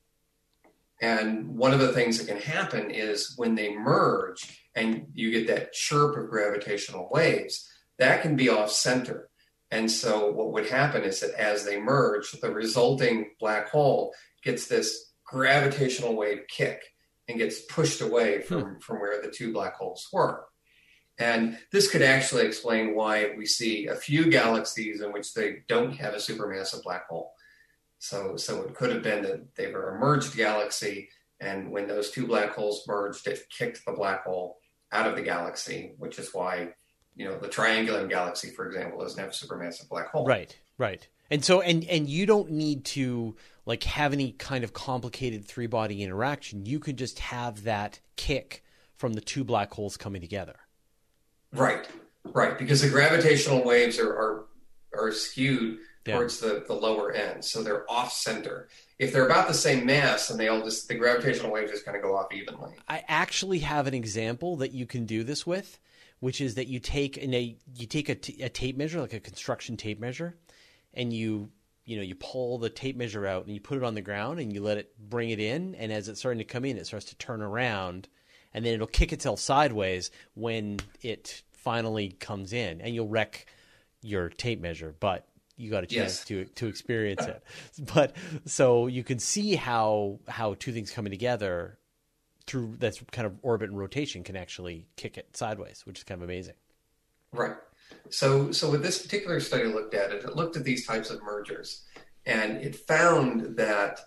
And 1.01 1.57
one 1.57 1.73
of 1.73 1.79
the 1.79 1.91
things 1.91 2.17
that 2.17 2.27
can 2.27 2.41
happen 2.41 2.91
is 2.91 3.33
when 3.35 3.55
they 3.55 3.75
merge 3.75 4.63
and 4.75 5.07
you 5.13 5.31
get 5.31 5.47
that 5.47 5.73
chirp 5.73 6.17
of 6.17 6.29
gravitational 6.29 7.09
waves, 7.11 7.69
that 7.99 8.21
can 8.21 8.35
be 8.35 8.49
off 8.49 8.71
center. 8.71 9.29
And 9.71 9.89
so 9.89 10.31
what 10.31 10.53
would 10.53 10.67
happen 10.67 11.03
is 11.03 11.19
that 11.21 11.33
as 11.33 11.65
they 11.65 11.79
merge, 11.79 12.31
the 12.31 12.51
resulting 12.51 13.31
black 13.39 13.69
hole 13.69 14.13
gets 14.43 14.67
this 14.67 15.13
gravitational 15.25 16.15
wave 16.15 16.41
kick 16.47 16.81
and 17.27 17.37
gets 17.37 17.61
pushed 17.61 18.01
away 18.01 18.41
from, 18.41 18.61
hmm. 18.61 18.79
from 18.79 18.99
where 18.99 19.21
the 19.21 19.31
two 19.31 19.51
black 19.51 19.75
holes 19.75 20.07
were. 20.13 20.45
And 21.19 21.57
this 21.71 21.89
could 21.89 22.01
actually 22.01 22.45
explain 22.45 22.95
why 22.95 23.33
we 23.37 23.45
see 23.45 23.87
a 23.87 23.95
few 23.95 24.29
galaxies 24.29 25.01
in 25.01 25.13
which 25.13 25.33
they 25.33 25.57
don't 25.67 25.95
have 25.95 26.13
a 26.13 26.17
supermassive 26.17 26.83
black 26.83 27.07
hole. 27.07 27.33
So, 28.04 28.36
so 28.36 28.64
it 28.64 28.76
could 28.76 28.89
have 28.89 29.01
been 29.01 29.24
that 29.24 29.56
they 29.56 29.72
were 29.72 29.95
a 29.95 29.97
merged 29.97 30.36
galaxy, 30.36 31.08
and 31.39 31.72
when 31.72 31.88
those 31.88 32.12
two 32.12 32.28
black 32.28 32.51
holes 32.51 32.84
merged, 32.86 33.26
it 33.28 33.39
kicked 33.49 33.86
the 33.86 33.93
black 33.93 34.26
hole 34.26 34.58
out 34.91 35.08
of 35.08 35.16
the 35.16 35.22
galaxy, 35.22 35.93
which 35.97 36.20
is 36.20 36.34
why, 36.34 36.74
you 37.16 37.24
know, 37.24 37.39
the 37.39 37.47
triangulum 37.47 38.10
galaxy, 38.10 38.49
for 38.49 38.68
example, 38.68 38.99
doesn't 38.99 39.18
have 39.18 39.30
a 39.30 39.32
supermassive 39.32 39.88
black 39.88 40.10
hole. 40.10 40.26
Right, 40.26 40.54
right. 40.78 41.08
And 41.32 41.45
so, 41.45 41.62
and 41.62 41.86
and 41.86 42.10
you 42.10 42.26
don't 42.26 42.51
need 42.51 42.84
to 42.88 43.38
like 43.66 43.84
have 43.84 44.12
any 44.12 44.34
kind 44.34 44.66
of 44.66 44.74
complicated 44.74 45.45
three 45.45 45.68
body 45.68 46.04
interaction. 46.04 46.66
You 46.66 46.82
could 46.82 46.97
just 46.97 47.20
have 47.20 47.64
that 47.64 48.01
kick 48.18 48.66
from 48.97 49.14
the 49.14 49.22
two 49.22 49.45
black 49.45 49.74
holes 49.74 49.95
coming 49.95 50.20
together. 50.20 50.58
Right, 51.54 51.88
right, 52.26 52.60
because 52.60 52.82
the 52.82 52.89
gravitational 52.89 53.64
waves 53.64 53.97
are 53.97 54.12
are, 54.12 54.45
are 54.93 55.14
skewed 55.14 55.78
yeah. 56.06 56.16
towards 56.16 56.39
the, 56.39 56.64
the 56.68 56.74
lower 56.74 57.12
end, 57.12 57.43
so 57.43 57.64
they're 57.64 57.89
off 57.89 58.12
center. 58.12 58.68
If 58.99 59.14
they're 59.14 59.26
about 59.26 59.47
the 59.47 59.54
same 59.54 59.86
mass, 59.86 60.30
and 60.30 60.39
they 60.39 60.47
all 60.47 60.64
just 60.64 60.88
the 60.88 60.95
gravitational 60.95 61.51
waves 61.51 61.72
just 61.72 61.86
kind 61.86 61.97
of 61.97 62.04
go 62.04 62.16
off 62.16 62.34
evenly. 62.34 62.72
I 62.88 63.04
actually 63.08 63.60
have 63.60 63.88
an 63.88 63.93
example 63.93 64.58
that 64.58 64.72
you 64.72 64.86
can 64.86 65.06
do 65.06 65.24
this 65.24 65.45
with, 65.45 65.80
which 66.20 66.41
is 66.41 66.56
that 66.56 66.68
you 66.68 66.80
take 66.80 67.18
in 67.18 67.34
a 67.34 67.56
you 67.76 67.88
take 67.88 68.10
a, 68.10 68.16
t- 68.16 68.41
a 68.41 68.49
tape 68.49 68.78
measure, 68.78 69.01
like 69.01 69.14
a 69.14 69.20
construction 69.20 69.78
tape 69.78 69.99
measure, 69.99 70.36
and 70.93 71.12
you 71.12 71.49
you 71.86 71.97
know 71.97 72.04
you 72.04 72.16
pull 72.16 72.58
the 72.58 72.70
tape 72.70 72.95
measure 72.95 73.26
out 73.26 73.45
and 73.45 73.54
you 73.54 73.60
put 73.60 73.78
it 73.78 73.84
on 73.84 73.95
the 73.95 74.01
ground 74.01 74.39
and 74.39 74.54
you 74.54 74.62
let 74.62 74.78
it 74.78 74.93
bring 75.10 75.30
it 75.30 75.39
in, 75.39 75.76
and 75.76 75.91
as 75.91 76.10
it's 76.10 76.20
starting 76.20 76.39
to 76.39 76.45
come 76.45 76.66
in, 76.66 76.78
it 76.78 76.86
starts 76.86 77.06
to 77.06 77.16
turn 77.16 77.41
around 77.41 78.08
and 78.54 78.64
then 78.66 78.74
it'll 78.74 78.88
kick 78.88 79.12
itself 79.12 79.39
sideways 79.39 80.12
when 80.36 80.80
it 81.01 81.41
finally 81.51 82.10
comes 82.10 82.54
in, 82.54 82.82
and 82.82 82.93
you'll 82.93 83.08
wreck 83.08 83.47
your 84.01 84.30
tape 84.30 84.62
measure, 84.62 84.93
but 84.99 85.26
you 85.56 85.70
got 85.70 85.84
a 85.84 85.88
chance 85.88 86.20
yes. 86.20 86.26
to 86.26 86.45
to 86.45 86.68
experience 86.68 87.26
it. 87.26 87.43
But 87.93 88.16
so 88.45 88.88
you 88.88 89.04
can 89.04 89.20
see 89.20 89.56
how 89.56 90.20
how 90.28 90.56
two 90.56 90.72
things 90.72 90.91
coming 90.91 91.12
together 91.12 91.78
through 92.45 92.76
that's 92.80 93.01
kind 93.12 93.26
of 93.26 93.38
orbit 93.41 93.70
and 93.70 93.78
rotation 93.78 94.24
can 94.24 94.36
actually 94.36 94.88
kick 94.95 95.18
it 95.18 95.36
sideways, 95.36 95.84
which 95.86 95.99
is 95.99 96.04
kind 96.04 96.22
of 96.22 96.24
amazing. 96.24 96.56
Right. 97.32 97.56
So 98.10 98.51
so 98.51 98.70
with 98.72 98.84
this 98.84 99.01
particular 99.01 99.39
study 99.39 99.66
looked 99.66 99.93
at 99.93 100.12
it, 100.12 100.24
it 100.24 100.36
looked 100.36 100.58
at 100.58 100.64
these 100.64 100.86
types 100.86 101.10
of 101.10 101.22
mergers, 101.24 101.84
and 102.26 102.58
it 102.58 102.76
found 102.76 103.58
that 103.58 103.99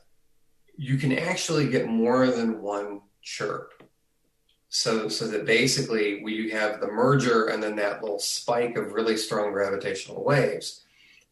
you 0.77 0.99
can 0.99 1.17
actually 1.17 1.69
get 1.69 1.87
more 1.87 2.27
than 2.27 2.61
one 2.61 3.01
chirp 3.23 3.73
so, 4.69 5.09
so 5.09 5.27
that 5.29 5.47
basically 5.47 6.23
we 6.23 6.51
have 6.51 6.81
the 6.81 6.89
merger 6.89 7.47
and 7.47 7.63
then 7.63 7.77
that 7.77 8.03
little 8.03 8.19
spike 8.19 8.77
of 8.77 8.93
really 8.93 9.17
strong 9.17 9.53
gravitational 9.53 10.23
waves. 10.23 10.85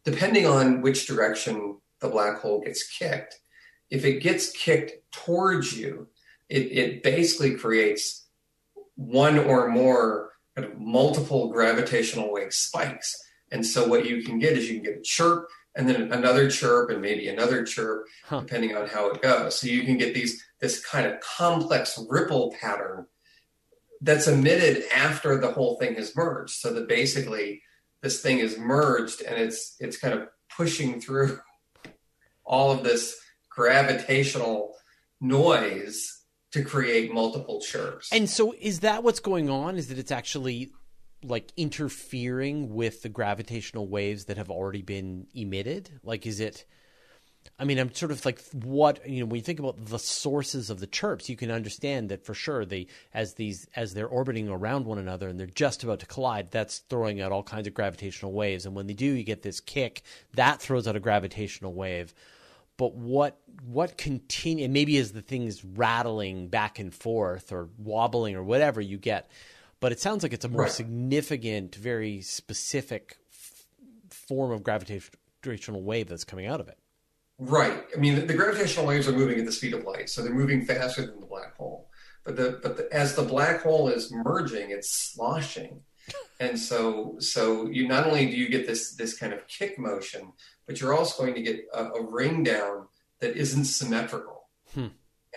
Depending 0.05 0.45
on 0.45 0.81
which 0.81 1.07
direction 1.07 1.77
the 1.99 2.07
black 2.07 2.39
hole 2.39 2.61
gets 2.61 2.87
kicked, 2.87 3.39
if 3.89 4.05
it 4.05 4.21
gets 4.21 4.51
kicked 4.51 5.11
towards 5.11 5.77
you, 5.77 6.07
it, 6.49 6.71
it 6.71 7.03
basically 7.03 7.55
creates 7.55 8.27
one 8.95 9.37
or 9.39 9.67
more 9.67 10.31
kind 10.55 10.67
of 10.67 10.79
multiple 10.79 11.49
gravitational 11.49 12.31
wave 12.31 12.53
spikes. 12.53 13.15
And 13.51 13.65
so 13.65 13.87
what 13.87 14.05
you 14.05 14.23
can 14.23 14.39
get 14.39 14.53
is 14.53 14.69
you 14.69 14.75
can 14.75 14.83
get 14.83 14.99
a 14.99 15.03
chirp 15.03 15.49
and 15.75 15.89
then 15.89 16.11
another 16.13 16.49
chirp 16.49 16.89
and 16.89 17.01
maybe 17.01 17.27
another 17.27 17.63
chirp, 17.63 18.05
huh. 18.23 18.39
depending 18.39 18.75
on 18.75 18.87
how 18.87 19.09
it 19.09 19.21
goes. 19.21 19.59
So 19.59 19.67
you 19.67 19.83
can 19.83 19.97
get 19.97 20.13
these 20.13 20.43
this 20.59 20.83
kind 20.85 21.05
of 21.05 21.19
complex 21.19 21.99
ripple 22.09 22.55
pattern 22.59 23.07
that's 24.01 24.27
emitted 24.27 24.83
after 24.95 25.37
the 25.37 25.51
whole 25.51 25.77
thing 25.77 25.95
has 25.95 26.15
merged. 26.15 26.55
So 26.55 26.73
that 26.73 26.87
basically 26.87 27.61
this 28.05 28.21
thing 28.21 28.37
is 28.37 28.55
merged 28.59 29.23
and 29.23 29.35
it's 29.35 29.75
it's 29.79 29.97
kind 29.97 30.13
of 30.13 30.27
pushing 30.55 31.01
through 31.01 31.39
all 32.45 32.71
of 32.71 32.83
this 32.83 33.19
gravitational 33.49 34.75
noise 35.19 36.21
to 36.51 36.63
create 36.63 37.11
multiple 37.11 37.59
chirps. 37.61 38.09
And 38.11 38.29
so 38.29 38.53
is 38.61 38.81
that 38.81 39.03
what's 39.03 39.19
going 39.19 39.49
on? 39.49 39.75
Is 39.75 39.87
that 39.87 39.97
it's 39.97 40.11
actually 40.11 40.71
like 41.23 41.51
interfering 41.57 42.75
with 42.75 43.01
the 43.01 43.09
gravitational 43.09 43.87
waves 43.87 44.25
that 44.25 44.37
have 44.37 44.51
already 44.51 44.83
been 44.83 45.25
emitted? 45.33 45.99
Like 46.03 46.27
is 46.27 46.39
it 46.39 46.67
I 47.57 47.63
mean, 47.63 47.77
I'm 47.79 47.93
sort 47.93 48.11
of 48.11 48.25
like 48.25 48.41
what 48.51 49.07
you 49.07 49.21
know 49.21 49.27
when 49.27 49.37
you 49.37 49.43
think 49.43 49.59
about 49.59 49.85
the 49.85 49.99
sources 49.99 50.69
of 50.69 50.79
the 50.79 50.87
chirps, 50.87 51.29
you 51.29 51.37
can 51.37 51.51
understand 51.51 52.09
that 52.09 52.25
for 52.25 52.33
sure 52.33 52.65
they 52.65 52.87
as 53.13 53.35
these 53.35 53.67
as 53.75 53.93
they're 53.93 54.07
orbiting 54.07 54.49
around 54.49 54.85
one 54.85 54.97
another 54.97 55.29
and 55.29 55.39
they're 55.39 55.47
just 55.47 55.83
about 55.83 55.99
to 56.01 56.05
collide, 56.05 56.51
that's 56.51 56.79
throwing 56.89 57.21
out 57.21 57.31
all 57.31 57.43
kinds 57.43 57.67
of 57.67 57.73
gravitational 57.73 58.33
waves, 58.33 58.65
and 58.65 58.75
when 58.75 58.87
they 58.87 58.93
do, 58.93 59.05
you 59.05 59.23
get 59.23 59.41
this 59.41 59.59
kick 59.59 60.03
that 60.33 60.61
throws 60.61 60.87
out 60.87 60.95
a 60.95 60.99
gravitational 60.99 61.73
wave. 61.73 62.13
But 62.77 62.93
what 62.95 63.39
what 63.65 63.97
continue 63.97 64.67
maybe 64.67 64.97
as 64.97 65.13
the 65.13 65.21
thing's 65.21 65.63
rattling 65.63 66.49
back 66.49 66.77
and 66.77 66.93
forth 66.93 67.53
or 67.53 67.69
wobbling 67.77 68.35
or 68.35 68.43
whatever 68.43 68.81
you 68.81 68.97
get, 68.97 69.29
but 69.79 69.93
it 69.93 70.01
sounds 70.01 70.23
like 70.23 70.33
it's 70.33 70.45
a 70.45 70.49
more 70.49 70.63
right. 70.63 70.71
significant, 70.71 71.75
very 71.75 72.21
specific 72.21 73.17
f- 73.31 73.65
form 74.09 74.51
of 74.51 74.61
gravitational 74.61 75.83
wave 75.83 76.09
that's 76.09 76.25
coming 76.25 76.47
out 76.47 76.59
of 76.59 76.67
it. 76.67 76.77
Right. 77.37 77.83
I 77.93 77.99
mean, 77.99 78.27
the, 78.27 78.33
gravitational 78.33 78.85
waves 78.85 79.07
are 79.07 79.13
moving 79.13 79.39
at 79.39 79.45
the 79.45 79.51
speed 79.51 79.73
of 79.73 79.83
light, 79.83 80.09
so 80.09 80.21
they're 80.21 80.33
moving 80.33 80.65
faster 80.65 81.05
than 81.05 81.19
the 81.19 81.25
black 81.25 81.55
hole. 81.57 81.89
But 82.23 82.37
the 82.37 82.59
but 82.63 82.77
the, 82.77 82.91
as 82.91 83.15
the 83.15 83.23
black 83.23 83.61
hole 83.61 83.87
is 83.87 84.11
merging, 84.11 84.71
it's 84.71 84.89
sloshing, 84.89 85.81
and 86.39 86.57
so 86.57 87.17
so 87.19 87.67
you 87.67 87.87
not 87.87 88.07
only 88.07 88.25
do 88.25 88.37
you 88.37 88.49
get 88.49 88.65
this 88.65 88.95
this 88.95 89.17
kind 89.17 89.31
of 89.31 89.47
kick 89.47 89.77
motion, 89.77 90.31
but 90.65 90.79
you're 90.79 90.95
also 90.95 91.21
going 91.21 91.35
to 91.35 91.41
get 91.41 91.65
a, 91.73 91.83
a 91.83 92.03
ring 92.03 92.41
down 92.41 92.87
that 93.19 93.35
isn't 93.35 93.65
symmetrical. 93.65 94.49
Hmm. 94.73 94.87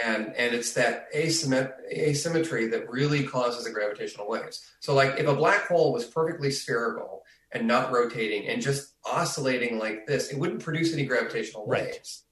And, 0.02 0.32
and 0.36 0.54
it's 0.54 0.74
that 0.74 1.12
asymmet- 1.12 1.74
asymmetry 1.90 2.68
that 2.68 2.88
really 2.88 3.24
causes 3.24 3.64
the 3.64 3.70
gravitational 3.70 4.28
waves. 4.28 4.70
So, 4.78 4.94
like 4.94 5.18
if 5.18 5.26
a 5.26 5.34
black 5.34 5.66
hole 5.66 5.92
was 5.92 6.04
perfectly 6.04 6.52
spherical 6.52 7.17
and 7.52 7.66
not 7.66 7.92
rotating 7.92 8.46
and 8.48 8.60
just 8.60 8.94
oscillating 9.04 9.78
like 9.78 10.06
this, 10.06 10.30
it 10.30 10.38
wouldn't 10.38 10.62
produce 10.62 10.92
any 10.92 11.04
gravitational 11.04 11.66
waves. 11.66 12.24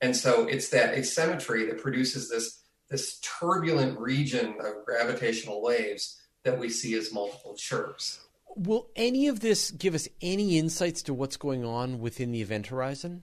Right. 0.00 0.08
And 0.08 0.16
so 0.16 0.46
it's 0.46 0.68
that 0.70 0.94
asymmetry 0.94 1.66
that 1.66 1.78
produces 1.78 2.28
this 2.28 2.60
this 2.90 3.18
turbulent 3.20 3.98
region 3.98 4.54
of 4.60 4.84
gravitational 4.84 5.62
waves 5.62 6.20
that 6.44 6.58
we 6.58 6.68
see 6.68 6.94
as 6.94 7.12
multiple 7.12 7.54
chirps. 7.56 8.20
Will 8.56 8.88
any 8.94 9.26
of 9.26 9.40
this 9.40 9.70
give 9.70 9.94
us 9.94 10.06
any 10.20 10.58
insights 10.58 11.02
to 11.04 11.14
what's 11.14 11.36
going 11.36 11.64
on 11.64 11.98
within 11.98 12.30
the 12.30 12.42
event 12.42 12.66
horizon? 12.68 13.22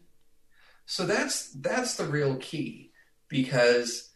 So 0.85 1.05
that's 1.05 1.53
that's 1.53 1.95
the 1.95 2.05
real 2.05 2.35
key 2.37 2.91
because 3.29 4.09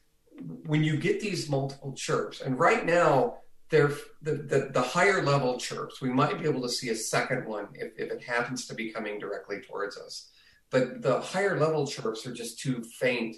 when 0.65 0.83
you 0.83 0.97
get 0.97 1.21
these 1.21 1.49
multiple 1.49 1.93
chirps, 1.93 2.41
and 2.41 2.59
right 2.59 2.85
now 2.85 3.37
the, 3.69 3.99
the, 4.21 4.69
the, 4.71 4.81
higher 4.81 5.23
level 5.23 5.57
chirps, 5.57 6.01
we 6.01 6.09
might 6.09 6.39
be 6.39 6.47
able 6.47 6.61
to 6.61 6.69
see 6.69 6.89
a 6.89 6.95
second 6.95 7.45
one 7.45 7.67
if, 7.73 7.93
if 7.97 8.11
it 8.11 8.23
happens 8.23 8.67
to 8.67 8.75
be 8.75 8.91
coming 8.91 9.19
directly 9.19 9.59
towards 9.61 9.97
us. 9.97 10.29
But 10.69 11.01
the 11.01 11.19
higher 11.19 11.59
level 11.59 11.87
chirps 11.87 12.25
are 12.27 12.33
just 12.33 12.59
too 12.59 12.83
faint 12.99 13.37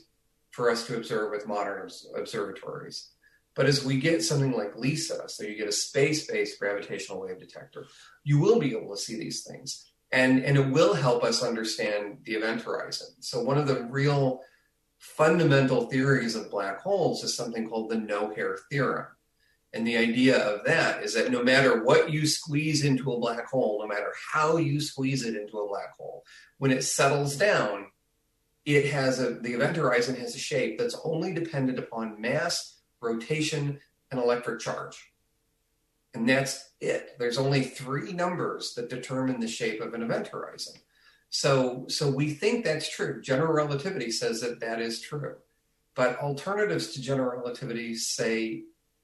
for 0.51 0.69
us 0.69 0.85
to 0.87 0.97
observe 0.97 1.31
with 1.31 1.47
modern 1.47 1.89
observatories. 2.15 3.09
But 3.55 3.67
as 3.67 3.85
we 3.85 3.99
get 3.99 4.23
something 4.23 4.51
like 4.51 4.77
LISA, 4.77 5.29
so 5.29 5.43
you 5.43 5.55
get 5.55 5.67
a 5.67 5.71
space 5.71 6.29
based 6.29 6.59
gravitational 6.59 7.21
wave 7.21 7.39
detector, 7.39 7.87
you 8.23 8.39
will 8.39 8.59
be 8.59 8.75
able 8.75 8.95
to 8.95 9.01
see 9.01 9.17
these 9.17 9.43
things. 9.43 9.91
And, 10.11 10.43
and 10.43 10.57
it 10.57 10.69
will 10.69 10.93
help 10.93 11.23
us 11.23 11.43
understand 11.43 12.19
the 12.23 12.33
event 12.33 12.61
horizon. 12.61 13.07
So, 13.19 13.41
one 13.41 13.57
of 13.57 13.67
the 13.67 13.83
real 13.89 14.41
fundamental 14.99 15.87
theories 15.87 16.35
of 16.35 16.49
black 16.49 16.79
holes 16.79 17.23
is 17.23 17.35
something 17.35 17.67
called 17.67 17.89
the 17.89 17.97
no 17.97 18.33
hair 18.33 18.57
theorem 18.69 19.07
and 19.73 19.85
the 19.85 19.97
idea 19.97 20.37
of 20.37 20.65
that 20.65 21.03
is 21.03 21.13
that 21.13 21.31
no 21.31 21.43
matter 21.43 21.83
what 21.83 22.11
you 22.11 22.25
squeeze 22.25 22.83
into 22.83 23.11
a 23.11 23.19
black 23.19 23.47
hole, 23.47 23.79
no 23.81 23.87
matter 23.87 24.13
how 24.31 24.57
you 24.57 24.79
squeeze 24.79 25.25
it 25.25 25.35
into 25.35 25.57
a 25.57 25.67
black 25.67 25.95
hole, 25.97 26.23
when 26.57 26.71
it 26.71 26.83
settles 26.83 27.35
down, 27.35 27.87
it 28.65 28.91
has 28.91 29.19
a 29.19 29.35
the 29.35 29.53
event 29.53 29.77
horizon 29.77 30.15
has 30.15 30.35
a 30.35 30.39
shape 30.39 30.77
that's 30.77 30.99
only 31.03 31.33
dependent 31.33 31.79
upon 31.79 32.19
mass, 32.19 32.79
rotation, 33.01 33.79
and 34.11 34.19
electric 34.19 34.59
charge. 34.59 35.11
And 36.13 36.27
that's 36.27 36.71
it. 36.81 37.15
There's 37.19 37.37
only 37.37 37.63
three 37.63 38.13
numbers 38.13 38.73
that 38.75 38.89
determine 38.89 39.39
the 39.39 39.47
shape 39.47 39.81
of 39.81 39.93
an 39.93 40.01
event 40.01 40.27
horizon. 40.29 40.75
So, 41.29 41.85
so 41.89 42.09
we 42.09 42.31
think 42.31 42.63
that's 42.63 42.89
true. 42.89 43.21
General 43.21 43.53
relativity 43.53 44.11
says 44.11 44.41
that 44.41 44.61
that 44.61 44.81
is 44.81 45.01
true. 45.01 45.35
But 45.93 46.19
alternatives 46.19 46.93
to 46.93 47.01
general 47.01 47.37
relativity 47.37 47.95
say 47.95 48.63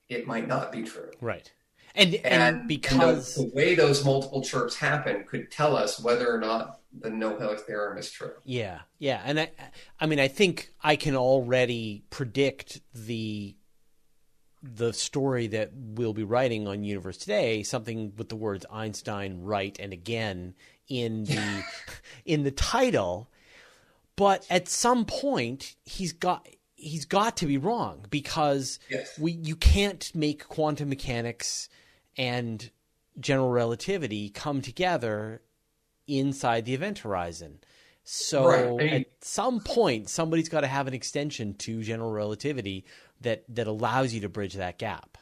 it 0.09 0.27
might 0.27 0.47
not 0.47 0.71
be 0.71 0.83
true. 0.83 1.11
Right. 1.21 1.51
And, 1.95 2.15
and, 2.15 2.25
and 2.25 2.67
because 2.67 3.37
and 3.37 3.47
the, 3.47 3.51
the, 3.51 3.55
way 3.55 3.75
those 3.75 4.03
multiple 4.03 4.41
chirps 4.41 4.75
happen 4.75 5.25
could 5.25 5.51
tell 5.51 5.75
us 5.75 5.99
whether 5.99 6.33
or 6.33 6.39
not 6.39 6.79
the 6.91 7.09
no 7.09 7.37
hair 7.37 7.55
theorem 7.55 7.97
is 7.97 8.09
true. 8.09 8.33
Yeah, 8.43 8.79
yeah, 8.97 9.21
and 9.23 9.39
I, 9.39 9.51
I 9.99 10.07
mean, 10.07 10.19
I 10.19 10.27
think 10.27 10.73
I 10.81 10.95
can 10.95 11.15
already 11.15 12.03
predict 12.09 12.81
the 12.93 13.55
the 14.63 14.93
story 14.93 15.47
that 15.47 15.71
we'll 15.75 16.13
be 16.13 16.23
writing 16.23 16.67
on 16.67 16.83
Universe 16.83 17.17
Today, 17.17 17.63
something 17.63 18.13
with 18.17 18.29
the 18.29 18.37
words 18.37 18.65
Einstein, 18.71 19.41
right, 19.41 19.77
and 19.79 19.93
again 19.93 20.55
in 20.87 21.25
the 21.25 21.63
in 22.25 22.43
the 22.43 22.51
title. 22.51 23.29
But 24.15 24.45
at 24.49 24.67
some 24.69 25.05
point, 25.05 25.75
he's 25.83 26.13
got 26.13 26.47
he's 26.83 27.05
got 27.05 27.37
to 27.37 27.45
be 27.45 27.57
wrong 27.57 28.05
because 28.09 28.79
Yes. 28.89 29.17
we 29.19 29.31
you 29.31 29.55
can't 29.55 30.11
make 30.15 30.47
quantum 30.47 30.89
mechanics 30.89 31.69
and 32.17 32.69
general 33.19 33.49
relativity 33.49 34.29
come 34.29 34.61
together 34.61 35.41
inside 36.07 36.65
the 36.65 36.73
event 36.73 36.99
horizon. 36.99 37.59
So 38.03 38.45
Right. 38.47 38.65
I 38.65 38.69
mean- 38.91 38.93
at 39.01 39.05
some 39.23 39.59
point, 39.61 40.09
somebody's 40.09 40.49
got 40.49 40.61
to 40.61 40.67
have 40.67 40.87
an 40.87 40.93
extension 40.93 41.53
to 41.55 41.81
general 41.83 42.11
relativity 42.11 42.85
that 43.21 43.43
that 43.47 43.67
allows 43.67 44.13
you 44.13 44.19
to 44.21 44.29
bridge 44.29 44.55
that 44.55 44.77
gap. 44.77 45.17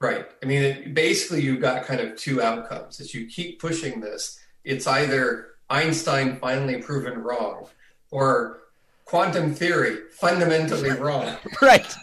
Right. 0.00 0.26
I 0.42 0.46
mean, 0.46 0.62
it, 0.62 0.94
basically, 0.94 1.42
you've 1.42 1.60
got 1.60 1.84
kind 1.84 2.00
of 2.00 2.14
two 2.16 2.40
outcomes. 2.42 3.00
As 3.00 3.14
you 3.14 3.26
keep 3.26 3.58
pushing 3.60 4.00
this, 4.00 4.38
it's 4.64 4.86
either 4.86 5.46
Einstein 5.70 6.36
finally 6.36 6.80
proven 6.80 7.18
wrong, 7.18 7.66
or 8.10 8.60
quantum 9.08 9.54
theory 9.54 9.96
fundamentally 10.12 10.90
wrong. 10.90 11.34
right. 11.62 11.94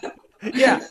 Yeah. 0.42 0.84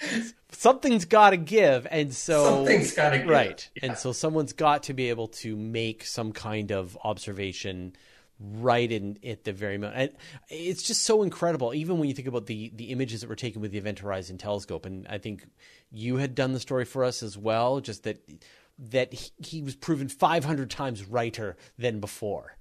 Something's 0.50 1.04
got 1.04 1.30
to 1.30 1.36
give, 1.36 1.86
and 1.90 2.12
so 2.12 2.44
Something's 2.44 2.92
got 2.94 3.10
to 3.10 3.18
give. 3.18 3.28
right, 3.28 3.68
Yeah. 3.76 3.86
and 3.90 3.98
so 3.98 4.12
someone's 4.12 4.52
got 4.52 4.84
to 4.84 4.94
be 4.94 5.08
able 5.10 5.28
to 5.28 5.56
make 5.56 6.04
some 6.04 6.32
kind 6.32 6.72
of 6.72 6.98
observation 7.04 7.94
right 8.40 8.90
in 8.90 9.18
at 9.24 9.44
the 9.44 9.52
very 9.52 9.78
moment. 9.78 9.96
And 9.98 10.10
it's 10.48 10.82
just 10.82 11.02
so 11.02 11.22
incredible, 11.22 11.74
even 11.74 11.98
when 11.98 12.08
you 12.08 12.14
think 12.14 12.28
about 12.28 12.46
the 12.46 12.72
the 12.74 12.86
images 12.86 13.20
that 13.20 13.28
were 13.28 13.36
taken 13.36 13.60
with 13.62 13.70
the 13.72 13.78
Event 13.78 14.00
Horizon 14.00 14.36
Telescope. 14.38 14.84
And 14.84 15.06
I 15.08 15.18
think 15.18 15.46
you 15.92 16.16
had 16.16 16.34
done 16.34 16.52
the 16.52 16.60
story 16.60 16.84
for 16.84 17.04
us 17.04 17.22
as 17.22 17.38
well, 17.38 17.80
just 17.80 18.02
that 18.04 18.18
that 18.78 19.12
he, 19.12 19.30
he 19.38 19.62
was 19.62 19.74
proven 19.76 20.08
500 20.08 20.70
times 20.70 21.04
righter 21.04 21.56
than 21.78 22.00
before, 22.00 22.56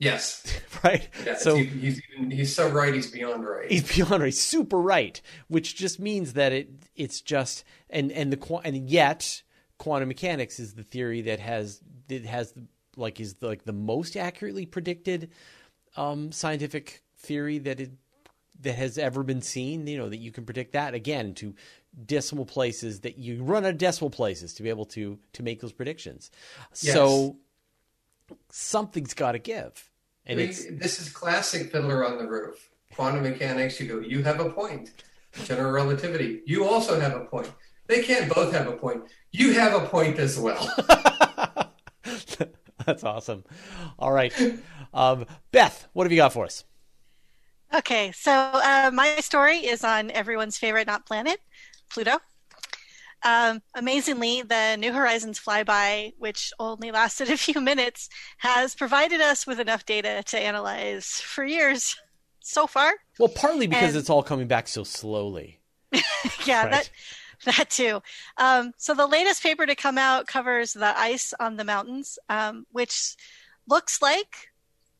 Yes. 0.00 0.42
right? 0.84 1.08
Yes. 1.24 1.44
So 1.44 1.54
He- 1.56 1.64
he's 1.66 2.02
he's 2.30 2.54
so 2.54 2.68
right. 2.68 2.92
He's 2.92 3.10
beyond 3.10 3.46
right. 3.46 3.70
he's 3.70 3.94
beyond 3.94 4.22
right, 4.22 4.34
super 4.34 4.80
right, 4.80 5.20
which 5.48 5.76
just 5.76 6.00
means 6.00 6.32
that 6.32 6.52
it 6.52 6.70
it's 6.96 7.20
just 7.20 7.64
and 7.88 8.10
and 8.10 8.32
the 8.32 8.60
and 8.64 8.88
yet 8.90 9.42
quantum 9.78 10.08
mechanics 10.08 10.58
is 10.58 10.74
the 10.74 10.82
theory 10.82 11.20
that 11.22 11.38
has 11.38 11.80
that 12.08 12.24
has 12.24 12.52
like 12.96 13.20
is 13.20 13.34
the, 13.34 13.46
like 13.46 13.64
the 13.64 13.72
most 13.72 14.16
accurately 14.16 14.66
predicted 14.66 15.30
um, 15.96 16.32
scientific 16.32 17.02
theory 17.18 17.58
that 17.58 17.78
it 17.80 17.90
that 18.62 18.74
has 18.74 18.98
ever 18.98 19.22
been 19.22 19.42
seen. 19.42 19.86
You 19.86 19.98
know 19.98 20.08
that 20.08 20.18
you 20.18 20.32
can 20.32 20.44
predict 20.44 20.72
that 20.72 20.94
again 20.94 21.34
to 21.34 21.54
decimal 22.06 22.46
places 22.46 23.00
that 23.00 23.18
you 23.18 23.42
run 23.42 23.64
out 23.64 23.70
of 23.72 23.78
decimal 23.78 24.10
places 24.10 24.54
to 24.54 24.62
be 24.62 24.70
able 24.70 24.86
to 24.86 25.18
to 25.34 25.42
make 25.42 25.60
those 25.60 25.72
predictions. 25.72 26.30
Yes. 26.80 26.94
So 26.94 27.36
something's 28.50 29.14
got 29.14 29.32
to 29.32 29.38
give, 29.38 29.89
I 30.30 30.34
mean, 30.34 30.48
it's 30.48 30.66
this 30.70 31.00
is 31.00 31.08
classic 31.08 31.72
Fiddler 31.72 32.06
on 32.06 32.18
the 32.18 32.26
Roof. 32.26 32.70
Quantum 32.94 33.22
mechanics, 33.22 33.80
you 33.80 33.86
go, 33.86 34.00
you 34.00 34.22
have 34.22 34.40
a 34.40 34.50
point. 34.50 34.92
General 35.44 35.72
relativity, 35.72 36.42
you 36.46 36.64
also 36.64 36.98
have 36.98 37.14
a 37.14 37.24
point. 37.24 37.50
They 37.86 38.02
can't 38.02 38.32
both 38.32 38.52
have 38.52 38.66
a 38.66 38.72
point. 38.72 39.04
You 39.32 39.52
have 39.54 39.80
a 39.80 39.86
point 39.86 40.18
as 40.18 40.38
well. 40.38 40.68
That's 42.86 43.04
awesome. 43.04 43.44
All 43.98 44.12
right. 44.12 44.32
Um, 44.92 45.26
Beth, 45.52 45.88
what 45.92 46.04
have 46.04 46.12
you 46.12 46.16
got 46.16 46.32
for 46.32 46.44
us? 46.44 46.64
Okay, 47.72 48.10
so 48.12 48.32
uh, 48.32 48.90
my 48.92 49.16
story 49.16 49.58
is 49.58 49.84
on 49.84 50.10
everyone's 50.10 50.58
favorite 50.58 50.86
not 50.88 51.06
planet, 51.06 51.38
Pluto. 51.90 52.18
Um, 53.24 53.60
amazingly, 53.74 54.42
the 54.42 54.76
New 54.78 54.92
Horizons 54.92 55.38
flyby, 55.38 56.14
which 56.18 56.52
only 56.58 56.90
lasted 56.90 57.28
a 57.30 57.36
few 57.36 57.60
minutes, 57.60 58.08
has 58.38 58.74
provided 58.74 59.20
us 59.20 59.46
with 59.46 59.60
enough 59.60 59.84
data 59.84 60.22
to 60.26 60.38
analyze 60.38 61.06
for 61.06 61.44
years 61.44 61.96
so 62.40 62.66
far. 62.66 62.92
Well, 63.18 63.28
partly 63.28 63.66
because 63.66 63.90
And- 63.90 63.98
it's 63.98 64.10
all 64.10 64.22
coming 64.22 64.46
back 64.48 64.68
so 64.68 64.84
slowly. 64.84 65.60
yeah, 66.44 66.62
Right. 66.64 66.70
that 66.72 66.90
that 67.56 67.70
too. 67.70 68.02
Um, 68.36 68.72
so 68.76 68.94
the 68.94 69.06
latest 69.06 69.42
paper 69.42 69.64
to 69.66 69.74
come 69.74 69.96
out 69.98 70.26
covers 70.26 70.72
the 70.74 70.98
ice 70.98 71.32
on 71.40 71.56
the 71.56 71.64
mountains, 71.64 72.18
um, 72.28 72.66
which 72.70 73.16
looks 73.66 74.02
like 74.02 74.48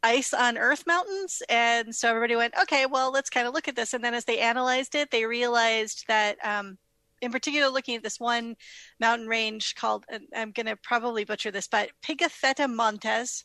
ice 0.02 0.32
on 0.32 0.56
Earth 0.56 0.86
mountains. 0.86 1.42
And 1.50 1.94
so 1.94 2.08
everybody 2.08 2.36
went, 2.36 2.54
okay, 2.62 2.86
well, 2.86 3.12
let's 3.12 3.28
kind 3.28 3.46
of 3.46 3.52
look 3.52 3.68
at 3.68 3.76
this. 3.76 3.92
And 3.92 4.02
then 4.02 4.14
as 4.14 4.24
they 4.24 4.38
analyzed 4.38 4.94
it, 4.94 5.10
they 5.10 5.26
realized 5.26 6.04
that, 6.08 6.38
um, 6.42 6.78
in 7.20 7.32
particular, 7.32 7.68
looking 7.68 7.96
at 7.96 8.02
this 8.02 8.20
one 8.20 8.56
mountain 8.98 9.28
range 9.28 9.74
called, 9.74 10.04
and 10.10 10.24
I'm 10.34 10.52
going 10.52 10.66
to 10.66 10.76
probably 10.76 11.24
butcher 11.24 11.50
this, 11.50 11.68
but 11.68 11.90
Pigafetta 12.02 12.72
Montes. 12.72 13.44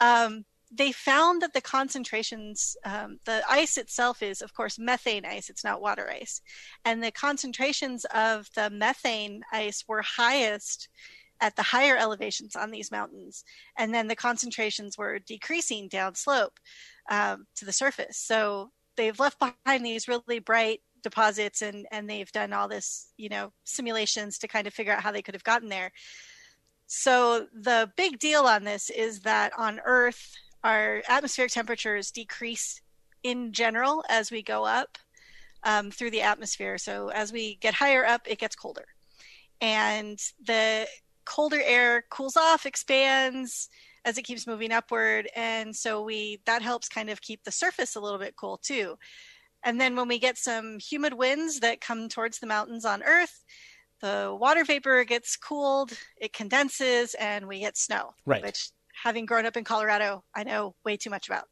Um, 0.00 0.44
they 0.72 0.92
found 0.92 1.42
that 1.42 1.52
the 1.52 1.60
concentrations, 1.60 2.76
um, 2.84 3.18
the 3.24 3.42
ice 3.50 3.76
itself 3.76 4.22
is, 4.22 4.40
of 4.40 4.54
course, 4.54 4.78
methane 4.78 5.24
ice. 5.26 5.50
It's 5.50 5.64
not 5.64 5.82
water 5.82 6.08
ice 6.08 6.40
and 6.84 7.02
the 7.02 7.10
concentrations 7.10 8.04
of 8.14 8.48
the 8.54 8.70
methane 8.70 9.42
ice 9.52 9.84
were 9.88 10.02
highest 10.02 10.88
at 11.40 11.56
the 11.56 11.62
higher 11.62 11.96
elevations 11.96 12.54
on 12.54 12.70
these 12.70 12.90
mountains 12.90 13.44
and 13.78 13.92
then 13.92 14.08
the 14.08 14.16
concentrations 14.16 14.96
were 14.96 15.18
decreasing 15.18 15.88
downslope 15.88 16.56
um, 17.10 17.46
to 17.56 17.64
the 17.64 17.72
surface 17.72 18.18
so 18.18 18.70
they've 18.96 19.18
left 19.18 19.38
behind 19.38 19.84
these 19.84 20.06
really 20.06 20.38
bright 20.38 20.80
deposits 21.02 21.62
and 21.62 21.86
and 21.90 22.08
they've 22.08 22.32
done 22.32 22.52
all 22.52 22.68
this 22.68 23.12
you 23.16 23.28
know 23.28 23.52
simulations 23.64 24.38
to 24.38 24.48
kind 24.48 24.66
of 24.66 24.74
figure 24.74 24.92
out 24.92 25.02
how 25.02 25.12
they 25.12 25.22
could 25.22 25.34
have 25.34 25.44
gotten 25.44 25.68
there 25.68 25.90
so 26.86 27.46
the 27.52 27.90
big 27.96 28.18
deal 28.18 28.42
on 28.42 28.64
this 28.64 28.90
is 28.90 29.20
that 29.20 29.52
on 29.58 29.80
earth 29.84 30.34
our 30.64 31.02
atmospheric 31.08 31.52
temperatures 31.52 32.10
decrease 32.10 32.80
in 33.22 33.52
general 33.52 34.04
as 34.08 34.30
we 34.30 34.42
go 34.42 34.64
up 34.64 34.98
um, 35.64 35.90
through 35.90 36.10
the 36.10 36.22
atmosphere. 36.22 36.78
So 36.78 37.08
as 37.08 37.32
we 37.32 37.56
get 37.56 37.74
higher 37.74 38.04
up, 38.04 38.22
it 38.26 38.38
gets 38.38 38.56
colder, 38.56 38.86
and 39.60 40.18
the 40.44 40.86
colder 41.24 41.60
air 41.62 42.04
cools 42.10 42.36
off, 42.36 42.66
expands 42.66 43.68
as 44.04 44.16
it 44.16 44.22
keeps 44.22 44.46
moving 44.46 44.72
upward, 44.72 45.28
and 45.36 45.74
so 45.74 46.02
we 46.02 46.40
that 46.46 46.62
helps 46.62 46.88
kind 46.88 47.10
of 47.10 47.20
keep 47.20 47.44
the 47.44 47.52
surface 47.52 47.96
a 47.96 48.00
little 48.00 48.18
bit 48.18 48.36
cool 48.36 48.58
too. 48.58 48.96
And 49.62 49.80
then 49.80 49.96
when 49.96 50.08
we 50.08 50.18
get 50.18 50.38
some 50.38 50.78
humid 50.78 51.14
winds 51.14 51.60
that 51.60 51.80
come 51.80 52.08
towards 52.08 52.38
the 52.38 52.46
mountains 52.46 52.84
on 52.84 53.02
Earth, 53.02 53.44
the 54.00 54.34
water 54.38 54.64
vapor 54.64 55.04
gets 55.04 55.36
cooled, 55.36 55.92
it 56.16 56.32
condenses, 56.32 57.14
and 57.14 57.46
we 57.46 57.60
get 57.60 57.76
snow. 57.76 58.14
Right. 58.24 58.42
Which, 58.42 58.70
having 59.02 59.26
grown 59.26 59.46
up 59.46 59.56
in 59.56 59.64
Colorado, 59.64 60.24
I 60.34 60.44
know 60.44 60.74
way 60.84 60.96
too 60.96 61.10
much 61.10 61.28
about. 61.28 61.44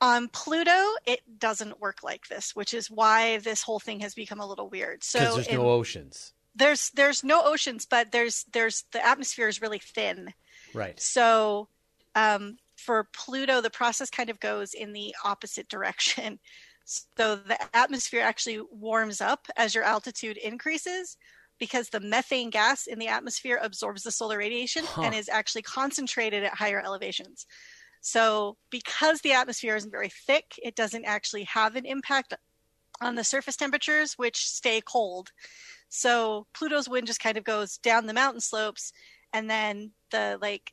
On 0.00 0.28
Pluto, 0.28 0.82
it 1.06 1.20
doesn't 1.38 1.80
work 1.80 1.98
like 2.02 2.26
this, 2.28 2.52
which 2.54 2.74
is 2.74 2.90
why 2.90 3.38
this 3.38 3.62
whole 3.62 3.80
thing 3.80 4.00
has 4.00 4.14
become 4.14 4.40
a 4.40 4.46
little 4.46 4.68
weird. 4.68 5.02
So 5.04 5.18
there's 5.18 5.46
in- 5.46 5.56
no 5.56 5.70
oceans. 5.70 6.32
there's 6.54 6.90
there's 6.90 7.24
no 7.24 7.42
oceans, 7.44 7.86
but 7.86 8.12
there's 8.12 8.44
there's 8.52 8.84
the 8.92 9.06
atmosphere 9.06 9.48
is 9.48 9.62
really 9.62 9.78
thin. 9.78 10.34
Right. 10.74 11.00
So 11.00 11.68
um, 12.14 12.58
for 12.76 13.08
Pluto, 13.12 13.60
the 13.60 13.70
process 13.70 14.10
kind 14.10 14.30
of 14.30 14.40
goes 14.40 14.74
in 14.74 14.92
the 14.92 15.14
opposite 15.24 15.68
direction. 15.68 16.38
So 16.86 17.36
the 17.36 17.58
atmosphere 17.74 18.20
actually 18.20 18.60
warms 18.70 19.22
up 19.22 19.46
as 19.56 19.74
your 19.74 19.84
altitude 19.84 20.36
increases 20.36 21.16
because 21.58 21.88
the 21.88 22.00
methane 22.00 22.50
gas 22.50 22.86
in 22.86 22.98
the 22.98 23.08
atmosphere 23.08 23.58
absorbs 23.62 24.02
the 24.02 24.10
solar 24.10 24.36
radiation 24.36 24.84
Huh. 24.84 25.02
and 25.04 25.14
is 25.14 25.30
actually 25.30 25.62
concentrated 25.62 26.44
at 26.44 26.52
higher 26.54 26.82
elevations. 26.84 27.46
So 28.02 28.58
because 28.70 29.22
the 29.22 29.32
atmosphere 29.32 29.76
isn't 29.76 29.90
very 29.90 30.10
thick, 30.10 30.58
it 30.62 30.76
doesn't 30.76 31.06
actually 31.06 31.44
have 31.44 31.74
an 31.74 31.86
impact 31.86 32.34
on 33.00 33.14
the 33.14 33.24
surface 33.24 33.56
temperatures, 33.56 34.14
which 34.18 34.46
stay 34.46 34.82
cold. 34.82 35.30
So 35.88 36.46
Pluto's 36.52 36.88
wind 36.88 37.06
just 37.06 37.20
kind 37.20 37.38
of 37.38 37.44
goes 37.44 37.78
down 37.78 38.06
the 38.06 38.12
mountain 38.12 38.40
slopes, 38.40 38.92
and 39.32 39.48
then 39.48 39.92
the 40.10 40.38
like 40.40 40.72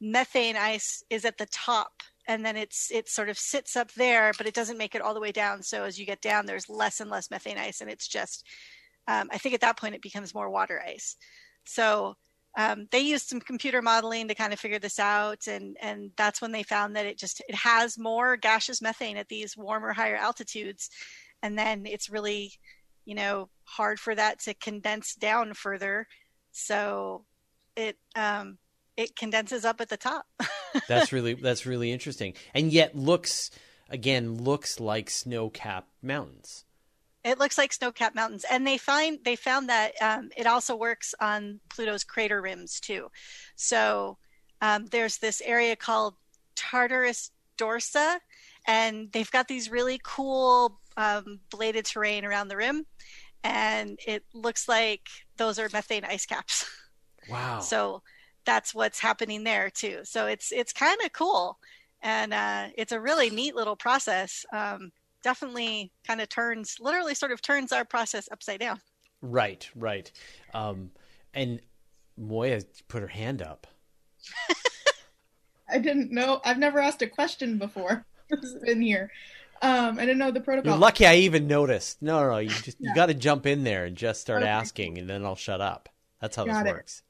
methane 0.00 0.56
ice 0.56 1.02
is 1.10 1.24
at 1.24 1.38
the 1.38 1.46
top, 1.46 2.02
and 2.28 2.44
then 2.44 2.56
it's 2.56 2.90
it 2.90 3.08
sort 3.08 3.28
of 3.28 3.38
sits 3.38 3.76
up 3.76 3.92
there, 3.94 4.32
but 4.36 4.46
it 4.46 4.54
doesn't 4.54 4.78
make 4.78 4.94
it 4.94 5.02
all 5.02 5.14
the 5.14 5.20
way 5.20 5.32
down. 5.32 5.62
So 5.62 5.84
as 5.84 5.98
you 5.98 6.06
get 6.06 6.20
down, 6.20 6.46
there's 6.46 6.68
less 6.68 7.00
and 7.00 7.10
less 7.10 7.30
methane 7.30 7.58
ice, 7.58 7.80
and 7.80 7.90
it's 7.90 8.08
just 8.08 8.44
um, 9.08 9.28
I 9.32 9.38
think 9.38 9.54
at 9.54 9.60
that 9.60 9.78
point 9.78 9.94
it 9.94 10.02
becomes 10.02 10.34
more 10.34 10.50
water 10.50 10.82
ice. 10.84 11.16
So 11.64 12.16
um, 12.58 12.88
they 12.90 13.00
used 13.00 13.28
some 13.28 13.40
computer 13.40 13.82
modeling 13.82 14.28
to 14.28 14.34
kind 14.34 14.52
of 14.52 14.60
figure 14.60 14.78
this 14.78 14.98
out, 14.98 15.46
and 15.46 15.76
and 15.80 16.10
that's 16.16 16.40
when 16.42 16.52
they 16.52 16.62
found 16.62 16.96
that 16.96 17.06
it 17.06 17.18
just 17.18 17.42
it 17.48 17.54
has 17.54 17.98
more 17.98 18.36
gaseous 18.36 18.82
methane 18.82 19.16
at 19.16 19.28
these 19.28 19.56
warmer, 19.56 19.92
higher 19.92 20.16
altitudes, 20.16 20.90
and 21.42 21.58
then 21.58 21.86
it's 21.86 22.10
really 22.10 22.52
you 23.06 23.14
know 23.14 23.48
hard 23.64 23.98
for 23.98 24.14
that 24.14 24.40
to 24.40 24.52
condense 24.54 25.14
down 25.14 25.54
further 25.54 26.06
so 26.52 27.24
it 27.76 27.96
um 28.14 28.58
it 28.96 29.16
condenses 29.16 29.64
up 29.64 29.80
at 29.80 29.88
the 29.88 29.96
top 29.96 30.26
That's 30.88 31.12
really 31.12 31.34
that's 31.34 31.66
really 31.66 31.92
interesting. 31.92 32.34
And 32.54 32.72
yet 32.72 32.96
looks 32.96 33.50
again 33.88 34.42
looks 34.42 34.80
like 34.80 35.10
snow-capped 35.10 35.90
mountains. 36.02 36.64
It 37.24 37.38
looks 37.38 37.58
like 37.58 37.72
snow-capped 37.72 38.14
mountains, 38.14 38.44
and 38.50 38.66
they 38.66 38.78
find 38.78 39.18
they 39.24 39.36
found 39.36 39.68
that 39.68 39.92
um, 40.00 40.30
it 40.36 40.46
also 40.46 40.76
works 40.76 41.14
on 41.20 41.60
Pluto's 41.68 42.04
crater 42.04 42.40
rims 42.40 42.78
too. 42.78 43.08
So 43.56 44.18
um, 44.60 44.86
there's 44.86 45.18
this 45.18 45.40
area 45.40 45.76
called 45.76 46.14
Tartarus 46.54 47.30
Dorsa, 47.58 48.18
and 48.66 49.10
they've 49.12 49.30
got 49.30 49.48
these 49.48 49.70
really 49.70 50.00
cool 50.04 50.80
um, 50.96 51.40
bladed 51.50 51.86
terrain 51.86 52.24
around 52.24 52.48
the 52.48 52.56
rim, 52.56 52.86
and 53.42 53.98
it 54.06 54.24
looks 54.32 54.68
like 54.68 55.08
those 55.36 55.58
are 55.58 55.68
methane 55.72 56.04
ice 56.04 56.26
caps. 56.26 56.68
Wow! 57.28 57.58
So 57.58 58.02
that's 58.46 58.74
what's 58.74 58.98
happening 58.98 59.44
there 59.44 59.68
too. 59.70 60.00
So 60.04 60.26
it's 60.26 60.52
it's 60.52 60.72
kind 60.72 60.98
of 61.04 61.12
cool, 61.12 61.58
and 62.02 62.32
uh, 62.32 62.68
it's 62.78 62.92
a 62.92 63.00
really 63.00 63.28
neat 63.28 63.54
little 63.54 63.76
process. 63.76 64.46
Um, 64.52 64.92
definitely 65.22 65.90
kind 66.06 66.20
of 66.20 66.28
turns, 66.28 66.76
literally, 66.80 67.14
sort 67.14 67.32
of 67.32 67.42
turns 67.42 67.72
our 67.72 67.84
process 67.84 68.28
upside 68.30 68.60
down. 68.60 68.80
Right, 69.20 69.68
right. 69.74 70.10
Um, 70.54 70.90
and 71.34 71.60
Moiya 72.18 72.64
put 72.88 73.02
her 73.02 73.08
hand 73.08 73.42
up. 73.42 73.66
I 75.68 75.78
didn't 75.78 76.12
know. 76.12 76.40
I've 76.44 76.58
never 76.58 76.78
asked 76.78 77.02
a 77.02 77.08
question 77.08 77.58
before 77.58 78.06
in 78.66 78.80
here. 78.80 79.10
Um, 79.62 79.98
I 79.98 80.02
didn't 80.02 80.18
know 80.18 80.30
the 80.30 80.40
protocol. 80.40 80.72
You're 80.72 80.80
lucky 80.80 81.06
I 81.06 81.16
even 81.16 81.46
noticed. 81.46 82.02
No, 82.02 82.20
no, 82.20 82.30
no 82.30 82.38
you 82.38 82.50
just 82.50 82.76
yeah. 82.78 82.90
you 82.90 82.94
got 82.94 83.06
to 83.06 83.14
jump 83.14 83.46
in 83.46 83.64
there 83.64 83.86
and 83.86 83.96
just 83.96 84.20
start 84.20 84.42
okay. 84.42 84.50
asking, 84.50 84.98
and 84.98 85.08
then 85.08 85.24
I'll 85.24 85.34
shut 85.34 85.60
up. 85.60 85.88
That's 86.20 86.36
how 86.36 86.44
got 86.44 86.64
this 86.64 86.70
it. 86.70 86.74
works. 86.74 87.02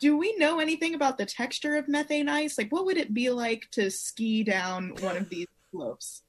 Do 0.00 0.16
we 0.16 0.36
know 0.36 0.60
anything 0.60 0.94
about 0.94 1.18
the 1.18 1.26
texture 1.26 1.76
of 1.76 1.88
methane 1.88 2.28
ice? 2.28 2.58
Like, 2.58 2.70
what 2.70 2.86
would 2.86 2.96
it 2.96 3.12
be 3.12 3.30
like 3.30 3.68
to 3.72 3.90
ski 3.90 4.44
down 4.44 4.94
one 5.00 5.16
of 5.16 5.28
these 5.28 5.48
slopes? 5.70 6.22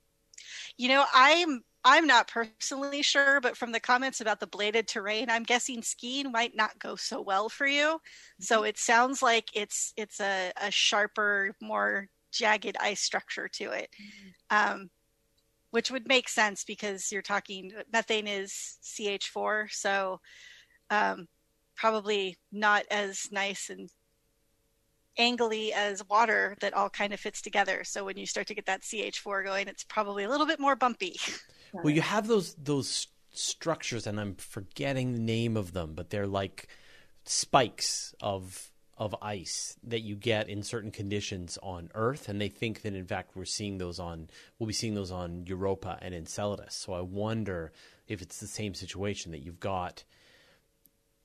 You 0.78 0.89
know, 0.89 1.05
I'm 1.13 1.61
I'm 1.86 2.07
not 2.07 2.28
personally 2.28 3.01
sure, 3.01 3.39
but 3.39 3.55
from 3.55 3.72
the 3.72 3.80
comments 3.80 4.20
about 4.20 4.39
the 4.39 4.47
bladed 4.47 4.88
terrain, 4.88 5.30
I'm 5.30 5.43
guessing 5.43 5.82
skiing 5.82 6.32
might 6.32 6.55
not 6.55 6.78
go 6.78 6.95
so 6.95 7.22
well 7.22 7.47
for 7.47 7.65
you. 7.65 8.01
So 8.39 8.57
mm-hmm. 8.57 8.65
it 8.67 8.78
sounds 8.78 9.22
like 9.22 9.47
it's 9.53 9.93
it's 9.95 10.20
a, 10.20 10.51
a 10.61 10.72
sharper, 10.72 11.55
more 11.61 12.07
jagged 12.32 12.76
ice 12.80 13.01
structure 13.01 13.47
to 13.47 13.72
it, 13.72 13.89
mm-hmm. 13.99 14.72
um, 14.74 14.89
which 15.72 15.89
would 15.89 16.07
make 16.07 16.28
sense 16.28 16.65
because 16.65 17.11
you're 17.11 17.22
talking 17.22 17.72
methane 17.93 18.28
is 18.28 18.78
CH4, 18.84 19.72
so 19.72 20.20
um, 20.89 21.28
probably 21.80 22.38
not 22.51 22.84
as 22.91 23.30
nice 23.32 23.69
and 23.69 23.89
angly 25.17 25.71
as 25.71 26.07
water 26.07 26.55
that 26.59 26.73
all 26.73 26.89
kind 26.89 27.13
of 27.13 27.19
fits 27.19 27.41
together. 27.41 27.84
So 27.84 28.05
when 28.05 28.17
you 28.17 28.25
start 28.25 28.47
to 28.47 28.53
get 28.53 28.65
that 28.65 28.82
CH4 28.82 29.45
going, 29.45 29.67
it's 29.67 29.84
probably 29.86 30.25
a 30.25 30.30
little 30.30 30.45
bit 30.45 30.59
more 30.59 30.75
bumpy. 30.75 31.15
Well, 31.71 31.93
you 31.93 32.01
have 32.01 32.25
those 32.25 32.55
those 32.55 33.09
structures, 33.32 34.07
and 34.07 34.19
I'm 34.19 34.34
forgetting 34.34 35.13
the 35.13 35.19
name 35.19 35.55
of 35.55 35.71
them, 35.71 35.93
but 35.93 36.09
they're 36.09 36.25
like 36.25 36.67
spikes 37.25 38.15
of 38.19 38.71
of 38.97 39.15
ice 39.21 39.77
that 39.84 39.99
you 39.99 40.15
get 40.15 40.49
in 40.49 40.63
certain 40.63 40.89
conditions 40.89 41.59
on 41.61 41.91
Earth, 41.93 42.27
and 42.27 42.41
they 42.41 42.49
think 42.49 42.82
that 42.82 42.95
in 42.95 43.05
fact 43.05 43.36
we're 43.36 43.45
seeing 43.45 43.77
those 43.77 43.99
on 43.99 44.32
we'll 44.57 44.65
be 44.65 44.73
seeing 44.73 44.95
those 44.95 45.11
on 45.11 45.45
Europa 45.45 45.99
and 46.01 46.15
Enceladus. 46.15 46.73
So 46.73 46.93
I 46.93 47.01
wonder 47.01 47.71
if 48.07 48.23
it's 48.23 48.39
the 48.39 48.47
same 48.47 48.73
situation 48.73 49.32
that 49.32 49.43
you've 49.43 49.59
got. 49.59 50.03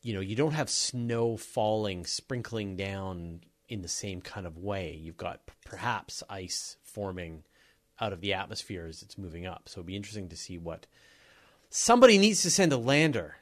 You 0.04 0.12
know, 0.12 0.20
you 0.20 0.36
don't 0.36 0.52
have 0.52 0.68
snow 0.68 1.38
falling, 1.38 2.04
sprinkling 2.04 2.76
down 2.76 3.40
in 3.70 3.80
the 3.80 3.88
same 3.88 4.20
kind 4.20 4.46
of 4.46 4.58
way. 4.58 5.00
You've 5.02 5.16
got 5.16 5.40
perhaps 5.64 6.22
ice 6.28 6.76
forming 6.82 7.42
out 7.98 8.12
of 8.12 8.20
the 8.20 8.34
atmosphere 8.34 8.86
as 8.86 9.00
it's 9.00 9.16
moving 9.16 9.46
up. 9.46 9.62
So 9.66 9.78
it'd 9.80 9.86
be 9.86 9.96
interesting 9.96 10.28
to 10.28 10.36
see 10.36 10.58
what 10.58 10.86
somebody 11.70 12.18
needs 12.18 12.42
to 12.42 12.50
send 12.50 12.72
a 12.74 12.76
lander. 12.76 13.36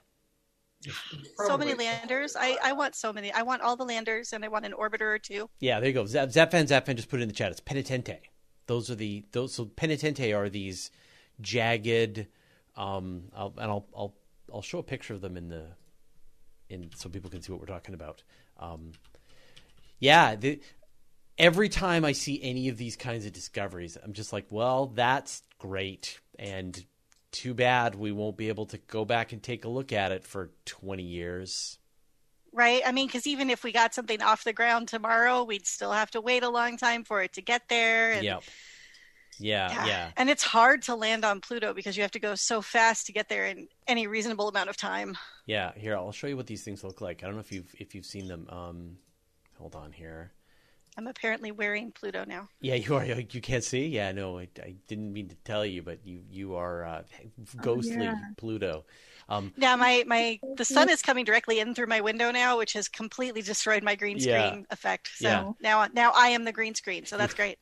So 1.37 1.59
many 1.59 1.75
landers. 1.75 2.37
I, 2.39 2.57
I 2.63 2.73
want 2.75 2.95
so 2.95 3.13
many. 3.13 3.33
I 3.33 3.43
want 3.43 3.63
all 3.63 3.77
the 3.77 3.85
landers 3.85 4.33
and 4.33 4.45
I 4.45 4.49
want 4.49 4.65
an 4.65 4.73
orbiter 4.73 5.03
or 5.03 5.19
two. 5.19 5.51
Yeah, 5.59 5.81
there 5.81 5.89
you 5.89 5.95
go. 5.95 6.07
Zap, 6.07 6.29
Zapfan 6.29 6.69
Zapfan 6.69 6.95
just 6.95 7.09
put 7.09 7.19
it 7.19 7.25
in 7.25 7.29
the 7.29 7.35
chat. 7.35 7.51
It's 7.51 7.61
penitente. 7.61 8.19
Those 8.67 8.89
are 8.89 8.95
the 8.95 9.25
those 9.33 9.55
so 9.55 9.67
penitente 9.67 10.37
are 10.37 10.49
these 10.49 10.91
jagged 11.41 12.27
um 12.77 13.25
I'll, 13.37 13.53
and 13.59 13.71
I'll 13.71 13.87
I'll 13.97 14.15
I'll 14.53 14.63
show 14.63 14.79
a 14.79 14.83
picture 14.83 15.15
of 15.15 15.21
them 15.21 15.37
in 15.37 15.49
the 15.49 15.67
in 16.73 16.91
so 16.95 17.09
people 17.09 17.31
can 17.31 17.43
see 17.43 17.53
what 17.53 17.61
we're 17.61 17.67
talking 17.67 17.95
about. 17.95 18.23
Um 18.59 18.93
yeah, 19.99 20.35
the, 20.35 20.61
every 21.39 21.69
time 21.69 22.05
I 22.05 22.13
see 22.13 22.43
any 22.43 22.69
of 22.69 22.77
these 22.77 22.97
kinds 22.97 23.25
of 23.25 23.33
discoveries, 23.33 23.97
I'm 24.03 24.13
just 24.13 24.33
like, 24.33 24.47
well, 24.51 24.87
that's 24.87 25.43
great. 25.59 26.19
And 26.39 26.85
too 27.31 27.55
bad 27.55 27.95
we 27.95 28.13
won't 28.13 28.37
be 28.37 28.49
able 28.49 28.67
to 28.67 28.79
go 28.79 29.05
back 29.05 29.33
and 29.33 29.43
take 29.43 29.65
a 29.65 29.69
look 29.69 29.93
at 29.93 30.13
it 30.13 30.25
for 30.25 30.51
20 30.67 31.03
years. 31.03 31.79
Right. 32.53 32.83
I 32.85 32.93
mean, 32.93 33.07
because 33.07 33.27
even 33.27 33.49
if 33.49 33.65
we 33.65 33.73
got 33.73 33.95
something 33.95 34.21
off 34.21 34.45
the 34.45 34.53
ground 34.53 34.89
tomorrow, 34.89 35.43
we'd 35.45 35.67
still 35.67 35.93
have 35.93 36.11
to 36.11 36.21
wait 36.21 36.43
a 36.43 36.51
long 36.51 36.77
time 36.77 37.03
for 37.05 37.23
it 37.23 37.33
to 37.35 37.43
get 37.43 37.69
there. 37.69 38.13
And, 38.13 38.25
yep. 38.25 38.43
Yeah, 39.43 39.71
yeah, 39.73 39.87
yeah. 39.87 40.11
And 40.17 40.31
it's 40.31 40.43
hard 40.43 40.83
to 40.83 40.95
land 40.95 41.25
on 41.25 41.41
Pluto 41.41 41.75
because 41.75 41.97
you 41.97 42.03
have 42.03 42.11
to 42.13 42.21
go 42.21 42.35
so 42.35 42.63
fast 42.63 43.07
to 43.07 43.13
get 43.13 43.29
there 43.29 43.47
in 43.47 43.69
any 43.87 44.07
reasonable 44.07 44.49
amount 44.49 44.71
of 44.71 44.77
time. 44.77 45.17
Yeah. 45.47 45.73
Here, 45.77 45.97
I'll 45.97 46.13
show 46.13 46.27
you 46.27 46.37
what 46.37 46.47
these 46.47 46.63
things 46.63 46.85
look 46.85 47.01
like. 47.01 47.23
I 47.23 47.27
don't 47.27 47.35
know 47.35 47.41
if 47.41 47.53
you've 47.53 47.75
if 47.79 47.95
you've 47.95 48.07
seen 48.07 48.29
them. 48.29 48.47
Um, 48.49 48.97
hold 49.59 49.75
on 49.75 49.93
here. 49.93 50.33
I'm 50.97 51.07
apparently 51.07 51.53
wearing 51.53 51.91
Pluto 51.91 52.25
now. 52.27 52.49
Yeah, 52.61 52.75
you 52.75 52.95
are. 52.95 53.05
You 53.05 53.41
can't 53.41 53.65
see. 53.65 53.87
Yeah, 53.87 54.13
no, 54.13 54.39
I, 54.39 54.49
I 54.63 54.75
didn't 54.89 55.13
mean 55.13 55.29
to 55.29 55.35
tell 55.37 55.65
you, 55.65 55.83
but 55.83 56.01
you 56.05 56.21
you 56.31 56.55
are 56.55 56.85
uh, 56.85 57.03
ghostly 57.61 57.97
oh, 57.97 58.03
yeah. 58.03 58.15
Pluto. 58.37 58.85
Um, 59.29 59.55
yeah, 59.57 59.75
my 59.77 60.05
my 60.07 60.39
the 60.57 60.65
sun 60.65 60.91
is 60.91 61.01
coming 61.01 61.25
directly 61.25 61.61
in 61.61 61.75
through 61.75 61.87
my 61.87 62.03
window 62.03 62.31
now, 62.31 62.59
which 62.59 62.75
has 62.75 62.89
completely 62.89 63.41
destroyed 63.41 63.83
my 63.83 63.95
green 63.95 64.21
screen 64.21 64.35
yeah. 64.35 64.61
effect. 64.71 65.09
So 65.17 65.29
yeah. 65.29 65.53
now 65.63 65.87
now 65.95 66.13
I 66.15 66.29
am 66.29 66.45
the 66.45 66.53
green 66.53 66.75
screen. 66.75 67.07
So 67.07 67.17
that's 67.17 67.33
great. 67.33 67.59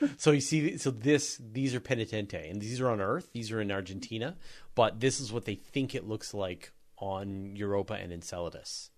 so 0.16 0.30
you 0.32 0.40
see, 0.40 0.76
so 0.78 0.90
this 0.90 1.40
these 1.40 1.74
are 1.74 1.80
penitente, 1.80 2.50
and 2.50 2.60
these 2.60 2.80
are 2.80 2.90
on 2.90 3.00
Earth. 3.00 3.30
These 3.32 3.52
are 3.52 3.60
in 3.60 3.70
Argentina, 3.70 4.36
but 4.74 5.00
this 5.00 5.20
is 5.20 5.32
what 5.32 5.44
they 5.44 5.54
think 5.54 5.94
it 5.94 6.06
looks 6.06 6.34
like 6.34 6.72
on 6.98 7.56
Europa 7.56 7.94
and 7.94 8.12
Enceladus. 8.12 8.90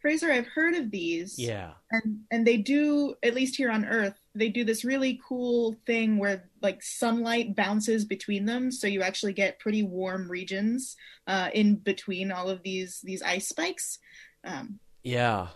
Fraser, 0.00 0.32
I've 0.32 0.46
heard 0.46 0.74
of 0.74 0.90
these. 0.90 1.38
Yeah. 1.38 1.72
And 1.90 2.20
and 2.30 2.46
they 2.46 2.56
do 2.56 3.14
at 3.22 3.34
least 3.34 3.56
here 3.56 3.70
on 3.70 3.84
Earth, 3.84 4.18
they 4.34 4.48
do 4.48 4.64
this 4.64 4.84
really 4.84 5.20
cool 5.26 5.76
thing 5.86 6.18
where 6.18 6.48
like 6.62 6.82
sunlight 6.82 7.54
bounces 7.54 8.04
between 8.04 8.46
them, 8.46 8.72
so 8.72 8.86
you 8.86 9.02
actually 9.02 9.34
get 9.34 9.58
pretty 9.58 9.82
warm 9.82 10.30
regions 10.30 10.96
uh, 11.26 11.50
in 11.52 11.76
between 11.76 12.32
all 12.32 12.48
of 12.48 12.62
these 12.62 13.00
these 13.02 13.22
ice 13.22 13.48
spikes. 13.48 13.98
Um, 14.44 14.78
yeah. 15.02 15.48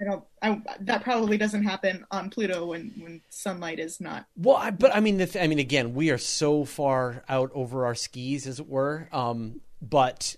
I 0.00 0.04
don't. 0.04 0.24
I, 0.42 0.62
that 0.80 1.02
probably 1.02 1.38
doesn't 1.38 1.62
happen 1.62 2.04
on 2.10 2.30
Pluto 2.30 2.66
when, 2.66 2.92
when 2.98 3.22
sunlight 3.30 3.78
is 3.78 4.00
not. 4.00 4.26
Well, 4.36 4.56
I, 4.56 4.70
but 4.70 4.94
I 4.94 5.00
mean, 5.00 5.18
th- 5.18 5.36
I 5.36 5.46
mean, 5.46 5.58
again, 5.58 5.94
we 5.94 6.10
are 6.10 6.18
so 6.18 6.64
far 6.64 7.24
out 7.28 7.50
over 7.54 7.86
our 7.86 7.94
skis, 7.94 8.46
as 8.46 8.60
it 8.60 8.68
were. 8.68 9.08
Um, 9.10 9.60
but 9.80 10.36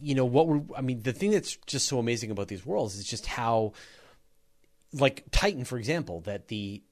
you 0.00 0.14
know 0.14 0.24
what 0.24 0.46
we're 0.46 0.62
i 0.76 0.80
mean 0.80 1.02
the 1.02 1.12
thing 1.12 1.30
that's 1.30 1.56
just 1.66 1.86
so 1.86 1.98
amazing 1.98 2.30
about 2.30 2.48
these 2.48 2.66
worlds 2.66 2.96
is 2.96 3.04
just 3.04 3.26
how 3.26 3.72
like 4.92 5.24
titan 5.30 5.64
for 5.64 5.78
example 5.78 6.20
that 6.20 6.48
the 6.48 6.82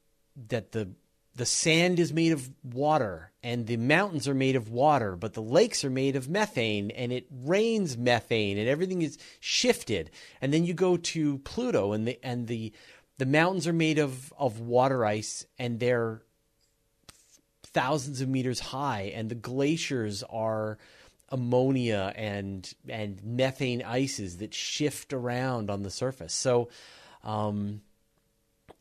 that 0.49 0.73
the 0.73 0.89
the 1.37 1.47
sand 1.47 1.99
is 1.99 2.13
made 2.13 2.33
of 2.33 2.51
water 2.63 3.33
and 3.43 3.67
the 3.67 3.77
mountains 3.77 4.29
are 4.29 4.35
made 4.35 4.57
of 4.57 4.69
water 4.69 5.17
but 5.17 5.35
the 5.35 5.43
lakes 5.43 5.85
are 5.85 5.91
made 5.91 6.17
of 6.17 6.29
methane 6.29 6.91
and 6.93 7.13
it 7.13 7.27
rains 7.31 7.97
methane 7.97 8.59
and 8.59 8.69
everything 8.69 9.03
is 9.03 9.19
shifted 9.41 10.11
and 10.41 10.53
then 10.53 10.65
you 10.65 10.75
go 10.75 10.97
to 10.97 11.39
pluto 11.39 11.93
and 11.93 12.07
the 12.07 12.19
and 12.23 12.47
the 12.47 12.73
the 13.19 13.27
mountains 13.27 13.67
are 13.67 13.73
made 13.73 13.99
of 13.99 14.33
of 14.39 14.61
water 14.61 15.05
ice 15.05 15.45
and 15.59 15.81
they're 15.81 16.23
thousands 17.63 18.21
of 18.21 18.29
meters 18.29 18.61
high 18.61 19.13
and 19.15 19.29
the 19.29 19.35
glaciers 19.35 20.23
are 20.31 20.79
ammonia 21.31 22.13
and 22.15 22.73
and 22.89 23.21
methane 23.25 23.83
ices 23.83 24.39
that 24.39 24.55
shift 24.55 25.13
around 25.13 25.69
on 25.69 25.83
the 25.83 25.91
surface. 25.91 26.33
So 26.33 26.69
um, 27.25 27.83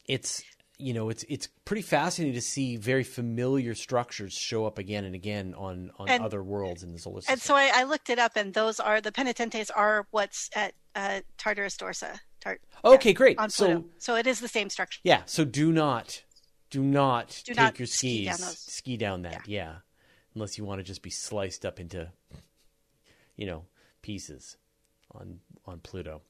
it's 0.07 0.43
you 0.83 0.93
know 0.93 1.09
it's 1.09 1.23
it's 1.29 1.47
pretty 1.65 1.81
fascinating 1.81 2.33
to 2.33 2.41
see 2.41 2.75
very 2.75 3.03
familiar 3.03 3.73
structures 3.73 4.33
show 4.33 4.65
up 4.65 4.77
again 4.77 5.05
and 5.05 5.15
again 5.15 5.53
on 5.57 5.91
on 5.97 6.09
and, 6.09 6.23
other 6.23 6.43
worlds 6.43 6.83
in 6.83 6.91
the 6.91 6.99
solar 6.99 7.21
system. 7.21 7.33
And 7.33 7.41
so 7.41 7.55
I, 7.55 7.71
I, 7.73 7.83
looked 7.83 8.09
it 8.09 8.19
up, 8.19 8.33
and 8.35 8.53
those 8.53 8.79
are 8.79 8.99
the 8.99 9.11
penitentes 9.11 9.71
are 9.73 10.07
what's 10.11 10.49
at 10.55 10.73
uh, 10.95 11.21
Tartarus 11.37 11.77
Dorsa. 11.77 12.19
Tart, 12.41 12.61
okay, 12.83 13.09
yeah, 13.09 13.13
great. 13.13 13.39
So 13.49 13.85
so 13.97 14.15
it 14.15 14.27
is 14.27 14.41
the 14.41 14.49
same 14.49 14.69
structure. 14.69 14.99
Yeah. 15.03 15.21
So 15.25 15.45
do 15.45 15.71
not 15.71 16.23
do 16.69 16.83
not 16.83 17.41
do 17.45 17.53
take 17.53 17.63
not 17.63 17.79
your 17.79 17.85
skis 17.85 17.95
ski 17.95 18.25
down, 18.25 18.37
ski 18.37 18.97
down 18.97 19.21
that. 19.21 19.47
yeah. 19.47 19.65
yeah 19.65 19.73
unless 20.35 20.57
you 20.57 20.65
want 20.65 20.79
to 20.79 20.83
just 20.83 21.01
be 21.01 21.09
sliced 21.09 21.65
up 21.65 21.79
into, 21.79 22.11
you 23.35 23.45
know, 23.45 23.65
pieces 24.01 24.57
on 25.11 25.39
on 25.65 25.79
Pluto. 25.79 26.21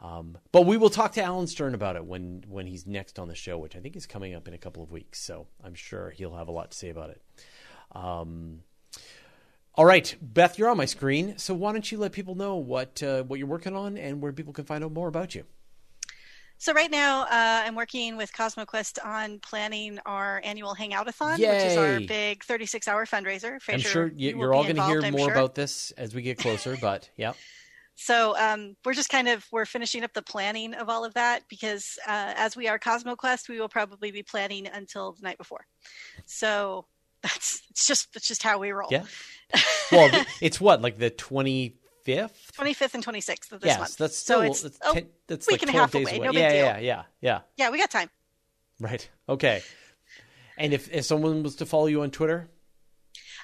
Um, 0.00 0.38
but 0.52 0.62
we 0.62 0.76
will 0.76 0.90
talk 0.90 1.12
to 1.12 1.22
Alan 1.22 1.48
Stern 1.48 1.74
about 1.74 1.96
it 1.96 2.04
when 2.04 2.44
when 2.48 2.66
he's 2.66 2.86
next 2.86 3.18
on 3.18 3.28
the 3.28 3.34
show, 3.34 3.58
which 3.58 3.74
I 3.74 3.80
think 3.80 3.96
is 3.96 4.06
coming 4.06 4.34
up 4.34 4.46
in 4.46 4.54
a 4.54 4.58
couple 4.58 4.82
of 4.82 4.92
weeks. 4.92 5.20
So 5.20 5.48
I'm 5.62 5.74
sure 5.74 6.10
he'll 6.10 6.36
have 6.36 6.48
a 6.48 6.52
lot 6.52 6.70
to 6.70 6.76
say 6.76 6.90
about 6.90 7.10
it. 7.10 7.22
Um, 7.92 8.60
All 9.74 9.84
right, 9.84 10.14
Beth, 10.20 10.58
you're 10.58 10.68
on 10.68 10.76
my 10.76 10.84
screen. 10.84 11.36
So 11.38 11.54
why 11.54 11.72
don't 11.72 11.90
you 11.90 11.98
let 11.98 12.12
people 12.12 12.36
know 12.36 12.56
what 12.56 13.02
uh, 13.02 13.24
what 13.24 13.38
you're 13.38 13.48
working 13.48 13.74
on 13.74 13.96
and 13.96 14.20
where 14.22 14.32
people 14.32 14.52
can 14.52 14.64
find 14.64 14.84
out 14.84 14.92
more 14.92 15.08
about 15.08 15.34
you? 15.34 15.44
So 16.60 16.72
right 16.72 16.90
now, 16.90 17.22
uh, 17.22 17.26
I'm 17.30 17.76
working 17.76 18.16
with 18.16 18.32
CosmoQuest 18.32 19.04
on 19.04 19.38
planning 19.38 20.00
our 20.04 20.40
annual 20.42 20.74
Hangoutathon, 20.74 21.38
Yay. 21.38 21.50
which 21.50 21.62
is 21.62 21.76
our 21.76 22.00
big 22.00 22.44
36-hour 22.44 23.06
fundraiser. 23.06 23.52
I'm 23.52 23.60
Fraser, 23.60 23.88
sure 23.88 24.12
you, 24.12 24.36
you're 24.36 24.52
all 24.52 24.64
going 24.64 24.74
to 24.74 24.84
hear 24.86 25.00
I'm 25.00 25.12
more 25.12 25.28
sure. 25.28 25.32
about 25.32 25.54
this 25.54 25.92
as 25.92 26.16
we 26.16 26.22
get 26.22 26.38
closer, 26.38 26.76
but 26.80 27.08
yeah. 27.16 27.34
So 28.00 28.36
um, 28.38 28.76
we're 28.84 28.94
just 28.94 29.10
kind 29.10 29.26
of 29.26 29.44
we're 29.50 29.64
finishing 29.64 30.04
up 30.04 30.12
the 30.14 30.22
planning 30.22 30.72
of 30.72 30.88
all 30.88 31.04
of 31.04 31.14
that 31.14 31.42
because 31.48 31.98
uh, 32.06 32.32
as 32.36 32.56
we 32.56 32.68
are 32.68 32.78
CosmoQuest, 32.78 33.48
we 33.48 33.58
will 33.60 33.68
probably 33.68 34.12
be 34.12 34.22
planning 34.22 34.68
until 34.68 35.12
the 35.14 35.22
night 35.22 35.36
before. 35.36 35.66
So 36.24 36.86
that's 37.22 37.60
it's 37.70 37.88
just 37.88 38.14
it's 38.14 38.28
just 38.28 38.44
how 38.44 38.58
we 38.60 38.70
roll. 38.70 38.88
Yeah. 38.90 39.04
Well, 39.90 40.10
it's 40.42 40.60
what 40.60 40.82
like 40.82 40.98
the 40.98 41.10
25th. 41.10 41.72
25th 42.06 42.94
and 42.94 43.04
26th 43.04 43.52
of 43.52 43.60
this 43.62 43.68
Yes, 43.68 43.78
month. 43.78 43.96
that's 43.96 44.16
so 44.18 44.34
still 44.34 44.42
it's 44.42 44.60
that's, 44.62 44.78
oh, 44.84 44.92
10, 44.92 45.06
that's 45.26 45.46
week 45.46 45.54
like 45.54 45.62
and 45.62 45.70
a 45.70 45.72
12 45.72 45.80
half 45.82 45.92
days 45.92 46.06
away, 46.08 46.16
away. 46.18 46.26
no 46.26 46.32
big 46.32 46.40
yeah, 46.40 46.50
deal. 46.50 46.58
yeah, 46.66 46.78
yeah, 46.78 47.02
yeah. 47.22 47.40
yeah, 47.56 47.70
we 47.70 47.78
got 47.78 47.90
time. 47.90 48.10
Right. 48.78 49.08
Okay. 49.28 49.62
And 50.58 50.72
if 50.74 50.92
if 50.92 51.04
someone 51.06 51.42
was 51.42 51.56
to 51.56 51.66
follow 51.66 51.86
you 51.86 52.02
on 52.02 52.10
Twitter, 52.10 52.48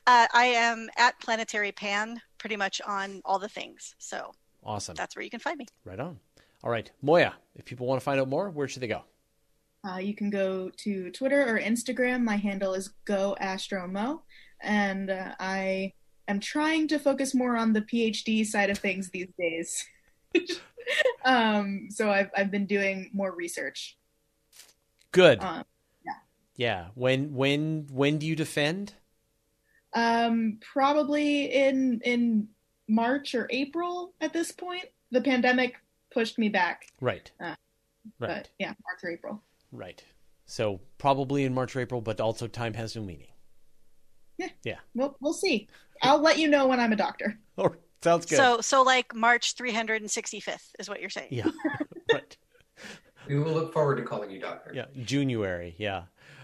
Uh, 0.07 0.26
I 0.32 0.44
am 0.44 0.88
at 0.98 1.18
Planetary 1.18 1.72
Pan 1.72 2.20
pretty 2.38 2.57
much 2.57 2.80
on 2.82 3.22
all 3.24 3.38
the 3.38 3.48
things. 3.48 3.94
So 3.98 4.32
awesome. 4.64 4.94
that's 4.94 5.16
where 5.16 5.22
you 5.22 5.30
can 5.30 5.40
find 5.40 5.58
me. 5.58 5.66
Right 5.84 6.00
on. 6.00 6.18
All 6.62 6.70
right, 6.70 6.90
Moiya. 7.04 7.32
If 7.54 7.64
people 7.64 7.86
want 7.86 8.00
to 8.00 8.04
find 8.04 8.20
out 8.20 8.28
more, 8.28 8.50
where 8.50 8.68
should 8.68 8.82
they 8.82 8.88
go? 8.88 9.02
Uh, 9.86 9.98
you 9.98 10.14
can 10.14 10.30
go 10.30 10.70
to 10.78 11.10
Twitter 11.10 11.42
or 11.42 11.60
Instagram. 11.60 12.22
My 12.22 12.36
handle 12.36 12.74
is 12.74 12.90
GoAstroMo, 13.06 14.20
and 14.62 15.10
uh, 15.10 15.34
I 15.38 15.92
am 16.26 16.40
trying 16.40 16.88
to 16.88 16.98
focus 16.98 17.34
more 17.34 17.56
on 17.56 17.74
the 17.74 17.82
PhD 17.82 18.46
side 18.46 18.70
of 18.70 18.78
things 18.78 19.10
these 19.10 19.28
days. 19.38 19.84
um, 21.24 21.88
so 21.90 22.10
I've 22.10 22.30
I've 22.36 22.50
been 22.50 22.66
doing 22.66 23.10
more 23.12 23.34
research. 23.34 23.98
Good. 25.12 25.42
Um, 25.42 25.64
yeah. 26.56 26.86
When 26.94 27.34
when 27.34 27.86
when 27.90 28.18
do 28.18 28.26
you 28.26 28.36
defend? 28.36 28.94
um, 29.94 30.58
probably 30.60 31.46
in 31.46 32.00
in 32.04 32.48
March 32.89 33.35
or 33.35 33.47
April 33.51 34.12
at 34.20 34.32
this 34.32 34.53
point. 34.53 34.85
The 35.11 35.20
pandemic 35.20 35.76
pushed 36.12 36.39
me 36.39 36.49
back, 36.49 36.87
Right. 37.01 37.30
Uh, 37.41 37.55
right. 38.18 38.28
but 38.28 38.49
yeah, 38.59 38.68
March 38.68 39.01
or 39.05 39.11
April. 39.11 39.43
Right. 39.72 40.03
So 40.47 40.80
probably 40.99 41.45
in 41.45 41.55
March 41.55 41.74
or 41.76 41.80
April, 41.80 42.01
but 42.01 42.20
also 42.20 42.47
time 42.47 42.74
has 42.74 42.95
no 42.97 43.03
meaning. 43.03 43.28
Yeah. 44.39 44.49
Yeah. 44.64 44.78
We'll 44.95 45.16
we'll 45.20 45.32
see. 45.32 45.68
I'll 46.03 46.20
let 46.20 46.39
you 46.39 46.49
know 46.49 46.66
when 46.66 46.80
I'm 46.80 46.93
a 46.93 46.97
doctor. 46.97 47.39
Oh, 47.57 47.72
sounds 48.03 48.26
good. 48.26 48.37
So 48.37 48.61
so 48.61 48.82
like 48.82 49.14
March 49.14 49.55
365th 49.55 50.70
is 50.80 50.89
what 50.89 51.01
you're 51.01 51.09
saying. 51.11 51.28
yeah. 51.30 51.47
right. 52.12 52.37
We 53.28 53.39
will 53.39 53.53
look 53.53 53.72
forward 53.72 53.97
to 53.97 54.03
calling 54.03 54.30
you 54.30 54.41
doctor. 54.41 54.72
Yeah. 54.74 54.87
January. 55.05 55.74
Yeah. 55.78 56.03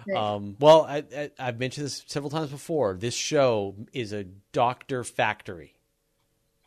Right. 0.08 0.16
Um, 0.16 0.56
well, 0.60 0.84
I, 0.84 1.04
I, 1.14 1.30
I've 1.38 1.58
mentioned 1.58 1.86
this 1.86 2.04
several 2.06 2.30
times 2.30 2.50
before. 2.50 2.94
This 2.94 3.14
show 3.14 3.74
is 3.92 4.12
a 4.12 4.24
doctor 4.52 5.02
factory. 5.04 5.74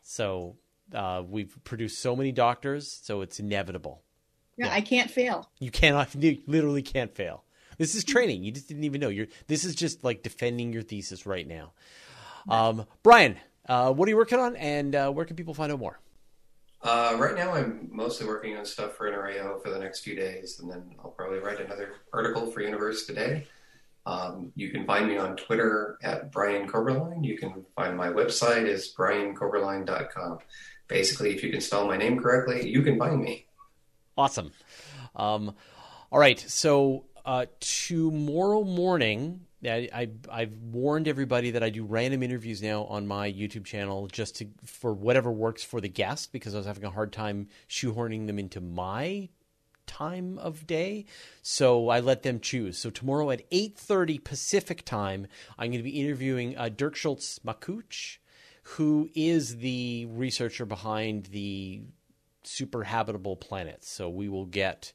So 0.04 0.56
uh, 0.94 1.22
we've 1.26 1.56
produced 1.64 2.00
so 2.00 2.14
many 2.14 2.30
doctors, 2.30 3.00
so 3.02 3.22
it's 3.22 3.40
inevitable. 3.40 4.02
Yeah, 4.56 4.66
Yeah. 4.66 4.74
I 4.74 4.80
can't 4.82 5.10
fail. 5.10 5.50
You 5.58 5.70
cannot, 5.70 6.14
you 6.22 6.38
literally 6.46 6.82
can't 6.82 7.12
fail. 7.12 7.42
This 7.78 7.96
is 7.96 8.04
training. 8.04 8.44
You 8.44 8.52
just 8.52 8.68
didn't 8.68 8.84
even 8.84 9.00
know. 9.00 9.08
You're. 9.08 9.26
This 9.48 9.64
is 9.64 9.74
just 9.74 10.04
like 10.04 10.22
defending 10.22 10.72
your 10.72 10.82
thesis 10.82 11.26
right 11.26 11.46
now. 11.46 11.72
Um, 12.48 12.84
Brian, 13.02 13.36
uh, 13.68 13.92
what 13.92 14.06
are 14.06 14.10
you 14.10 14.16
working 14.16 14.38
on, 14.38 14.54
and 14.54 14.94
uh, 14.94 15.10
where 15.10 15.24
can 15.24 15.34
people 15.34 15.54
find 15.54 15.72
out 15.72 15.80
more? 15.80 15.98
Uh, 16.82 17.16
right 17.18 17.34
now, 17.34 17.52
I'm 17.54 17.88
mostly 17.90 18.26
working 18.26 18.56
on 18.56 18.64
stuff 18.66 18.94
for 18.94 19.10
NRAO 19.10 19.60
for 19.60 19.70
the 19.70 19.78
next 19.78 20.00
few 20.00 20.14
days, 20.14 20.60
and 20.60 20.70
then 20.70 20.94
I'll 21.02 21.10
probably 21.10 21.38
write 21.38 21.60
another 21.60 21.94
article 22.12 22.46
for 22.46 22.60
Universe 22.60 23.06
Today. 23.06 23.46
Um, 24.06 24.52
you 24.54 24.70
can 24.70 24.84
find 24.84 25.08
me 25.08 25.16
on 25.16 25.36
Twitter 25.36 25.98
at 26.02 26.30
Brian 26.30 26.68
Koberlein. 26.68 27.24
You 27.24 27.38
can 27.38 27.64
find 27.74 27.96
my 27.96 28.08
website 28.08 28.66
is 28.66 28.92
briankoberlein.com. 28.96 30.38
Basically, 30.88 31.34
if 31.34 31.42
you 31.42 31.50
can 31.50 31.62
spell 31.62 31.86
my 31.86 31.96
name 31.96 32.20
correctly, 32.20 32.68
you 32.68 32.82
can 32.82 32.98
find 32.98 33.22
me. 33.22 33.46
Awesome. 34.16 34.52
Um, 35.16 35.54
all 36.12 36.18
right. 36.18 36.38
So 36.38 37.04
uh, 37.24 37.46
tomorrow 37.60 38.62
morning, 38.62 39.40
I, 39.64 39.88
I 39.92 40.08
I've 40.30 40.56
warned 40.58 41.08
everybody 41.08 41.52
that 41.52 41.62
I 41.62 41.70
do 41.70 41.84
random 41.84 42.22
interviews 42.22 42.62
now 42.62 42.84
on 42.84 43.06
my 43.06 43.32
YouTube 43.32 43.64
channel 43.64 44.06
just 44.08 44.36
to 44.36 44.48
for 44.64 44.92
whatever 44.92 45.32
works 45.32 45.64
for 45.64 45.80
the 45.80 45.88
guest 45.88 46.32
because 46.32 46.54
I 46.54 46.58
was 46.58 46.66
having 46.66 46.84
a 46.84 46.90
hard 46.90 47.12
time 47.12 47.48
shoehorning 47.68 48.26
them 48.26 48.38
into 48.38 48.60
my 48.60 49.30
time 49.86 50.38
of 50.38 50.66
day 50.66 51.04
so 51.42 51.88
i 51.88 52.00
let 52.00 52.22
them 52.22 52.40
choose. 52.40 52.78
So 52.78 52.90
tomorrow 52.90 53.30
at 53.30 53.48
8.30 53.50 54.22
pacific 54.24 54.84
time 54.84 55.26
i'm 55.58 55.70
going 55.70 55.78
to 55.78 55.90
be 55.90 56.00
interviewing 56.00 56.56
uh, 56.56 56.68
dirk 56.68 56.96
schulze 56.96 57.40
makuch 57.44 58.18
who 58.64 59.10
is 59.14 59.58
the 59.58 60.06
researcher 60.06 60.64
behind 60.64 61.26
the 61.26 61.82
super 62.42 62.84
habitable 62.84 63.36
planets. 63.36 63.90
So 63.90 64.08
we 64.08 64.28
will 64.28 64.46
get 64.46 64.92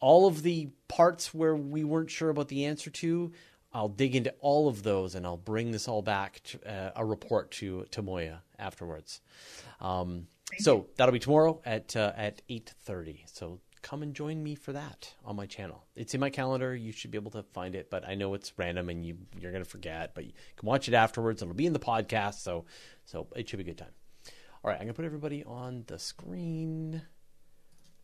all 0.00 0.26
of 0.26 0.42
the 0.42 0.68
parts 0.86 1.34
where 1.34 1.56
we 1.56 1.84
weren't 1.84 2.10
sure 2.10 2.30
about 2.30 2.48
the 2.48 2.66
answer 2.66 2.90
to. 2.90 3.32
I'll 3.72 3.88
dig 3.88 4.14
into 4.14 4.32
all 4.40 4.68
of 4.68 4.82
those 4.82 5.14
and 5.14 5.26
i'll 5.26 5.36
bring 5.36 5.72
this 5.72 5.88
all 5.88 6.00
back 6.00 6.40
to 6.44 6.66
uh, 6.66 6.92
a 6.96 7.04
report 7.04 7.50
to 7.52 7.84
to 7.90 8.02
moiya 8.02 8.38
afterwards. 8.58 9.20
Um, 9.80 10.28
so 10.58 10.86
that'll 10.96 11.12
be 11.12 11.18
tomorrow 11.18 11.60
at 11.66 11.94
uh, 11.94 12.12
at 12.16 12.40
8.30 12.48 13.20
so 13.26 13.60
come 13.82 14.02
and 14.02 14.14
join 14.14 14.42
me 14.42 14.54
for 14.54 14.72
that 14.72 15.14
on 15.24 15.36
my 15.36 15.46
channel 15.46 15.84
it's 15.96 16.14
in 16.14 16.20
my 16.20 16.30
calendar 16.30 16.74
you 16.74 16.92
should 16.92 17.10
be 17.10 17.18
able 17.18 17.30
to 17.30 17.42
find 17.42 17.74
it 17.74 17.90
but 17.90 18.06
i 18.08 18.14
know 18.14 18.34
it's 18.34 18.52
random 18.56 18.88
and 18.88 19.04
you 19.04 19.16
you're 19.38 19.52
to 19.52 19.64
forget 19.64 20.14
but 20.14 20.24
you 20.24 20.32
can 20.56 20.66
watch 20.66 20.88
it 20.88 20.94
afterwards 20.94 21.42
it'll 21.42 21.54
be 21.54 21.66
in 21.66 21.72
the 21.72 21.78
podcast 21.78 22.34
so 22.34 22.64
so 23.04 23.26
it 23.36 23.48
should 23.48 23.58
be 23.58 23.62
a 23.62 23.66
good 23.66 23.78
time 23.78 23.92
all 24.64 24.70
right 24.70 24.80
i'm 24.80 24.86
to 24.86 24.94
put 24.94 25.04
everybody 25.04 25.44
on 25.44 25.84
the 25.86 25.98
screen 25.98 27.02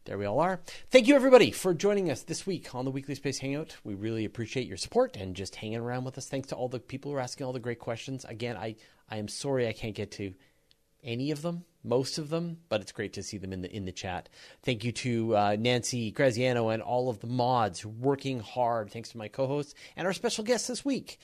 there 0.05 0.18
we 0.18 0.27
all 0.27 0.41
are. 0.41 0.61
Thank 0.91 1.09
you, 1.09 1.14
everybody, 1.14 1.51
for 1.51 1.72
joining 1.72 2.11
us 2.11 2.25
this 2.25 2.47
week 2.47 2.75
on 2.75 2.85
the 2.85 2.91
Weekly 2.91 3.14
Space 3.14 3.39
Hangout. 3.39 3.75
We 3.85 3.95
really 3.95 4.27
appreciate 4.27 4.66
your 4.66 4.77
support 4.77 5.16
and 5.16 5.35
just 5.35 5.57
hanging 5.57 5.79
around 5.79 6.05
with 6.05 6.18
us. 6.18 6.29
Thanks 6.29 6.49
to 6.49 6.57
all 6.57 6.68
the 6.68 6.79
people 6.79 7.11
who 7.11 7.16
are 7.16 7.20
asking 7.20 7.47
all 7.47 7.55
the 7.55 7.59
great 7.59 7.79
questions. 7.79 8.27
Again, 8.27 8.55
I, 8.55 8.77
I 9.09 9.16
am 9.16 9.29
sorry 9.29 9.66
I 9.66 9.72
can't 9.72 9.95
get 9.95 10.11
to 10.12 10.35
any 11.03 11.31
of 11.31 11.41
them, 11.41 11.64
most 11.85 12.18
of 12.18 12.30
them, 12.30 12.59
but 12.68 12.80
it's 12.80 12.93
great 12.93 13.12
to 13.12 13.22
see 13.22 13.37
them 13.37 13.53
in 13.53 13.62
the 13.62 13.70
in 13.70 13.85
the 13.85 13.93
chat. 13.93 14.28
Thank 14.62 14.85
you 14.85 14.93
to 14.93 15.37
uh, 15.37 15.57
Nancy 15.59 16.11
Graziano 16.11 16.70
and 16.70 16.82
all 16.82 17.11
of 17.11 17.20
the 17.20 17.26
mods 17.26 17.85
working 17.85 18.41
hard. 18.41 18.91
Thanks 18.91 19.11
to 19.11 19.18
my 19.18 19.28
co-hosts 19.28 19.74
and 19.97 20.07
our 20.07 20.12
special 20.12 20.45
guests 20.45 20.68
this 20.68 20.85
week. 20.85 21.18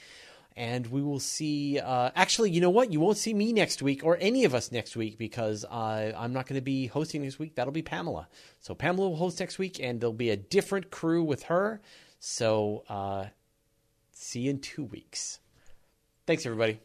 And 0.57 0.87
we 0.89 1.01
will 1.01 1.21
see. 1.21 1.79
Uh, 1.79 2.11
actually, 2.15 2.51
you 2.51 2.61
know 2.61 2.71
what? 2.71 2.93
You 2.93 3.01
won't 3.01 3.17
see 3.17 3.33
me 3.33 3.53
next 3.53 3.83
week 3.83 4.05
or 4.05 4.19
any 4.21 4.45
of 4.45 4.55
us 4.55 4.71
next 4.73 4.97
week 4.97 5.17
because 5.17 5.65
uh, 5.65 6.13
I'm 6.17 6.33
not 6.33 6.47
going 6.47 6.59
to 6.59 6.65
be 6.65 6.87
hosting 6.87 7.23
next 7.23 7.39
week. 7.39 7.55
That'll 7.55 7.73
be 7.73 7.83
Pamela. 7.83 8.29
So 8.59 8.75
Pamela 8.75 9.09
will 9.09 9.17
host 9.17 9.41
next 9.41 9.59
week, 9.59 9.81
and 9.81 10.01
there'll 10.01 10.13
be 10.13 10.31
a 10.31 10.37
different 10.37 10.91
crew 10.91 11.23
with 11.23 11.45
her. 11.45 11.81
So 12.19 12.85
uh, 12.89 13.27
see 14.13 14.41
you 14.41 14.51
in 14.51 14.59
two 14.59 14.85
weeks. 14.85 15.39
Thanks, 16.27 16.45
everybody. 16.45 16.81